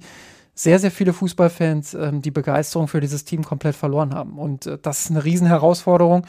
[0.54, 4.38] sehr, sehr viele Fußballfans ähm, die Begeisterung für dieses Team komplett verloren haben.
[4.38, 6.26] Und äh, das ist eine Riesenherausforderung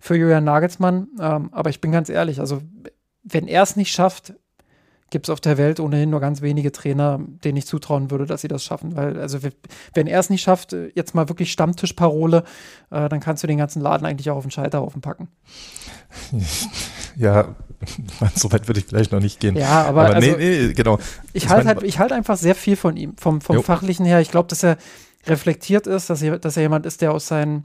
[0.00, 1.08] für Julian Nagelsmann.
[1.20, 2.62] Ähm, aber ich bin ganz ehrlich, also
[3.22, 4.34] wenn er es nicht schafft,
[5.10, 8.40] gibt es auf der Welt ohnehin nur ganz wenige Trainer, denen ich zutrauen würde, dass
[8.40, 8.96] sie das schaffen.
[8.96, 9.38] Weil, also,
[9.94, 12.44] wenn er es nicht schafft, äh, jetzt mal wirklich Stammtischparole,
[12.90, 15.28] äh, dann kannst du den ganzen Laden eigentlich auch auf den Scheiterhaufen packen.
[17.18, 17.56] Ja,
[18.34, 19.56] so weit würde ich vielleicht noch nicht gehen.
[19.56, 20.98] Ja, aber, aber also, nee, nee, genau.
[21.32, 24.20] Ich halte halt, ich halt einfach sehr viel von ihm, vom, vom Fachlichen her.
[24.20, 24.76] Ich glaube, dass er
[25.26, 27.64] reflektiert ist, dass er, dass er jemand ist, der aus seinen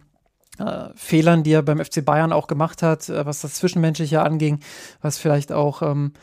[0.57, 4.59] äh, Fehlern, die er beim FC Bayern auch gemacht hat, äh, was das Zwischenmenschliche anging,
[5.01, 6.13] was vielleicht auch ähm,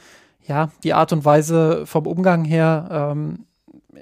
[0.48, 3.44] ja, die Art und Weise vom Umgang her ähm,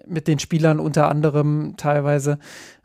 [0.07, 2.39] mit den Spielern unter anderem teilweise,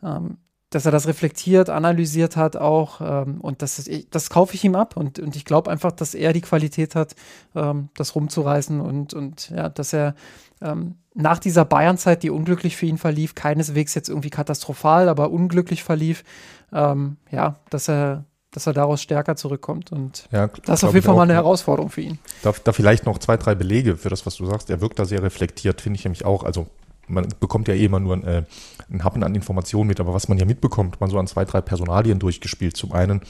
[0.04, 0.38] ähm,
[0.72, 4.98] dass er das reflektiert, analysiert hat auch ähm, und das, das kaufe ich ihm ab
[4.98, 7.16] und, und ich glaube einfach, dass er die Qualität hat,
[7.56, 10.16] ähm, das rumzureißen und, und ja, dass er
[10.62, 15.84] ähm, nach dieser Bayernzeit, die unglücklich für ihn verlief, keineswegs jetzt irgendwie katastrophal, aber unglücklich
[15.84, 16.24] verlief,
[16.72, 19.92] ähm, ja, dass er dass er daraus stärker zurückkommt.
[19.92, 22.20] Und ja, das ist auf jeden Fall mal eine Herausforderung für ihn.
[22.44, 24.70] Da, da, vielleicht noch zwei, drei Belege für das, was du sagst.
[24.70, 26.44] Er wirkt da sehr reflektiert, finde ich nämlich auch.
[26.44, 26.68] Also
[27.08, 28.44] man bekommt ja eh immer nur ein, äh,
[28.92, 31.62] ein Happen an Informationen mit, aber was man ja mitbekommt, man so an zwei, drei
[31.62, 32.76] Personalien durchgespielt.
[32.76, 33.22] Zum einen,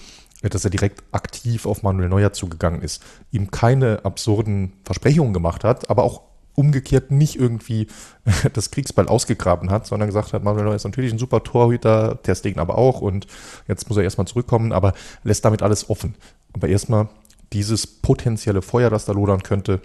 [0.42, 5.90] dass er direkt aktiv auf Manuel Neuer zugegangen ist, ihm keine absurden Versprechungen gemacht hat,
[5.90, 6.22] aber auch
[6.62, 7.88] umgekehrt nicht irgendwie
[8.54, 12.36] das Kriegsball ausgegraben hat, sondern gesagt hat, Manuel Neuer ist natürlich ein super Torhüter, Ter
[12.56, 13.28] aber auch und
[13.68, 14.94] jetzt muss er erstmal zurückkommen, aber
[15.24, 16.16] lässt damit alles offen.
[16.54, 17.10] Aber erstmal
[17.52, 19.82] dieses potenzielle Feuer, das da lodern könnte,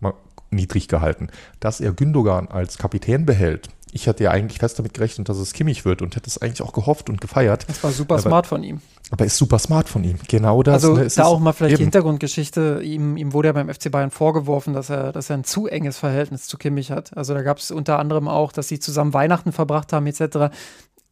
[0.00, 0.14] mal
[0.50, 1.28] niedrig gehalten.
[1.60, 5.52] Dass er Gündogan als Kapitän behält, ich hatte ja eigentlich fest damit gerechnet, dass es
[5.52, 7.66] Kimmich wird und hätte es eigentlich auch gehofft und gefeiert.
[7.68, 8.80] Das war super aber, smart von ihm.
[9.10, 10.18] Aber ist super smart von ihm.
[10.28, 10.84] Genau das.
[10.84, 11.78] Also ne, da auch mal vielleicht eben.
[11.78, 12.80] die Hintergrundgeschichte.
[12.84, 15.98] Ihm, ihm wurde ja beim FC Bayern vorgeworfen, dass er, dass er ein zu enges
[15.98, 17.16] Verhältnis zu Kimmich hat.
[17.16, 20.50] Also da gab es unter anderem auch, dass sie zusammen Weihnachten verbracht haben etc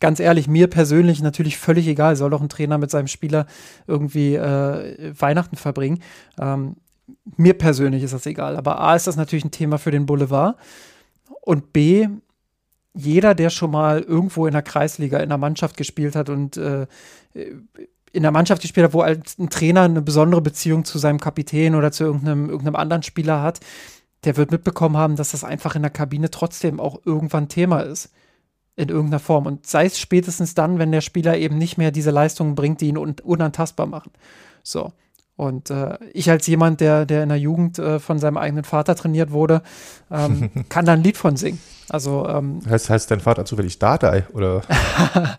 [0.00, 3.46] ganz ehrlich, mir persönlich natürlich völlig egal, soll doch ein Trainer mit seinem Spieler
[3.86, 6.02] irgendwie äh, Weihnachten verbringen.
[6.38, 6.76] Ähm,
[7.36, 8.56] mir persönlich ist das egal.
[8.56, 10.56] Aber A ist das natürlich ein Thema für den Boulevard.
[11.40, 12.08] Und B
[12.94, 16.86] jeder, der schon mal irgendwo in der Kreisliga in der Mannschaft gespielt hat und äh,
[18.12, 21.74] in der Mannschaft gespielt hat, wo halt ein Trainer eine besondere Beziehung zu seinem Kapitän
[21.74, 23.60] oder zu irgendeinem, irgendeinem anderen Spieler hat,
[24.24, 28.10] der wird mitbekommen haben, dass das einfach in der Kabine trotzdem auch irgendwann Thema ist.
[28.76, 29.46] In irgendeiner Form.
[29.46, 32.88] Und sei es spätestens dann, wenn der Spieler eben nicht mehr diese Leistungen bringt, die
[32.88, 34.10] ihn un unantastbar machen.
[34.64, 34.92] So.
[35.36, 38.94] Und äh, ich als jemand, der, der in der Jugend äh, von seinem eigenen Vater
[38.94, 39.62] trainiert wurde,
[40.10, 41.60] ähm, kann da ein Lied von singen.
[41.88, 44.62] Also, ähm, heißt, heißt dein Vater zufällig Dardai oder?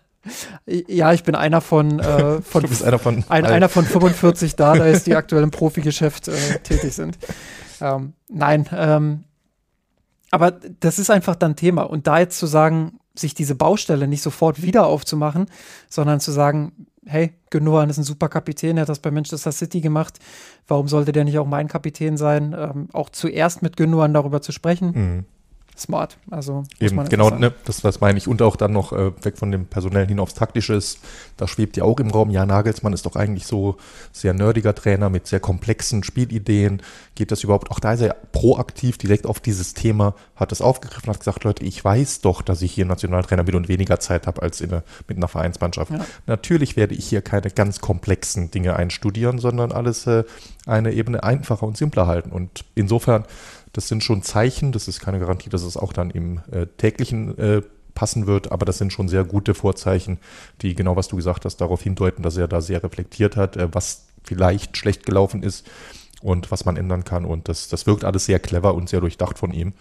[0.66, 4.56] ja, ich bin einer von, äh, von, du bist einer von, ein, einer von 45
[4.56, 7.18] Dardais, die aktuell im Profigeschäft äh, tätig sind.
[7.80, 9.24] Ähm, nein, ähm,
[10.30, 11.82] aber das ist einfach dann Thema.
[11.82, 15.46] Und da jetzt zu sagen, sich diese Baustelle nicht sofort wieder aufzumachen,
[15.88, 19.80] sondern zu sagen, hey, Gündogan ist ein super Kapitän, er hat das bei Manchester City
[19.80, 20.18] gemacht.
[20.66, 22.54] Warum sollte der nicht auch mein Kapitän sein?
[22.58, 24.92] Ähm, auch zuerst mit Gündogan darüber zu sprechen.
[24.94, 25.24] Mhm
[25.76, 26.18] smart.
[26.30, 28.28] Also Eben, genau, ne, das, das meine ich.
[28.28, 30.76] Und auch dann noch äh, weg von dem Personellen hin aufs Taktische
[31.36, 33.76] da schwebt ja auch im Raum, ja, Nagelsmann ist doch eigentlich so
[34.12, 36.82] sehr nerdiger Trainer mit sehr komplexen Spielideen.
[37.14, 37.70] Geht das überhaupt?
[37.70, 41.64] Auch da ist er proaktiv direkt auf dieses Thema, hat das aufgegriffen, hat gesagt, Leute,
[41.64, 44.82] ich weiß doch, dass ich hier Nationaltrainer bin und weniger Zeit habe als in eine,
[45.08, 45.92] mit einer Vereinsmannschaft.
[45.92, 46.06] Ja.
[46.26, 50.24] Natürlich werde ich hier keine ganz komplexen Dinge einstudieren, sondern alles äh,
[50.66, 52.32] eine Ebene einfacher und simpler halten.
[52.32, 53.24] Und insofern
[53.76, 57.36] das sind schon Zeichen, das ist keine Garantie, dass es auch dann im äh, täglichen
[57.36, 57.62] äh,
[57.94, 60.18] passen wird, aber das sind schon sehr gute Vorzeichen,
[60.62, 63.68] die genau was du gesagt hast, darauf hindeuten, dass er da sehr reflektiert hat, äh,
[63.72, 65.66] was vielleicht schlecht gelaufen ist
[66.22, 67.26] und was man ändern kann.
[67.26, 69.74] Und das, das wirkt alles sehr clever und sehr durchdacht von ihm.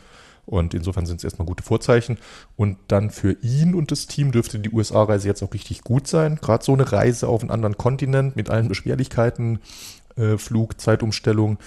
[0.45, 2.17] Und insofern sind es erstmal gute Vorzeichen.
[2.57, 6.37] Und dann für ihn und das Team dürfte die USA-Reise jetzt auch richtig gut sein.
[6.41, 9.59] Gerade so eine Reise auf einen anderen Kontinent mit allen Beschwerlichkeiten,
[10.17, 11.57] äh, Flug, Zeitumstellung,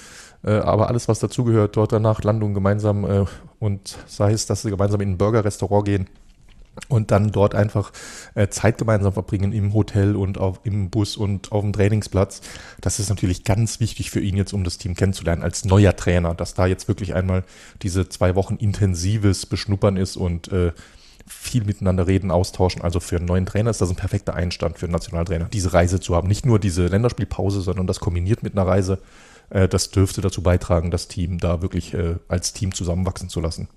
[0.46, 3.24] aber alles, was dazugehört, dort danach Landung gemeinsam äh,
[3.58, 6.08] und sei es, dass sie gemeinsam in ein Burger-Restaurant gehen
[6.88, 7.92] und dann dort einfach
[8.34, 12.40] äh, Zeit gemeinsam verbringen im Hotel und auf, im Bus und auf dem Trainingsplatz.
[12.80, 16.34] Das ist natürlich ganz wichtig für ihn jetzt, um das Team kennenzulernen als neuer Trainer,
[16.34, 17.42] dass da jetzt wirklich einmal
[17.82, 20.72] diese zwei Wochen intensives Beschnuppern ist und äh,
[21.26, 22.82] viel miteinander reden, austauschen.
[22.82, 26.00] Also für einen neuen Trainer ist das ein perfekter Einstand für einen Nationaltrainer, diese Reise
[26.00, 26.28] zu haben.
[26.28, 28.98] Nicht nur diese Länderspielpause, sondern das kombiniert mit einer Reise.
[29.50, 33.68] Äh, das dürfte dazu beitragen, das Team da wirklich äh, als Team zusammenwachsen zu lassen.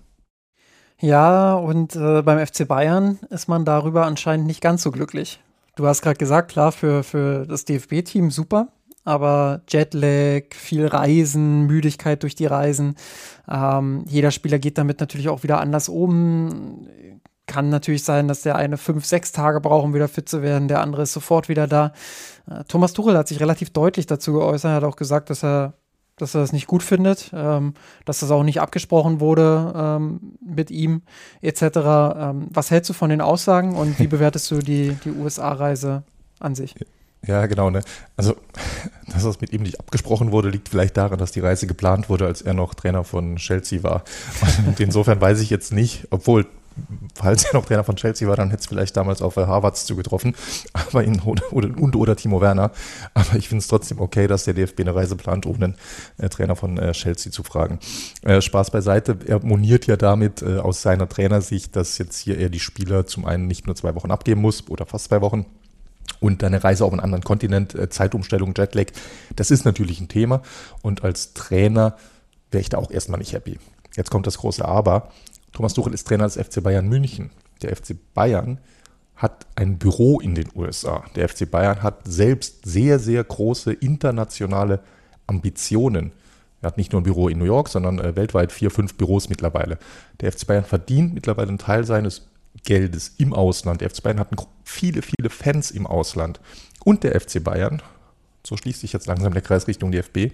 [0.99, 5.39] Ja, und äh, beim FC Bayern ist man darüber anscheinend nicht ganz so glücklich.
[5.75, 8.67] Du hast gerade gesagt, klar, für, für das DFB-Team super,
[9.03, 12.95] aber Jetlag, viel Reisen, Müdigkeit durch die Reisen.
[13.49, 16.87] Ähm, jeder Spieler geht damit natürlich auch wieder anders um.
[17.51, 20.69] Kann natürlich sein, dass der eine fünf, sechs Tage braucht, um wieder fit zu werden,
[20.69, 21.91] der andere ist sofort wieder da.
[22.49, 25.73] Äh, Thomas Tuchel hat sich relativ deutlich dazu geäußert, er hat auch gesagt, dass er
[26.15, 27.73] dass er das nicht gut findet, ähm,
[28.05, 31.01] dass das auch nicht abgesprochen wurde ähm, mit ihm
[31.41, 31.61] etc.
[31.61, 36.03] Ähm, was hältst du von den Aussagen und wie bewertest du die, die USA-Reise
[36.39, 36.75] an sich?
[37.25, 37.69] Ja, genau.
[37.69, 37.81] Ne?
[38.17, 38.35] Also,
[39.11, 42.25] dass das mit ihm nicht abgesprochen wurde, liegt vielleicht daran, dass die Reise geplant wurde,
[42.27, 44.03] als er noch Trainer von Chelsea war.
[44.65, 46.47] Und insofern weiß ich jetzt nicht, obwohl
[47.15, 50.35] falls er noch Trainer von Chelsea war, dann hätte es vielleicht damals auf Harvards zugetroffen,
[50.73, 52.71] aber ihn oder, oder, und oder Timo Werner.
[53.13, 55.75] Aber ich finde es trotzdem okay, dass der DFB eine Reise plant, um einen
[56.17, 57.79] äh, Trainer von äh, Chelsea zu fragen.
[58.23, 62.49] Äh, Spaß beiseite, er moniert ja damit äh, aus seiner Trainersicht, dass jetzt hier er
[62.49, 65.45] die Spieler zum einen nicht nur zwei Wochen abgeben muss oder fast zwei Wochen,
[66.19, 68.87] und eine Reise auf einen anderen Kontinent, äh, Zeitumstellung, Jetlag,
[69.35, 70.41] das ist natürlich ein Thema.
[70.81, 71.95] Und als Trainer
[72.51, 73.57] wäre ich da auch erstmal nicht happy.
[73.95, 75.09] Jetzt kommt das große Aber.
[75.51, 77.31] Thomas Tuchel ist Trainer des FC Bayern München.
[77.61, 78.59] Der FC Bayern
[79.15, 81.03] hat ein Büro in den USA.
[81.15, 84.81] Der FC Bayern hat selbst sehr, sehr große internationale
[85.27, 86.11] Ambitionen.
[86.61, 89.29] Er hat nicht nur ein Büro in New York, sondern äh, weltweit vier, fünf Büros
[89.29, 89.77] mittlerweile.
[90.19, 92.27] Der FC Bayern verdient mittlerweile einen Teil seines
[92.63, 93.81] Geldes im Ausland.
[93.81, 94.29] Der FC Bayern hat
[94.63, 96.39] viele, viele Fans im Ausland.
[96.83, 97.81] Und der FC Bayern,
[98.45, 100.31] so schließt sich jetzt langsam der Kreis Richtung DFB,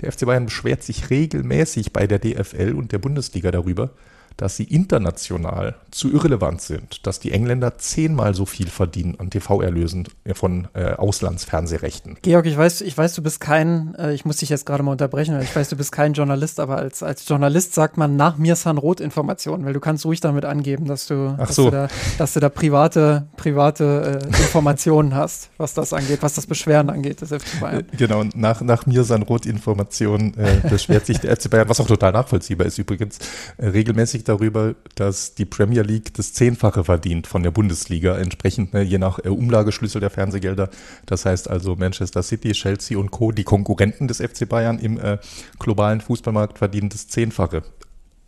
[0.00, 3.90] der FC Bayern beschwert sich regelmäßig bei der DFL und der Bundesliga darüber,
[4.36, 10.08] dass sie international zu irrelevant sind, dass die Engländer zehnmal so viel verdienen an TV-Erlösen
[10.34, 12.18] von äh, Auslandsfernsehrechten.
[12.22, 14.92] Georg, ich weiß, ich weiß, du bist kein, äh, ich muss dich jetzt gerade mal
[14.92, 18.56] unterbrechen, ich weiß, du bist kein Journalist, aber als, als Journalist sagt man nach mir
[18.56, 21.70] San Rot Informationen, weil du kannst ruhig damit angeben, dass du, Ach so.
[21.70, 26.34] dass, du da, dass du da private, private äh, Informationen hast, was das angeht, was
[26.34, 27.86] das Beschweren angeht des FC Bayern.
[27.92, 31.80] Äh, genau, nach, nach mir San Rot Informationen äh, beschwert sich der FC Bayern, was
[31.80, 33.18] auch total nachvollziehbar ist übrigens,
[33.56, 38.82] äh, regelmäßig darüber, dass die Premier League das Zehnfache verdient von der Bundesliga, entsprechend ne,
[38.82, 40.70] je nach äh, Umlageschlüssel der Fernsehgelder.
[41.06, 45.18] Das heißt also Manchester City, Chelsea und Co., die Konkurrenten des FC Bayern im äh,
[45.58, 47.62] globalen Fußballmarkt verdienen das Zehnfache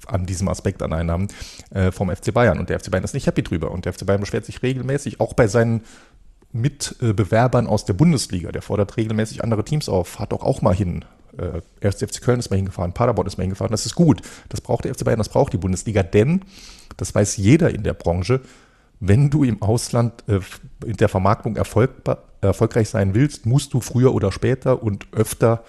[0.06, 1.28] an diesem Aspekt an Einnahmen
[1.70, 2.58] äh, vom FC Bayern.
[2.58, 3.70] Und der FC Bayern ist nicht happy drüber.
[3.70, 5.82] Und der FC Bayern beschwert sich regelmäßig, auch bei seinen
[6.52, 8.52] Mitbewerbern aus der Bundesliga.
[8.52, 11.04] Der fordert regelmäßig andere Teams auf, hat doch auch mal hin
[11.38, 13.70] äh, erst FC Köln ist mal hingefahren, Paderborn ist mal hingefahren.
[13.70, 14.22] Das ist gut.
[14.48, 16.42] Das braucht der FC Bayern, das braucht die Bundesliga, denn,
[16.96, 18.40] das weiß jeder in der Branche,
[19.00, 20.40] wenn du im Ausland äh,
[20.84, 21.90] in der Vermarktung erfolg,
[22.40, 25.62] erfolgreich sein willst, musst du früher oder später und öfter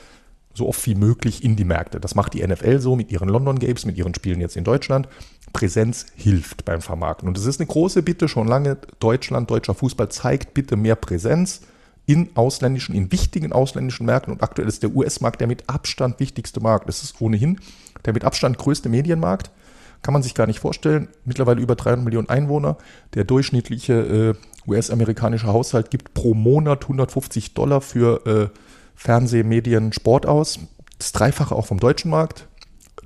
[0.53, 1.99] so oft wie möglich in die Märkte.
[1.99, 5.07] Das macht die NFL so mit ihren London Games, mit ihren Spielen jetzt in Deutschland.
[5.53, 7.27] Präsenz hilft beim Vermarkten.
[7.27, 8.77] Und es ist eine große Bitte schon lange.
[8.99, 11.61] Deutschland, deutscher Fußball zeigt bitte mehr Präsenz
[12.09, 14.33] in ausländischen, in wichtigen ausländischen Märkten.
[14.33, 16.89] Und aktuell ist der US-Markt der mit Abstand wichtigste Markt.
[16.89, 17.59] Das ist ohnehin
[18.03, 19.51] der mit Abstand größte Medienmarkt.
[20.01, 21.09] Kann man sich gar nicht vorstellen.
[21.23, 22.77] Mittlerweile über 300 Millionen Einwohner.
[23.13, 23.93] Der durchschnittliche
[24.65, 28.57] äh, US-amerikanische Haushalt gibt pro Monat 150 Dollar für äh,
[28.95, 30.57] Fernseh, Medien, Sport aus.
[30.97, 32.47] Das Dreifache auch vom deutschen Markt.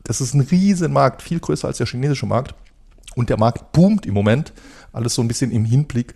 [0.05, 2.55] Das ist ein Riesenmarkt, viel größer als der chinesische Markt.
[3.15, 4.53] Und der Markt boomt im Moment.
[4.93, 6.13] Alles so ein bisschen im Hinblick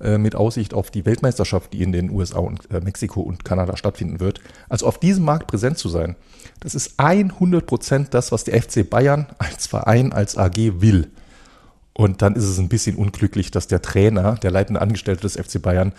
[0.00, 3.76] äh, mit Aussicht auf die Weltmeisterschaft, die in den USA und äh, Mexiko und Kanada
[3.76, 4.40] stattfinden wird.
[4.68, 6.16] Also auf diesem Markt präsent zu sein,
[6.60, 11.10] das ist 100 Prozent das, was der FC Bayern als Verein, als AG will.
[11.92, 15.60] Und dann ist es ein bisschen unglücklich, dass der Trainer, der leitende Angestellte des FC
[15.60, 15.92] Bayern,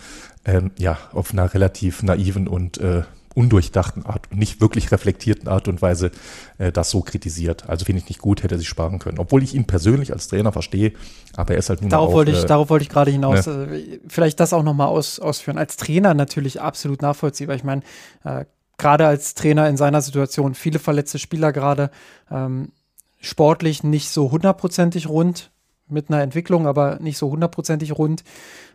[0.44, 3.02] ähm, ja, auf einer relativ naiven und äh,
[3.34, 6.10] undurchdachten Art, nicht wirklich reflektierten Art und Weise
[6.58, 7.68] äh, das so kritisiert.
[7.68, 9.18] Also finde ich nicht gut, hätte er sich sparen können.
[9.18, 10.92] Obwohl ich ihn persönlich als Trainer verstehe,
[11.34, 13.46] aber er ist halt nun darauf auch, wollte ich, äh, Darauf wollte ich gerade hinaus.
[13.46, 13.76] Ne?
[13.76, 15.58] Äh, vielleicht das auch nochmal aus, ausführen.
[15.58, 17.56] Als Trainer natürlich absolut nachvollziehbar.
[17.56, 17.82] Ich meine,
[18.24, 18.44] äh,
[18.78, 21.90] gerade als Trainer in seiner Situation, viele verletzte Spieler gerade,
[22.30, 22.72] ähm,
[23.20, 25.50] sportlich nicht so hundertprozentig rund,
[25.88, 28.24] mit einer Entwicklung, aber nicht so hundertprozentig rund.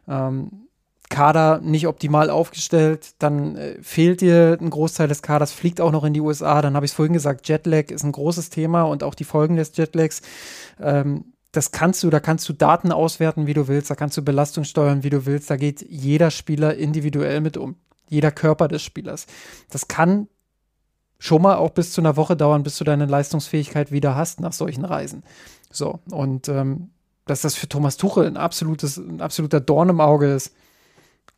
[0.07, 0.66] Ähm,
[1.09, 6.03] Kader nicht optimal aufgestellt, dann äh, fehlt dir ein Großteil des Kaders, fliegt auch noch
[6.03, 9.03] in die USA, dann habe ich es vorhin gesagt, Jetlag ist ein großes Thema und
[9.03, 10.21] auch die Folgen des Jetlags.
[10.79, 14.21] Ähm, das kannst du, da kannst du Daten auswerten, wie du willst, da kannst du
[14.21, 17.75] Belastung steuern, wie du willst, da geht jeder Spieler individuell mit um,
[18.09, 19.27] jeder Körper des Spielers.
[19.69, 20.27] Das kann
[21.19, 24.53] schon mal auch bis zu einer Woche dauern, bis du deine Leistungsfähigkeit wieder hast nach
[24.53, 25.23] solchen Reisen.
[25.71, 26.91] So, und ähm,
[27.25, 30.53] dass das für Thomas Tuchel ein, absolutes, ein absoluter Dorn im Auge ist,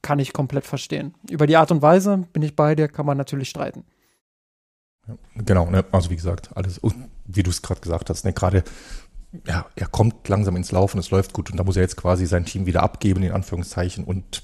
[0.01, 1.13] kann ich komplett verstehen.
[1.30, 3.84] Über die Art und Weise bin ich bei dir, kann man natürlich streiten.
[5.35, 5.85] Genau, ne?
[5.91, 6.80] also wie gesagt, alles,
[7.26, 8.34] wie du es gerade gesagt hast, ne?
[8.34, 8.63] gerade
[9.45, 12.26] ja, er kommt langsam ins Laufen, es läuft gut und da muss er jetzt quasi
[12.26, 14.43] sein Team wieder abgeben, in Anführungszeichen, und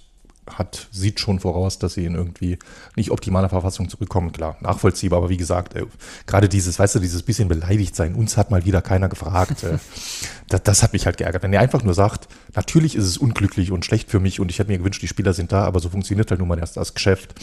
[0.50, 2.60] hat, sieht schon voraus, dass sie in irgendwie
[2.96, 4.32] nicht optimaler Verfassung zurückkommen.
[4.32, 5.86] Klar, nachvollziehbar, aber wie gesagt, äh,
[6.28, 9.78] gerade dieses, weißt du, dieses bisschen beleidigt sein, uns hat mal wieder keiner gefragt, äh,
[10.50, 11.44] das, das hat mich halt geärgert.
[11.44, 14.60] Wenn er einfach nur sagt, natürlich ist es unglücklich und schlecht für mich und ich
[14.60, 16.94] hätte mir gewünscht, die Spieler sind da, aber so funktioniert halt nun mal erst das
[16.94, 17.36] Geschäft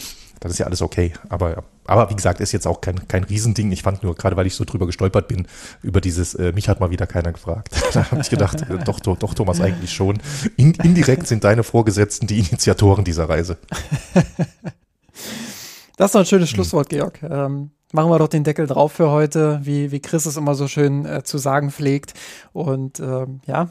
[0.43, 1.12] dann ist ja alles okay.
[1.28, 3.70] Aber, aber wie gesagt, ist jetzt auch kein, kein Riesending.
[3.70, 5.47] Ich fand nur, gerade weil ich so drüber gestolpert bin,
[5.82, 7.73] über dieses, äh, mich hat mal wieder keiner gefragt.
[7.93, 10.19] da habe ich gedacht, äh, doch, doch, doch, Thomas, eigentlich schon.
[10.56, 13.56] In, indirekt sind deine Vorgesetzten die Initiatoren dieser Reise.
[15.97, 17.23] das ist doch ein schönes Schlusswort, Georg.
[17.23, 20.66] Ähm, machen wir doch den Deckel drauf für heute, wie, wie Chris es immer so
[20.66, 22.14] schön äh, zu sagen pflegt.
[22.52, 23.69] Und ähm, ja,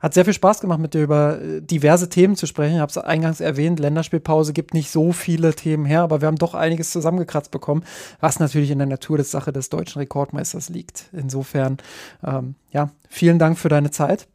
[0.00, 2.76] hat sehr viel Spaß gemacht, mit dir über äh, diverse Themen zu sprechen.
[2.76, 6.36] Ich habe es eingangs erwähnt, Länderspielpause gibt nicht so viele Themen her, aber wir haben
[6.36, 7.84] doch einiges zusammengekratzt bekommen,
[8.20, 11.08] was natürlich in der Natur der Sache des deutschen Rekordmeisters liegt.
[11.12, 11.78] Insofern,
[12.24, 14.28] ähm, ja, vielen Dank für deine Zeit.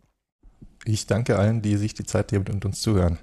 [0.86, 3.20] Ich danke allen, die sich die Zeit nehmen und uns zuhören.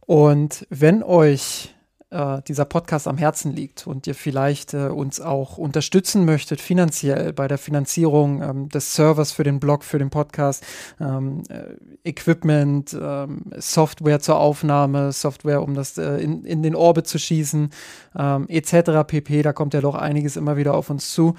[0.00, 1.74] Und wenn euch
[2.10, 7.32] äh, dieser Podcast am Herzen liegt und ihr vielleicht äh, uns auch unterstützen möchtet finanziell
[7.32, 10.64] bei der Finanzierung ähm, des Servers für den Blog, für den Podcast,
[11.00, 17.06] ähm, äh, Equipment, ähm, Software zur Aufnahme, Software, um das äh, in, in den Orbit
[17.06, 17.70] zu schießen,
[18.18, 19.06] ähm, etc.
[19.06, 19.42] pp.
[19.42, 21.36] Da kommt ja doch einiges immer wieder auf uns zu.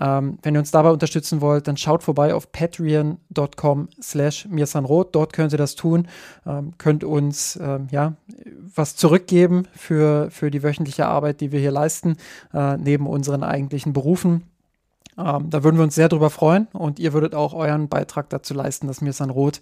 [0.00, 5.14] Ähm, wenn ihr uns dabei unterstützen wollt, dann schaut vorbei auf patreon.com slash mirsanrot.
[5.14, 6.08] Dort könnt ihr das tun,
[6.78, 7.58] könnt uns
[7.90, 8.14] ja
[8.74, 12.16] was zurückgeben für für, die wöchentliche Arbeit, die wir hier leisten,
[12.52, 14.42] äh, neben unseren eigentlichen Berufen.
[15.16, 18.52] Ähm, da würden wir uns sehr drüber freuen und ihr würdet auch euren Beitrag dazu
[18.54, 19.60] leisten, dass Mirsan Roth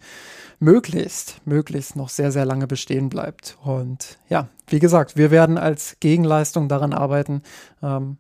[0.61, 3.59] möglichst, möglichst noch sehr, sehr lange bestehen bleibt.
[3.63, 7.43] Und ja, wie gesagt, wir werden als Gegenleistung daran arbeiten,
[7.83, 8.17] ähm,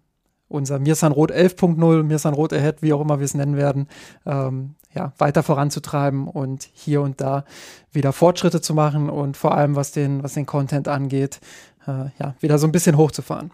[0.48, 3.88] unser Mirsan Rot 11.0, Mirsan Rot Ahead, wie auch immer wir es nennen werden,
[4.26, 7.44] ähm, ja, weiter voranzutreiben und hier und da
[7.92, 11.40] wieder Fortschritte zu machen und vor allem was den, was den Content angeht,
[11.86, 13.50] äh, ja, wieder so ein bisschen hochzufahren.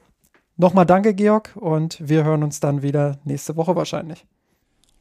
[0.56, 4.26] Nochmal danke, Georg, und wir hören uns dann wieder nächste Woche wahrscheinlich.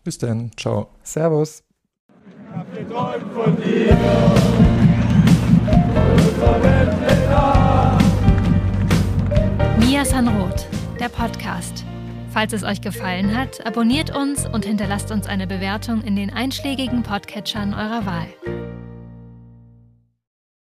[0.04, 0.90] Bis dann, ciao.
[1.04, 1.64] Servus.
[9.80, 10.68] Mia Sanroth,
[11.00, 11.84] der Podcast.
[12.30, 17.02] Falls es euch gefallen hat, abonniert uns und hinterlasst uns eine Bewertung in den einschlägigen
[17.02, 18.77] Podcatchern eurer Wahl.